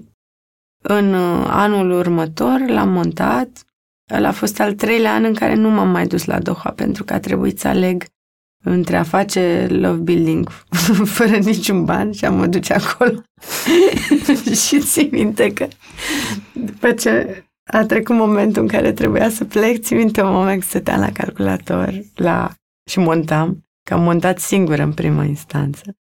în 0.82 1.14
uh, 1.14 1.46
anul 1.48 1.92
următor 1.92 2.60
l-am 2.68 2.90
montat. 2.90 3.66
El 4.12 4.26
a 4.26 4.32
fost 4.32 4.60
al 4.60 4.74
treilea 4.74 5.14
an 5.14 5.24
în 5.24 5.34
care 5.34 5.54
nu 5.54 5.70
m-am 5.70 5.90
mai 5.90 6.08
dus 6.08 6.26
la 6.26 6.40
Doha 6.40 6.70
pentru 6.70 7.04
că 7.04 7.14
a 7.14 7.20
trebuit 7.20 7.60
să 7.60 7.68
aleg 7.68 8.06
între 8.64 8.98
a 8.98 9.04
face 9.04 9.68
love 9.70 10.02
building 10.02 10.50
fără 11.16 11.38
niciun 11.38 11.86
ban 11.86 12.12
și 12.12 12.26
a 12.26 12.30
mă 12.30 12.48
duce 12.48 12.74
acolo. 12.74 13.22
și 14.66 14.80
țin 14.80 15.10
minte 15.12 15.54
că 15.54 15.68
după 16.54 16.92
ce 16.92 17.44
a 17.72 17.86
trecut 17.86 18.16
momentul 18.16 18.62
în 18.62 18.68
care 18.68 18.92
trebuia 18.92 19.30
să 19.30 19.46
plec, 19.46 19.84
țin 19.84 19.98
minte 19.98 20.22
un 20.22 20.32
moment 20.32 20.62
că 20.62 20.68
stăteam 20.68 21.00
la 21.00 21.12
calculator 21.12 22.02
la... 22.16 22.52
și 22.90 23.00
montam, 23.00 23.66
că 23.88 23.94
am 23.94 24.04
montat 24.04 24.40
singură 24.40 24.84
în 24.84 24.94
prima 24.94 25.24
instanță. 25.24 25.98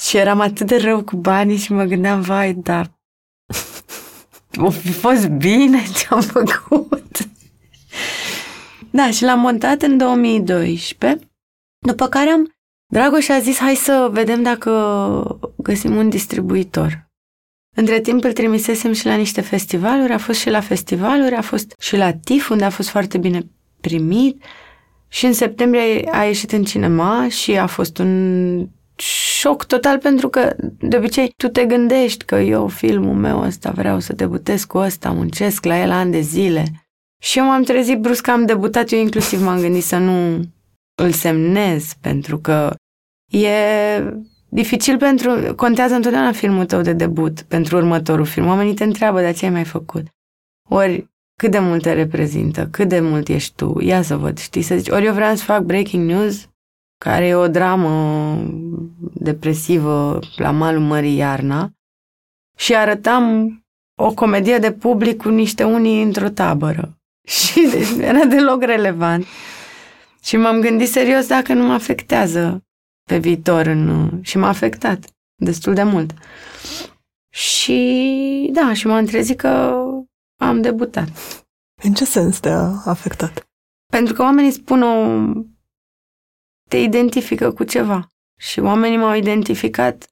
Și 0.00 0.16
eram 0.16 0.40
atât 0.40 0.66
de 0.66 0.76
rău 0.76 1.02
cu 1.02 1.16
banii 1.16 1.56
și 1.56 1.72
mă 1.72 1.84
gândeam, 1.84 2.20
vai, 2.20 2.52
dar 2.52 2.90
o 4.56 4.70
fi 4.70 4.92
fost 4.92 5.28
bine 5.28 5.82
ce 5.94 6.06
am 6.10 6.20
făcut. 6.20 7.03
Da, 8.96 9.10
și 9.10 9.22
l-am 9.22 9.40
montat 9.40 9.82
în 9.82 9.96
2012, 9.96 11.28
după 11.78 12.06
care 12.06 12.30
am 12.30 12.54
Dragoș 12.92 13.28
a 13.28 13.38
zis, 13.38 13.58
hai 13.58 13.74
să 13.74 14.08
vedem 14.12 14.42
dacă 14.42 15.40
găsim 15.56 15.96
un 15.96 16.08
distribuitor. 16.08 17.08
Între 17.76 18.00
timp 18.00 18.24
îl 18.24 18.32
trimisesem 18.32 18.92
și 18.92 19.06
la 19.06 19.14
niște 19.14 19.40
festivaluri, 19.40 20.12
a 20.12 20.18
fost 20.18 20.38
și 20.38 20.50
la 20.50 20.60
festivaluri, 20.60 21.34
a 21.34 21.40
fost 21.40 21.74
și 21.78 21.96
la 21.96 22.12
TIF, 22.12 22.50
unde 22.50 22.64
a 22.64 22.70
fost 22.70 22.88
foarte 22.88 23.18
bine 23.18 23.46
primit 23.80 24.42
și 25.08 25.26
în 25.26 25.32
septembrie 25.32 26.08
a 26.12 26.24
ieșit 26.24 26.52
în 26.52 26.64
cinema 26.64 27.28
și 27.28 27.58
a 27.58 27.66
fost 27.66 27.98
un 27.98 28.68
șoc 28.96 29.64
total 29.64 29.98
pentru 29.98 30.28
că 30.28 30.56
de 30.78 30.96
obicei 30.96 31.32
tu 31.36 31.48
te 31.48 31.64
gândești 31.64 32.24
că 32.24 32.34
eu, 32.34 32.68
filmul 32.68 33.14
meu 33.14 33.40
ăsta, 33.40 33.70
vreau 33.70 34.00
să 34.00 34.12
debutez 34.12 34.64
cu 34.64 34.78
ăsta, 34.78 35.10
muncesc 35.10 35.64
la 35.64 35.80
el 35.80 35.90
ani 35.90 36.12
de 36.12 36.20
zile. 36.20 36.83
Și 37.24 37.38
eu 37.38 37.44
m-am 37.44 37.62
trezit 37.62 37.98
brusc 37.98 38.22
că 38.22 38.30
am 38.30 38.46
debutat, 38.46 38.90
eu 38.90 38.98
inclusiv 38.98 39.42
m-am 39.42 39.60
gândit 39.60 39.84
să 39.84 39.98
nu 39.98 40.44
îl 41.02 41.10
semnez 41.10 41.92
pentru 42.00 42.38
că 42.38 42.74
e 43.30 43.48
dificil 44.48 44.98
pentru... 44.98 45.54
Contează 45.54 45.94
întotdeauna 45.94 46.32
filmul 46.32 46.66
tău 46.66 46.80
de 46.80 46.92
debut 46.92 47.42
pentru 47.42 47.76
următorul 47.76 48.24
film. 48.24 48.46
Oamenii 48.46 48.74
te 48.74 48.84
întreabă, 48.84 49.20
de 49.20 49.32
ce 49.32 49.44
ai 49.44 49.50
mai 49.50 49.64
făcut? 49.64 50.06
Ori 50.68 51.12
cât 51.38 51.50
de 51.50 51.58
mult 51.58 51.82
te 51.82 51.92
reprezintă, 51.92 52.68
cât 52.70 52.88
de 52.88 53.00
mult 53.00 53.28
ești 53.28 53.54
tu, 53.54 53.80
ia 53.80 54.02
să 54.02 54.16
văd, 54.16 54.38
știi, 54.38 54.62
să 54.62 54.76
zici, 54.76 54.88
ori 54.88 55.04
eu 55.04 55.14
vreau 55.14 55.34
să 55.34 55.44
fac 55.44 55.62
breaking 55.62 56.08
news, 56.08 56.48
care 57.04 57.26
e 57.26 57.34
o 57.34 57.48
dramă 57.48 58.36
depresivă 59.14 60.18
la 60.36 60.50
malul 60.50 60.82
Mării 60.82 61.16
Iarna, 61.16 61.70
și 62.56 62.74
arătam 62.74 63.58
o 64.00 64.14
comedie 64.14 64.58
de 64.58 64.72
public 64.72 65.16
cu 65.16 65.28
niște 65.28 65.64
unii 65.64 66.02
într-o 66.02 66.28
tabără. 66.28 66.98
Și 67.38 67.68
era 67.98 68.24
deloc 68.24 68.62
relevant. 68.62 69.26
Și 70.22 70.36
m-am 70.36 70.60
gândit 70.60 70.88
serios 70.88 71.26
dacă 71.26 71.52
nu 71.52 71.66
mă 71.66 71.72
afectează 71.72 72.64
pe 73.08 73.18
viitor 73.18 73.66
în, 73.66 74.10
și 74.22 74.38
m-a 74.38 74.48
afectat 74.48 75.04
destul 75.34 75.74
de 75.74 75.82
mult. 75.82 76.14
Și 77.34 78.50
da, 78.52 78.72
și 78.72 78.86
m-am 78.86 79.04
trezit 79.04 79.38
că 79.38 79.84
am 80.40 80.60
debutat. 80.60 81.08
În 81.82 81.92
ce 81.92 82.04
sens 82.04 82.40
te-a 82.40 82.82
afectat? 82.84 83.48
Pentru 83.92 84.14
că 84.14 84.22
oamenii 84.22 84.50
spun 84.50 84.82
o... 84.82 85.18
te 86.68 86.76
identifică 86.76 87.52
cu 87.52 87.64
ceva. 87.64 88.08
Și 88.40 88.60
oamenii 88.60 88.96
m-au 88.96 89.14
identificat 89.14 90.08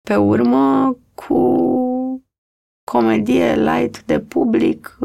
pe 0.00 0.16
urmă 0.16 0.96
cu 1.14 2.24
comedie 2.90 3.54
light 3.54 4.02
de 4.04 4.20
public, 4.20 4.98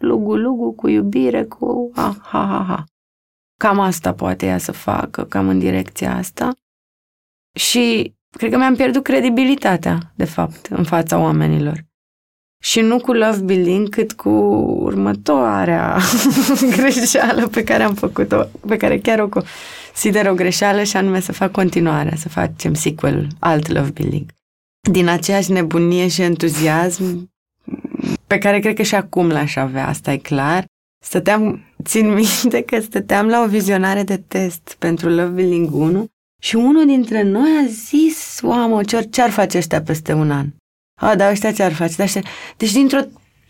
lugu-lugu, 0.00 0.72
cu 0.72 0.88
iubire, 0.88 1.44
cu 1.44 1.90
ha, 1.94 2.16
ha, 2.22 2.44
ha, 2.44 2.64
ha. 2.68 2.84
Cam 3.56 3.80
asta 3.80 4.14
poate 4.14 4.46
ea 4.46 4.58
să 4.58 4.72
facă, 4.72 5.24
cam 5.24 5.48
în 5.48 5.58
direcția 5.58 6.16
asta. 6.16 6.54
Și 7.54 8.14
cred 8.36 8.50
că 8.50 8.56
mi-am 8.56 8.74
pierdut 8.74 9.02
credibilitatea, 9.02 10.12
de 10.14 10.24
fapt, 10.24 10.66
în 10.66 10.84
fața 10.84 11.18
oamenilor. 11.18 11.84
Și 12.62 12.80
nu 12.80 12.98
cu 12.98 13.12
love 13.12 13.38
building, 13.38 13.88
cât 13.88 14.12
cu 14.12 14.28
următoarea 14.82 15.98
greșeală 16.76 17.46
pe 17.48 17.64
care 17.64 17.82
am 17.82 17.94
făcut-o, 17.94 18.44
pe 18.66 18.76
care 18.76 18.98
chiar 18.98 19.18
o 19.18 19.28
consider 19.28 20.26
o 20.26 20.34
greșeală 20.34 20.82
și 20.82 20.96
anume 20.96 21.20
să 21.20 21.32
fac 21.32 21.50
continuarea, 21.50 22.16
să 22.16 22.28
facem 22.28 22.74
sequel, 22.74 23.26
alt 23.38 23.68
love 23.68 23.90
building. 23.90 24.30
Din 24.90 25.08
aceeași 25.08 25.52
nebunie 25.52 26.08
și 26.08 26.22
entuziasm 26.22 27.30
pe 28.26 28.38
care 28.38 28.58
cred 28.58 28.74
că 28.74 28.82
și 28.82 28.94
acum 28.94 29.28
l-aș 29.28 29.56
avea, 29.56 29.88
asta 29.88 30.12
e 30.12 30.16
clar, 30.16 30.64
Stăteam, 31.04 31.64
țin 31.84 32.12
minte 32.42 32.62
că 32.62 32.80
stăteam 32.80 33.26
la 33.26 33.42
o 33.42 33.46
vizionare 33.46 34.02
de 34.02 34.16
test 34.16 34.76
pentru 34.78 35.08
Love 35.08 35.30
Building 35.30 35.74
1 35.74 36.06
Și 36.42 36.56
unul 36.56 36.86
dintre 36.86 37.22
noi 37.22 37.50
a 37.64 37.66
zis, 37.66 38.40
oamă, 38.42 38.82
ce 39.10 39.22
ar 39.22 39.30
face 39.30 39.58
ăștia 39.58 39.82
peste 39.82 40.12
un 40.12 40.30
an? 40.30 40.46
A, 41.00 41.16
da, 41.16 41.30
ăștia 41.30 41.52
ce 41.52 41.62
ar 41.62 41.72
face? 41.72 41.94
Da, 41.96 42.02
ăștia... 42.02 42.22
Deci 42.56 42.72
dintr-o 42.72 43.00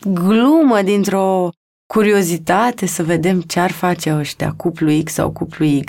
glumă, 0.04 0.82
dintr-o 0.82 1.50
curiozitate 1.86 2.86
să 2.86 3.02
vedem 3.02 3.40
ce 3.40 3.60
ar 3.60 3.70
face 3.70 4.14
ăștia, 4.14 4.52
cuplu 4.56 5.02
X 5.04 5.12
sau 5.12 5.30
cuplu 5.30 5.64
Y, 5.64 5.84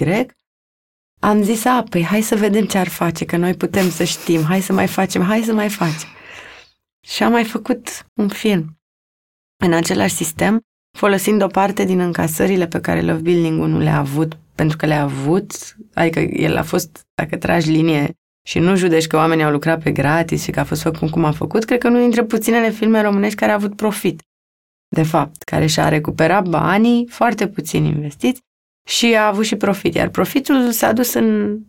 am 1.19 1.43
zis, 1.43 1.65
a, 1.65 1.83
păi 1.89 2.03
hai 2.03 2.21
să 2.21 2.35
vedem 2.35 2.65
ce 2.65 2.77
ar 2.77 2.87
face, 2.87 3.25
că 3.25 3.37
noi 3.37 3.53
putem 3.53 3.89
să 3.89 4.03
știm, 4.03 4.43
hai 4.43 4.61
să 4.61 4.73
mai 4.73 4.87
facem, 4.87 5.21
hai 5.23 5.41
să 5.41 5.53
mai 5.53 5.69
facem. 5.69 6.09
Și 7.07 7.23
am 7.23 7.31
mai 7.31 7.43
făcut 7.43 8.05
un 8.13 8.27
film 8.27 8.77
în 9.63 9.73
același 9.73 10.15
sistem, 10.15 10.61
folosind 10.97 11.41
o 11.41 11.47
parte 11.47 11.83
din 11.83 11.99
încasările 11.99 12.67
pe 12.67 12.79
care 12.79 13.01
Love 13.01 13.21
Building 13.21 13.59
nu 13.59 13.79
le-a 13.79 13.97
avut, 13.97 14.37
pentru 14.55 14.77
că 14.77 14.85
le-a 14.85 15.01
avut, 15.01 15.77
adică 15.93 16.19
el 16.19 16.57
a 16.57 16.63
fost, 16.63 17.01
dacă 17.15 17.37
tragi 17.37 17.71
linie 17.71 18.13
și 18.47 18.59
nu 18.59 18.75
judești 18.75 19.09
că 19.09 19.15
oamenii 19.15 19.43
au 19.43 19.51
lucrat 19.51 19.83
pe 19.83 19.91
gratis 19.91 20.43
și 20.43 20.51
că 20.51 20.59
a 20.59 20.63
fost 20.63 20.81
făcut 20.81 21.09
cum 21.09 21.25
a 21.25 21.31
făcut, 21.31 21.63
cred 21.65 21.79
că 21.79 21.87
unul 21.87 22.01
dintre 22.01 22.23
puținele 22.23 22.69
filme 22.69 23.01
românești 23.01 23.37
care 23.37 23.51
a 23.51 23.55
avut 23.55 23.75
profit, 23.75 24.21
de 24.95 25.03
fapt, 25.03 25.43
care 25.43 25.65
și-a 25.65 25.89
recuperat 25.89 26.47
banii, 26.47 27.07
foarte 27.07 27.47
puțin 27.47 27.83
investiți, 27.83 28.39
și 28.87 29.15
a 29.15 29.27
avut 29.27 29.45
și 29.45 29.55
profit, 29.55 29.93
iar 29.93 30.09
profitul 30.09 30.71
s-a 30.71 30.93
dus 30.93 31.13
în 31.13 31.59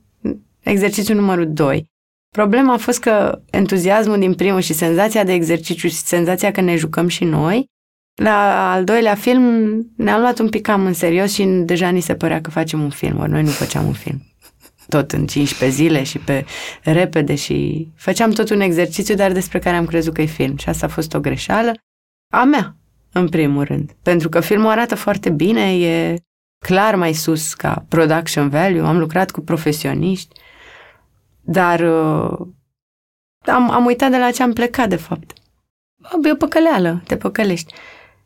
exercițiul 0.61 1.17
numărul 1.17 1.53
2. 1.53 1.91
Problema 2.37 2.73
a 2.73 2.77
fost 2.77 3.01
că 3.01 3.41
entuziasmul 3.51 4.19
din 4.19 4.35
primul 4.35 4.61
și 4.61 4.73
senzația 4.73 5.25
de 5.25 5.33
exercițiu 5.33 5.89
și 5.89 5.95
senzația 5.95 6.51
că 6.51 6.61
ne 6.61 6.77
jucăm 6.77 7.09
și 7.09 7.25
noi, 7.25 7.67
la 8.23 8.71
al 8.73 8.85
doilea 8.85 9.15
film 9.15 9.43
ne-am 9.97 10.21
luat 10.21 10.39
un 10.39 10.49
pic 10.49 10.63
cam 10.63 10.87
în 10.87 10.93
serios 10.93 11.33
și 11.33 11.45
deja 11.45 11.89
ni 11.89 12.01
se 12.01 12.15
părea 12.15 12.41
că 12.41 12.51
facem 12.51 12.83
un 12.83 12.91
film, 12.91 13.19
ori 13.19 13.31
noi 13.31 13.43
nu 13.43 13.49
făceam 13.49 13.87
un 13.87 13.93
film. 13.93 14.23
Tot 14.89 15.13
în 15.13 15.27
15 15.27 15.79
zile 15.79 16.03
și 16.03 16.19
pe 16.19 16.45
repede 16.83 17.35
și 17.35 17.89
făceam 17.97 18.31
tot 18.31 18.51
un 18.51 18.61
exercițiu, 18.61 19.15
dar 19.15 19.33
despre 19.33 19.59
care 19.59 19.77
am 19.77 19.87
crezut 19.87 20.15
că 20.15 20.23
e 20.23 20.27
film. 20.27 20.57
Și 20.57 20.69
asta 20.69 20.87
a 20.87 20.89
fost 20.89 21.15
o 21.15 21.21
greșeală 21.21 21.73
a 22.33 22.45
mea, 22.45 22.77
în 23.13 23.29
primul 23.29 23.65
rând. 23.65 23.97
Pentru 24.03 24.29
că 24.29 24.41
filmul 24.41 24.71
arată 24.71 24.95
foarte 24.95 25.31
bine, 25.31 25.79
e 25.79 26.17
clar 26.67 26.95
mai 26.95 27.13
sus 27.13 27.55
ca 27.55 27.85
production 27.89 28.49
value, 28.49 28.87
am 28.87 28.99
lucrat 28.99 29.31
cu 29.31 29.41
profesioniști, 29.41 30.41
dar 31.43 31.81
uh, 31.81 32.47
am, 33.47 33.71
am 33.71 33.85
uitat 33.85 34.11
de 34.11 34.19
la 34.19 34.31
ce 34.31 34.43
am 34.43 34.53
plecat, 34.53 34.89
de 34.89 34.97
fapt. 34.97 35.33
E 36.25 36.31
o 36.33 36.37
păcăleală, 36.37 37.03
te 37.07 37.17
păcălești. 37.17 37.75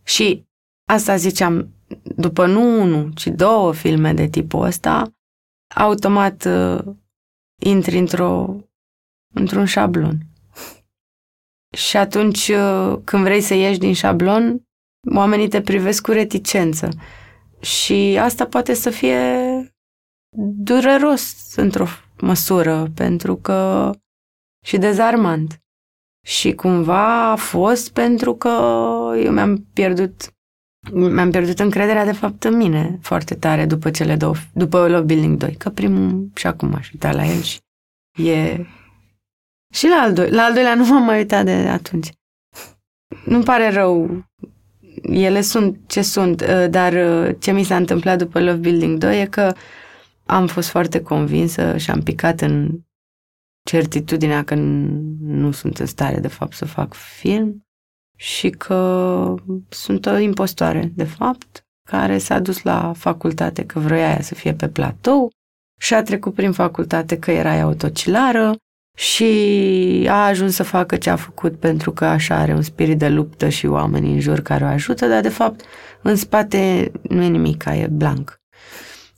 Și 0.03 0.45
asta 0.89 1.17
ziceam, 1.17 1.69
după 2.17 2.47
nu 2.47 2.81
unul, 2.81 3.13
ci 3.15 3.27
două 3.27 3.73
filme 3.73 4.13
de 4.13 4.27
tipul 4.27 4.65
ăsta, 4.65 5.13
automat 5.75 6.45
uh, 6.45 6.79
intri 7.61 7.99
într-o, 7.99 8.57
într-un 9.35 9.65
șablon. 9.65 10.19
Și 11.77 11.97
atunci, 11.97 12.49
uh, 12.49 12.99
când 13.05 13.23
vrei 13.23 13.41
să 13.41 13.55
ieși 13.55 13.79
din 13.79 13.95
șablon, 13.95 14.63
oamenii 15.15 15.49
te 15.49 15.61
privesc 15.61 16.03
cu 16.03 16.11
reticență. 16.11 16.89
Și 17.61 18.19
asta 18.21 18.47
poate 18.47 18.75
să 18.75 18.91
fie 18.91 19.19
dureros 20.57 21.55
într-o 21.57 21.87
măsură, 22.21 22.91
pentru 22.95 23.37
că 23.37 23.91
și 24.65 24.79
dezarmant. 24.79 25.61
Și 26.27 26.53
cumva 26.53 27.31
a 27.31 27.37
fost 27.37 27.93
pentru 27.93 28.35
că 28.35 28.49
eu 29.17 29.33
mi-am 29.33 29.67
pierdut 29.73 30.31
mi-am 30.93 31.31
pierdut 31.31 31.59
încrederea 31.59 32.05
de 32.05 32.13
fapt 32.13 32.45
în 32.45 32.57
mine 32.57 32.99
foarte 33.03 33.35
tare 33.35 33.67
după 33.67 33.91
cele 33.91 34.17
două, 34.17 34.35
după 34.53 34.89
Love 34.89 35.05
Building 35.05 35.39
2, 35.39 35.55
că 35.55 35.71
primul 35.71 36.31
și 36.35 36.47
acum 36.47 36.75
aș 36.75 36.91
uita 36.93 37.13
la 37.13 37.27
el 37.27 37.41
și 37.41 37.59
e... 38.23 38.67
Și 39.75 39.89
la 39.89 39.97
al, 39.97 40.13
doilea, 40.13 40.37
la 40.37 40.43
al 40.43 40.53
doilea 40.53 40.75
nu 40.75 40.87
m-am 40.87 41.03
mai 41.03 41.17
uitat 41.17 41.45
de 41.45 41.53
atunci. 41.53 42.11
Nu-mi 43.25 43.45
pare 43.45 43.71
rău 43.71 44.25
ele 45.03 45.41
sunt 45.41 45.79
ce 45.87 46.03
sunt, 46.03 46.41
uh, 46.41 46.67
dar 46.71 46.93
uh, 46.93 47.35
ce 47.39 47.53
mi 47.53 47.63
s-a 47.63 47.77
întâmplat 47.77 48.19
după 48.19 48.41
Love 48.41 48.57
Building 48.59 48.99
2 48.99 49.21
e 49.21 49.27
că 49.27 49.53
am 50.27 50.47
fost 50.47 50.69
foarte 50.69 51.03
convinsă 51.03 51.77
și 51.77 51.91
am 51.91 52.03
picat 52.03 52.41
în 52.41 52.81
certitudinea 53.63 54.45
că 54.45 54.55
nu 55.21 55.51
sunt 55.51 55.79
în 55.79 55.87
stare, 55.87 56.21
de 56.21 56.29
fapt, 56.29 56.53
să 56.53 56.65
fac 56.65 56.95
film 56.95 57.67
și 58.17 58.51
că 58.51 59.35
sunt 59.69 60.07
o 60.07 60.17
impostoare, 60.17 60.93
de 60.95 61.05
fapt, 61.05 61.67
care 61.89 62.19
s-a 62.19 62.39
dus 62.39 62.63
la 62.63 62.93
facultate 62.93 63.67
că 63.67 63.79
vroia 63.79 64.07
aia 64.07 64.21
să 64.21 64.35
fie 64.35 64.55
pe 64.55 64.69
platou 64.69 65.31
și 65.81 65.95
a 65.95 66.03
trecut 66.03 66.35
prin 66.35 66.53
facultate 66.53 67.19
că 67.19 67.31
era 67.31 67.61
autocilară 67.61 68.55
și 68.97 70.07
a 70.09 70.27
ajuns 70.27 70.55
să 70.55 70.63
facă 70.63 70.97
ce 70.97 71.11
a 71.11 71.17
făcut 71.17 71.59
pentru 71.59 71.93
că 71.93 72.05
așa 72.05 72.37
are 72.37 72.55
un 72.55 72.63
spirit 72.63 72.99
de 72.99 73.09
luptă 73.09 73.49
și 73.49 73.67
oameni 73.67 74.13
în 74.13 74.21
jur 74.21 74.41
care 74.41 74.65
o 74.65 74.67
ajută, 74.67 75.07
dar 75.07 75.21
de 75.21 75.29
fapt 75.29 75.61
în 76.03 76.17
spate 76.17 76.93
nu 77.03 77.23
e 77.23 77.29
nimic, 77.29 77.65
e 77.65 77.89
blank. 77.91 78.41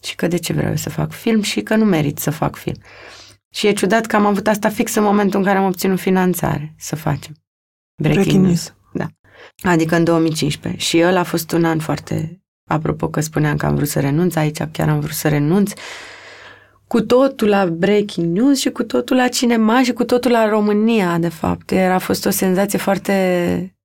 Și 0.02 0.14
că 0.14 0.26
de 0.26 0.36
ce 0.36 0.52
vreau 0.52 0.76
să 0.76 0.90
fac 0.90 1.12
film 1.12 1.42
și 1.42 1.60
că 1.60 1.76
nu 1.76 1.84
merit 1.84 2.18
să 2.18 2.30
fac 2.30 2.56
film. 2.56 2.76
Și 3.50 3.66
e 3.66 3.72
ciudat 3.72 4.06
că 4.06 4.16
am 4.16 4.26
avut 4.26 4.46
asta 4.46 4.68
fix 4.68 4.94
în 4.94 5.02
momentul 5.02 5.38
în 5.38 5.44
care 5.44 5.58
am 5.58 5.64
obținut 5.64 6.00
finanțare 6.00 6.74
să 6.78 6.96
facem. 6.96 7.34
Breaking, 8.02 8.24
Breaking 8.24 8.46
news. 8.46 8.74
Da. 8.92 9.06
Adică 9.70 9.96
în 9.96 10.04
2015. 10.04 10.82
Și 10.82 10.98
el 10.98 11.16
a 11.16 11.22
fost 11.22 11.52
un 11.52 11.64
an 11.64 11.78
foarte... 11.78 12.42
Apropo 12.70 13.08
că 13.08 13.20
spuneam 13.20 13.56
că 13.56 13.66
am 13.66 13.74
vrut 13.74 13.88
să 13.88 14.00
renunț, 14.00 14.34
aici 14.34 14.58
chiar 14.72 14.88
am 14.88 15.00
vrut 15.00 15.14
să 15.14 15.28
renunț 15.28 15.72
cu 16.88 17.00
totul 17.00 17.48
la 17.48 17.66
breaking 17.66 18.36
news 18.36 18.58
și 18.58 18.70
cu 18.70 18.82
totul 18.82 19.16
la 19.16 19.28
cinema 19.28 19.82
și 19.82 19.92
cu 19.92 20.04
totul 20.04 20.30
la 20.30 20.48
România, 20.48 21.18
de 21.18 21.28
fapt. 21.28 21.70
Era 21.70 21.94
a 21.94 21.98
fost 21.98 22.26
o 22.26 22.30
senzație 22.30 22.78
foarte 22.78 23.76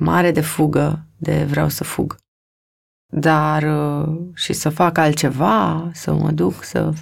mare 0.00 0.30
de 0.30 0.40
fugă, 0.40 1.06
de 1.16 1.44
vreau 1.48 1.68
să 1.68 1.84
fug. 1.84 2.16
Dar 3.16 3.62
uh, 3.62 4.16
și 4.34 4.52
să 4.52 4.68
fac 4.68 4.98
altceva, 4.98 5.90
să 5.92 6.12
mă 6.12 6.30
duc, 6.30 6.64
să 6.64 6.92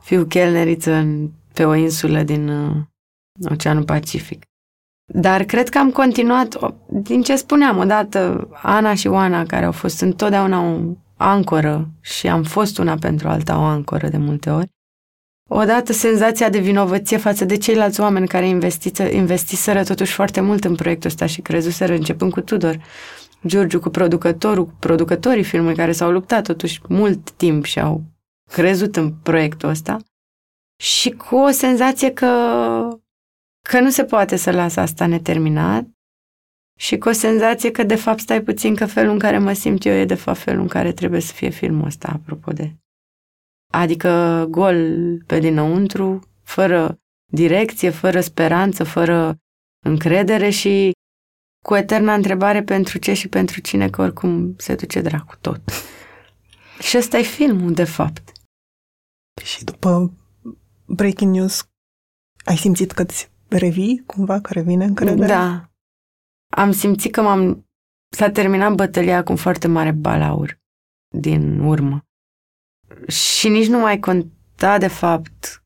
fiu 0.00 0.24
chelneriță 0.24 0.92
în, 0.92 1.30
pe 1.52 1.64
o 1.64 1.74
insulă 1.74 2.22
din 2.22 2.48
uh, 2.48 2.76
Oceanul 3.50 3.84
Pacific. 3.84 4.42
Dar 5.12 5.44
cred 5.44 5.68
că 5.68 5.78
am 5.78 5.90
continuat, 5.90 6.58
din 6.86 7.22
ce 7.22 7.36
spuneam 7.36 7.78
odată, 7.78 8.48
Ana 8.62 8.94
și 8.94 9.06
Oana, 9.06 9.44
care 9.44 9.64
au 9.64 9.72
fost 9.72 10.00
întotdeauna 10.00 10.58
un 10.58 10.96
ancoră 11.16 11.88
și 12.00 12.28
am 12.28 12.42
fost 12.42 12.78
una 12.78 12.94
pentru 13.00 13.28
alta 13.28 13.58
o 13.58 13.62
ancoră 13.62 14.08
de 14.08 14.16
multe 14.16 14.50
ori. 14.50 14.68
Odată 15.50 15.92
senzația 15.92 16.48
de 16.48 16.58
vinovăție 16.58 17.16
față 17.16 17.44
de 17.44 17.56
ceilalți 17.56 18.00
oameni 18.00 18.28
care 18.28 18.48
investiseră 19.10 19.84
totuși 19.84 20.12
foarte 20.12 20.40
mult 20.40 20.64
în 20.64 20.74
proiectul 20.74 21.10
ăsta 21.10 21.26
și 21.26 21.40
crezuseră 21.40 21.94
începând 21.94 22.32
cu 22.32 22.40
Tudor. 22.40 22.80
Giurgiu 23.46 23.80
cu 23.80 23.88
producătorul, 23.88 24.64
cu 24.64 24.76
producătorii 24.78 25.44
filmului 25.44 25.76
care 25.76 25.92
s-au 25.92 26.10
luptat 26.10 26.44
totuși 26.44 26.80
mult 26.88 27.30
timp 27.30 27.64
și 27.64 27.80
au 27.80 28.02
crezut 28.50 28.96
în 28.96 29.12
proiectul 29.12 29.68
ăsta 29.68 29.96
și 30.82 31.10
cu 31.10 31.36
o 31.36 31.50
senzație 31.50 32.12
că, 32.12 32.26
că 33.68 33.80
nu 33.80 33.90
se 33.90 34.04
poate 34.04 34.36
să 34.36 34.50
lasă 34.50 34.80
asta 34.80 35.06
neterminat 35.06 35.86
și 36.78 36.98
cu 36.98 37.08
o 37.08 37.12
senzație 37.12 37.70
că 37.70 37.82
de 37.82 37.94
fapt 37.94 38.18
stai 38.18 38.42
puțin 38.42 38.74
că 38.74 38.86
felul 38.86 39.12
în 39.12 39.18
care 39.18 39.38
mă 39.38 39.52
simt 39.52 39.84
eu 39.84 39.92
e 39.92 40.04
de 40.04 40.14
fapt 40.14 40.38
felul 40.38 40.60
în 40.60 40.68
care 40.68 40.92
trebuie 40.92 41.20
să 41.20 41.32
fie 41.32 41.48
filmul 41.48 41.86
ăsta, 41.86 42.08
apropo 42.08 42.52
de. 42.52 42.76
Adică 43.72 44.46
gol 44.50 44.76
pe 45.26 45.38
dinăuntru, 45.38 46.20
fără 46.42 46.98
direcție, 47.32 47.90
fără 47.90 48.20
speranță, 48.20 48.84
fără 48.84 49.36
încredere 49.84 50.50
și 50.50 50.92
cu 51.64 51.74
eterna 51.74 52.14
întrebare 52.14 52.62
pentru 52.62 52.98
ce 52.98 53.12
și 53.12 53.28
pentru 53.28 53.60
cine, 53.60 53.90
că 53.90 54.02
oricum 54.02 54.54
se 54.58 54.74
duce 54.74 55.00
dracu 55.00 55.36
tot. 55.40 55.60
și 56.88 56.96
ăsta 56.96 57.18
e 57.18 57.22
filmul, 57.22 57.72
de 57.72 57.84
fapt. 57.84 58.32
Și 59.44 59.64
după 59.64 60.12
Breaking 60.86 61.34
News, 61.34 61.68
ai 62.44 62.56
simțit 62.56 62.92
că 62.92 63.02
îți 63.02 63.30
revii 63.48 64.02
cumva, 64.06 64.40
că 64.40 64.52
revine 64.52 64.84
încrederea? 64.84 65.26
Da, 65.26 65.70
am 66.56 66.72
simțit 66.72 67.12
că 67.12 67.22
m-am... 67.22 67.66
S-a 68.16 68.30
terminat 68.30 68.74
bătălia 68.74 69.22
cu 69.22 69.30
un 69.30 69.36
foarte 69.36 69.68
mare 69.68 69.92
balaur 69.92 70.58
din 71.08 71.60
urmă. 71.60 72.06
Și 73.08 73.48
nici 73.48 73.68
nu 73.68 73.78
mai 73.78 73.98
conta, 73.98 74.78
de 74.78 74.88
fapt, 74.88 75.64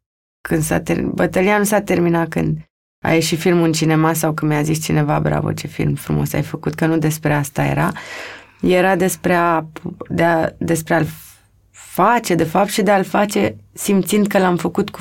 când 0.49 0.63
s-a 0.63 0.81
ter... 0.81 1.03
bătălia 1.03 1.59
nu 1.59 1.65
s-a 1.65 1.83
terminat 1.83 2.29
când 2.29 2.71
a 3.03 3.13
ieșit 3.13 3.39
filmul 3.39 3.65
în 3.65 3.73
cinema 3.73 4.13
sau 4.13 4.33
când 4.33 4.51
mi-a 4.51 4.63
zis 4.63 4.85
cineva, 4.85 5.21
bravo, 5.21 5.53
ce 5.53 5.67
film 5.67 5.95
frumos 5.95 6.33
ai 6.33 6.43
făcut, 6.43 6.75
că 6.75 6.87
nu 6.87 6.99
despre 6.99 7.33
asta 7.33 7.65
era. 7.65 7.93
Era 8.61 8.97
despre, 8.97 9.35
a, 9.35 9.65
de 10.09 10.23
a, 10.23 10.49
despre 10.59 10.95
a-l 10.95 11.07
face, 11.71 12.35
de 12.35 12.45
fapt, 12.45 12.69
și 12.69 12.83
de 12.83 12.91
a-l 12.91 13.05
face 13.05 13.57
simțind 13.73 14.27
că 14.27 14.39
l-am 14.39 14.57
făcut 14.57 14.91
cu 14.91 15.01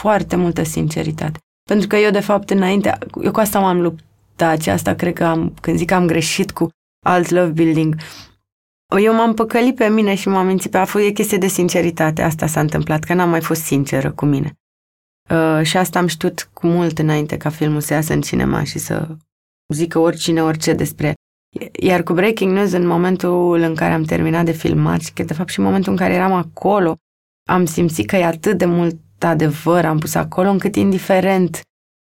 foarte 0.00 0.36
multă 0.36 0.62
sinceritate. 0.62 1.38
Pentru 1.68 1.86
că 1.86 1.96
eu, 1.96 2.10
de 2.10 2.20
fapt, 2.20 2.50
înainte, 2.50 2.98
eu 3.22 3.30
cu 3.30 3.40
asta 3.40 3.58
m-am 3.58 3.80
luptat 3.80 4.08
da, 4.40 4.48
aceasta 4.48 4.94
cred 4.94 5.12
că 5.12 5.24
am, 5.24 5.54
când 5.60 5.76
zic 5.76 5.88
că 5.88 5.94
am 5.94 6.06
greșit 6.06 6.50
cu 6.50 6.68
alt 7.06 7.30
love 7.30 7.50
building, 7.50 7.96
Eu 9.02 9.14
m-am 9.14 9.34
păcălit 9.34 9.76
pe 9.76 9.88
mine 9.88 10.14
și 10.14 10.28
m-am 10.28 10.46
mințit 10.46 10.70
pe 10.70 10.78
a 10.78 10.84
fost 10.84 11.04
e 11.04 11.10
chestie 11.10 11.38
de 11.38 11.46
sinceritate. 11.46 12.22
Asta 12.22 12.46
s-a 12.46 12.60
întâmplat, 12.60 13.04
că 13.04 13.14
n-am 13.14 13.30
mai 13.30 13.40
fost 13.40 13.62
sinceră 13.62 14.10
cu 14.10 14.24
mine. 14.24 14.59
Uh, 15.30 15.60
și 15.62 15.76
asta 15.76 15.98
am 15.98 16.06
știut 16.06 16.50
cu 16.52 16.66
mult 16.66 16.98
înainte 16.98 17.36
ca 17.36 17.50
filmul 17.50 17.80
să 17.80 17.92
iasă 17.92 18.12
în 18.12 18.20
cinema 18.20 18.64
și 18.64 18.78
să 18.78 19.16
zică 19.72 19.98
oricine 19.98 20.42
orice 20.42 20.72
despre 20.72 21.14
iar 21.80 22.02
cu 22.02 22.12
Breaking 22.12 22.52
News, 22.52 22.72
în 22.72 22.86
momentul 22.86 23.60
în 23.60 23.74
care 23.74 23.92
am 23.92 24.02
terminat 24.02 24.44
de 24.44 24.52
filmat 24.52 25.00
și 25.00 25.12
că 25.12 25.22
de 25.22 25.34
fapt 25.34 25.48
și 25.48 25.58
în 25.58 25.64
momentul 25.64 25.92
în 25.92 25.98
care 25.98 26.14
eram 26.14 26.32
acolo, 26.32 26.96
am 27.48 27.64
simțit 27.64 28.06
că 28.06 28.16
e 28.16 28.24
atât 28.24 28.58
de 28.58 28.64
mult 28.64 28.96
adevăr 29.18 29.84
am 29.84 29.98
pus 29.98 30.14
acolo, 30.14 30.48
încât 30.48 30.74
indiferent 30.76 31.60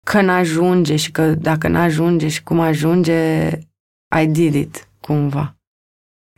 că 0.07 0.21
n-ajunge 0.21 0.97
și 0.97 1.11
că 1.11 1.35
dacă 1.35 1.69
n-ajunge 1.69 2.29
și 2.29 2.43
cum 2.43 2.61
ajunge, 2.61 3.49
I 4.21 4.27
did 4.27 4.55
it, 4.55 4.89
cumva. 5.01 5.57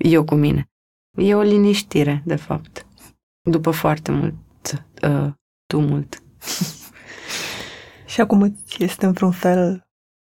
Eu 0.05 0.25
cu 0.25 0.35
mine. 0.35 0.65
E 1.17 1.35
o 1.35 1.41
liniștire, 1.41 2.23
de 2.25 2.37
fapt. 2.37 2.87
După 3.51 3.71
foarte 3.71 4.13
mult 4.13 4.35
uh, 5.03 5.33
tumult. 5.67 6.23
și 8.07 8.21
acum 8.21 8.43
îți 8.43 8.83
este 8.83 9.07
în 9.07 9.13
vreun 9.13 9.33
fel 9.33 9.87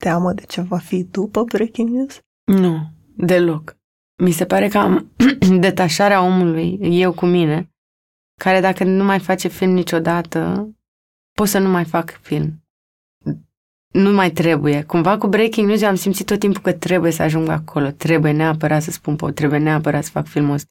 teamă 0.04 0.34
de 0.34 0.44
ce 0.48 0.62
va 0.62 0.78
fi 0.78 1.04
după 1.04 1.44
Breaking 1.44 1.90
News? 1.90 2.20
Nu, 2.44 2.92
deloc. 3.16 3.78
Mi 4.24 4.32
se 4.32 4.46
pare 4.46 4.68
că 4.68 4.78
am 4.78 5.12
detașarea 5.60 6.22
omului, 6.22 6.78
eu 6.82 7.14
cu 7.14 7.26
mine, 7.26 7.72
care 8.40 8.60
dacă 8.60 8.84
nu 8.84 9.04
mai 9.04 9.20
face 9.20 9.48
film 9.48 9.72
niciodată, 9.72 10.70
pot 11.32 11.48
să 11.48 11.60
nu 11.60 11.70
mai 11.70 11.86
fac 11.86 12.20
film. 12.22 12.64
Nu 13.94 14.12
mai 14.12 14.32
trebuie. 14.32 14.84
Cumva 14.84 15.18
cu 15.18 15.28
Breaking 15.28 15.68
News 15.68 15.82
am 15.82 15.96
simțit 15.96 16.26
tot 16.26 16.40
timpul 16.40 16.62
că 16.62 16.74
trebuie 16.74 17.12
să 17.12 17.22
ajung 17.22 17.50
acolo, 17.50 17.90
trebuie 17.90 18.32
neapărat 18.32 18.82
să 18.82 18.92
spun 18.92 19.16
pot, 19.16 19.36
trebuie 19.36 19.60
neapărat 19.60 20.04
să 20.04 20.10
fac 20.10 20.28
filmul 20.28 20.54
ăsta. 20.54 20.70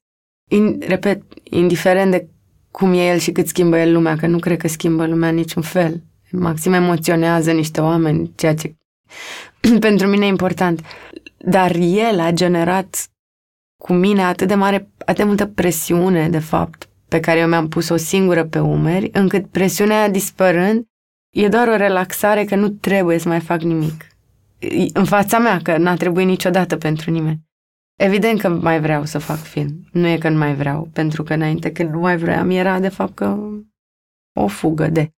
In, 0.51 0.79
repet, 0.79 1.23
indiferent 1.43 2.11
de 2.11 2.29
cum 2.71 2.93
e 2.93 3.07
el 3.07 3.17
și 3.17 3.31
cât 3.31 3.47
schimbă 3.47 3.77
el 3.77 3.91
lumea, 3.91 4.15
că 4.15 4.27
nu 4.27 4.39
cred 4.39 4.57
că 4.57 4.67
schimbă 4.67 5.05
lumea 5.05 5.29
niciun 5.29 5.61
fel. 5.61 6.03
Maxim 6.31 6.73
emoționează 6.73 7.51
niște 7.51 7.81
oameni, 7.81 8.31
ceea 8.35 8.55
ce 8.55 8.75
pentru 9.79 10.07
mine 10.07 10.25
e 10.25 10.29
important. 10.29 10.81
Dar 11.37 11.75
el 11.75 12.19
a 12.19 12.31
generat 12.31 13.09
cu 13.83 13.93
mine 13.93 14.23
atât 14.23 14.47
de 14.47 14.55
mare, 14.55 14.89
atât 14.97 15.15
de 15.15 15.23
multă 15.23 15.45
presiune, 15.45 16.29
de 16.29 16.39
fapt, 16.39 16.89
pe 17.07 17.19
care 17.19 17.39
eu 17.39 17.47
mi-am 17.47 17.67
pus-o 17.67 17.95
singură 17.95 18.43
pe 18.45 18.59
umeri, 18.59 19.09
încât 19.13 19.47
presiunea 19.47 20.09
dispărând, 20.09 20.85
e 21.35 21.47
doar 21.47 21.67
o 21.67 21.75
relaxare 21.75 22.43
că 22.43 22.55
nu 22.55 22.69
trebuie 22.69 23.17
să 23.17 23.27
mai 23.27 23.39
fac 23.39 23.61
nimic. 23.61 24.05
În 24.93 25.05
fața 25.05 25.39
mea, 25.39 25.59
că 25.63 25.77
n-a 25.77 25.95
trebuit 25.95 26.27
niciodată 26.27 26.77
pentru 26.77 27.11
nimeni. 27.11 27.48
Evident 27.99 28.39
că 28.39 28.49
mai 28.49 28.79
vreau 28.79 29.05
să 29.05 29.17
fac 29.17 29.37
film. 29.37 29.87
Nu 29.91 30.07
e 30.07 30.17
că 30.17 30.29
nu 30.29 30.37
mai 30.37 30.55
vreau, 30.55 30.89
pentru 30.93 31.23
că 31.23 31.33
înainte 31.33 31.71
când 31.71 31.89
nu 31.89 31.99
mai 31.99 32.17
vreau, 32.17 32.51
era 32.51 32.79
de 32.79 32.87
fapt 32.87 33.15
că 33.15 33.37
o 34.39 34.47
fugă 34.47 34.87
de. 34.87 35.11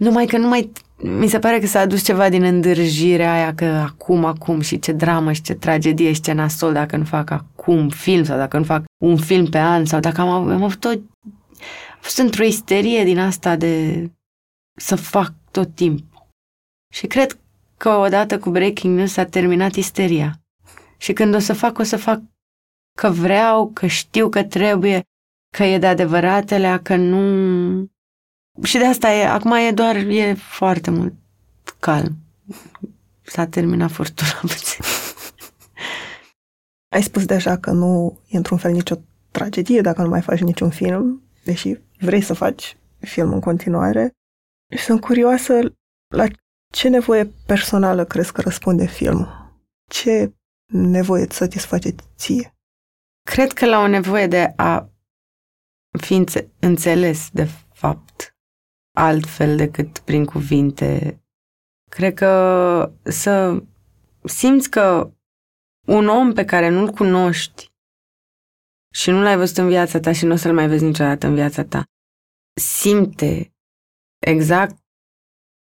Numai 0.00 0.26
că 0.26 0.38
nu 0.38 0.48
mai 0.48 0.72
mi 1.02 1.28
se 1.28 1.38
pare 1.38 1.58
că 1.58 1.66
s-a 1.66 1.80
adus 1.80 2.04
ceva 2.04 2.28
din 2.28 2.42
îndârjirea 2.42 3.32
aia 3.32 3.54
că 3.54 3.64
acum, 3.64 4.24
acum 4.24 4.60
și 4.60 4.78
ce 4.78 4.92
dramă 4.92 5.32
și 5.32 5.42
ce 5.42 5.54
tragedie 5.54 6.12
și 6.12 6.20
ce 6.20 6.32
nasol 6.32 6.72
dacă 6.72 6.96
nu 6.96 7.04
fac 7.04 7.30
acum 7.30 7.88
film 7.88 8.24
sau 8.24 8.36
dacă 8.36 8.58
nu 8.58 8.64
fac 8.64 8.84
un 9.02 9.16
film 9.16 9.46
pe 9.46 9.58
an 9.58 9.84
sau 9.84 10.00
dacă 10.00 10.20
am, 10.20 10.28
am 10.28 10.62
avut 10.62 10.80
tot... 10.80 11.00
Am 11.92 11.98
fost 12.00 12.18
într-o 12.18 12.44
isterie 12.44 13.04
din 13.04 13.18
asta 13.18 13.56
de 13.56 14.04
să 14.76 14.96
fac 14.96 15.32
tot 15.50 15.74
timpul. 15.74 16.28
Și 16.92 17.06
cred 17.06 17.38
că 17.76 17.88
odată 17.88 18.38
cu 18.38 18.50
Breaking 18.50 18.96
News 18.96 19.12
s-a 19.12 19.24
terminat 19.24 19.74
isteria. 19.74 20.39
Și 21.00 21.12
când 21.12 21.34
o 21.34 21.38
să 21.38 21.52
fac, 21.52 21.78
o 21.78 21.82
să 21.82 21.96
fac 21.96 22.20
că 22.98 23.10
vreau, 23.10 23.70
că 23.70 23.86
știu 23.86 24.28
că 24.28 24.44
trebuie, 24.44 25.02
că 25.56 25.62
e 25.62 25.78
de 25.78 25.86
adevăratele, 25.86 26.80
că 26.82 26.96
nu 26.96 27.20
și 28.62 28.78
de 28.78 28.84
asta 28.84 29.12
e, 29.12 29.26
acum 29.26 29.52
e 29.52 29.70
doar, 29.72 29.96
e 29.96 30.34
foarte 30.34 30.90
mult 30.90 31.14
calm. 31.78 32.16
S-a 33.22 33.46
terminat 33.46 33.90
furtuna 33.90 34.38
puțin. 34.52 34.84
Ai 36.94 37.02
spus 37.02 37.24
deja 37.24 37.58
că 37.58 37.70
nu 37.70 38.18
e 38.28 38.36
într-un 38.36 38.58
fel 38.58 38.72
nicio 38.72 38.96
tragedie 39.30 39.80
dacă 39.80 40.02
nu 40.02 40.08
mai 40.08 40.22
faci 40.22 40.40
niciun 40.40 40.70
film, 40.70 41.22
deși 41.44 41.76
vrei 41.98 42.20
să 42.20 42.34
faci 42.34 42.76
film 42.98 43.32
în 43.32 43.40
continuare. 43.40 44.12
Și 44.76 44.84
sunt 44.84 45.00
curioasă 45.00 45.58
la 46.14 46.26
ce 46.72 46.88
nevoie 46.88 47.32
personală 47.46 48.04
crezi 48.04 48.32
că 48.32 48.40
răspunde 48.40 48.86
filmul? 48.86 49.58
Ce 49.90 50.32
nevoie 50.70 51.22
îți 51.22 51.36
satisface 51.36 51.94
ție? 52.16 52.54
Cred 53.30 53.52
că 53.52 53.66
la 53.66 53.78
o 53.78 53.86
nevoie 53.86 54.26
de 54.26 54.52
a 54.56 54.90
fi 55.98 56.24
înțeles, 56.60 57.30
de 57.30 57.48
fapt 57.74 58.36
altfel 58.96 59.56
decât 59.56 59.98
prin 59.98 60.24
cuvinte. 60.24 61.20
Cred 61.90 62.14
că 62.14 62.92
să 63.02 63.62
simți 64.24 64.70
că 64.70 65.12
un 65.86 66.08
om 66.08 66.32
pe 66.32 66.44
care 66.44 66.68
nu-l 66.68 66.90
cunoști 66.90 67.72
și 68.94 69.10
nu 69.10 69.22
l-ai 69.22 69.36
văzut 69.36 69.56
în 69.56 69.68
viața 69.68 70.00
ta 70.00 70.12
și 70.12 70.24
nu 70.24 70.32
o 70.32 70.36
să-l 70.36 70.54
mai 70.54 70.68
vezi 70.68 70.84
niciodată 70.84 71.26
în 71.26 71.34
viața 71.34 71.64
ta, 71.64 71.84
simte 72.60 73.54
exact 74.26 74.78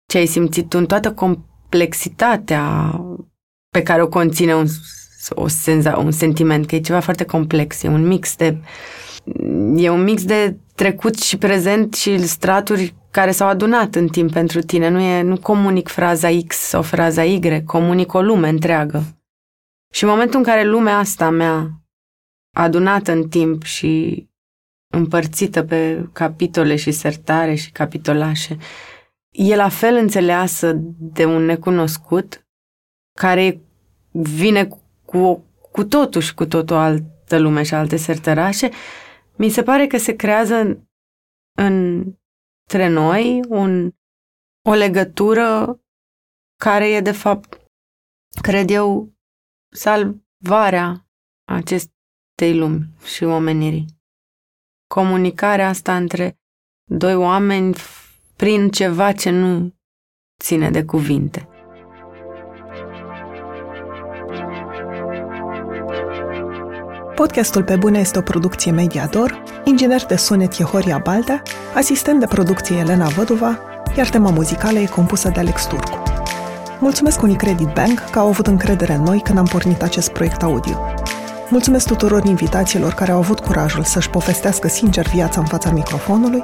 ce 0.09 0.17
ai 0.17 0.25
simțit 0.25 0.69
tu 0.69 0.77
în 0.77 0.85
toată 0.85 1.13
complexitatea 1.13 2.91
pe 3.73 3.83
care 3.83 4.01
o 4.01 4.07
conține 4.07 4.55
un, 4.55 4.65
o 5.29 5.47
senza, 5.47 5.97
un 5.97 6.11
sentiment, 6.11 6.65
că 6.65 6.75
e 6.75 6.79
ceva 6.79 6.99
foarte 6.99 7.25
complex, 7.25 7.83
e 7.83 7.87
un 7.87 8.07
mix 8.07 8.35
de 8.35 8.57
e 9.75 9.89
un 9.89 10.03
mix 10.03 10.25
de 10.25 10.57
trecut 10.75 11.19
și 11.19 11.37
prezent 11.37 11.93
și 11.93 12.17
straturi 12.27 12.95
care 13.11 13.31
s-au 13.31 13.47
adunat 13.47 13.95
în 13.95 14.07
timp 14.07 14.31
pentru 14.31 14.61
tine. 14.61 14.89
Nu, 14.89 14.99
e, 14.99 15.21
nu 15.21 15.37
comunic 15.37 15.87
fraza 15.87 16.29
X 16.47 16.55
sau 16.55 16.81
fraza 16.81 17.23
Y, 17.23 17.63
comunic 17.63 18.13
o 18.13 18.21
lume 18.21 18.49
întreagă. 18.49 19.03
Și 19.93 20.03
în 20.03 20.09
momentul 20.09 20.39
în 20.39 20.45
care 20.45 20.63
lumea 20.63 20.97
asta 20.97 21.29
mea 21.29 21.81
adunată 22.55 23.11
în 23.11 23.29
timp 23.29 23.63
și 23.63 24.25
împărțită 24.87 25.63
pe 25.63 26.09
capitole 26.13 26.75
și 26.75 26.91
sertare 26.91 27.55
și 27.55 27.71
capitolașe, 27.71 28.57
e 29.29 29.55
la 29.55 29.69
fel 29.69 29.95
înțeleasă 29.95 30.73
de 30.97 31.25
un 31.25 31.45
necunoscut 31.45 32.42
care 33.19 33.61
vine 34.11 34.67
cu, 35.05 35.45
cu 35.71 35.83
totul 35.83 36.21
și 36.21 36.33
cu 36.33 36.45
totul 36.45 36.75
altă 36.75 37.39
lume 37.39 37.63
și 37.63 37.73
alte 37.73 37.95
sertărașe, 37.95 38.69
mi 39.37 39.49
se 39.49 39.63
pare 39.63 39.87
că 39.87 39.97
se 39.97 40.15
creează 40.15 40.55
în, 40.55 40.87
în 41.57 42.03
între 42.63 42.87
noi 42.87 43.39
un, 43.47 43.91
o 44.69 44.73
legătură 44.73 45.79
care 46.59 46.89
e, 46.89 47.01
de 47.01 47.11
fapt, 47.11 47.61
cred 48.41 48.69
eu, 48.69 49.13
salvarea 49.75 51.07
acestei 51.47 52.57
lumi 52.57 52.85
și 53.05 53.23
omenirii. 53.23 53.85
Comunicarea 54.87 55.67
asta 55.67 55.95
între 55.95 56.37
doi 56.89 57.15
oameni 57.15 57.75
prin 58.35 58.69
ceva 58.69 59.11
ce 59.11 59.29
nu 59.29 59.75
ține 60.43 60.71
de 60.71 60.85
cuvinte. 60.85 61.52
Podcastul 67.15 67.63
Pe 67.63 67.75
Bune 67.75 67.99
este 67.99 68.17
o 68.17 68.21
producție 68.21 68.71
Mediador, 68.71 69.43
inginer 69.63 70.05
de 70.05 70.15
sunet 70.15 70.59
e 70.59 70.63
Horia 70.63 70.97
Baldea, 71.03 71.41
asistent 71.75 72.19
de 72.19 72.25
producție 72.25 72.77
Elena 72.77 73.07
Văduva, 73.07 73.59
iar 73.97 74.09
tema 74.09 74.29
muzicală 74.29 74.79
e 74.79 74.85
compusă 74.85 75.29
de 75.29 75.39
Alex 75.39 75.65
Turcu. 75.65 76.03
Mulțumesc 76.79 77.21
Unicredit 77.21 77.67
Bank 77.73 78.03
că 78.11 78.19
au 78.19 78.27
avut 78.27 78.47
încredere 78.47 78.93
în 78.93 79.03
noi 79.03 79.19
când 79.23 79.37
am 79.37 79.45
pornit 79.45 79.81
acest 79.81 80.11
proiect 80.11 80.43
audio. 80.43 80.77
Mulțumesc 81.49 81.87
tuturor 81.87 82.25
invitațiilor 82.25 82.93
care 82.93 83.11
au 83.11 83.17
avut 83.17 83.39
curajul 83.39 83.83
să-și 83.83 84.09
povestească 84.09 84.67
sincer 84.67 85.07
viața 85.07 85.39
în 85.39 85.45
fața 85.45 85.71
microfonului, 85.71 86.43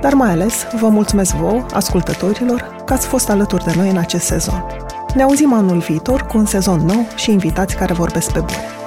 dar 0.00 0.12
mai 0.12 0.30
ales 0.30 0.66
vă 0.80 0.88
mulțumesc 0.88 1.34
vouă, 1.34 1.66
ascultătorilor, 1.72 2.82
că 2.84 2.92
ați 2.92 3.06
fost 3.06 3.30
alături 3.30 3.64
de 3.64 3.72
noi 3.76 3.90
în 3.90 3.96
acest 3.96 4.24
sezon. 4.24 4.66
Ne 5.14 5.22
auzim 5.22 5.52
anul 5.52 5.78
viitor 5.78 6.22
cu 6.22 6.38
un 6.38 6.44
sezon 6.44 6.80
nou 6.80 7.06
și 7.14 7.30
invitați 7.30 7.76
care 7.76 7.92
vorbesc 7.92 8.32
pe 8.32 8.38
bune. 8.38 8.85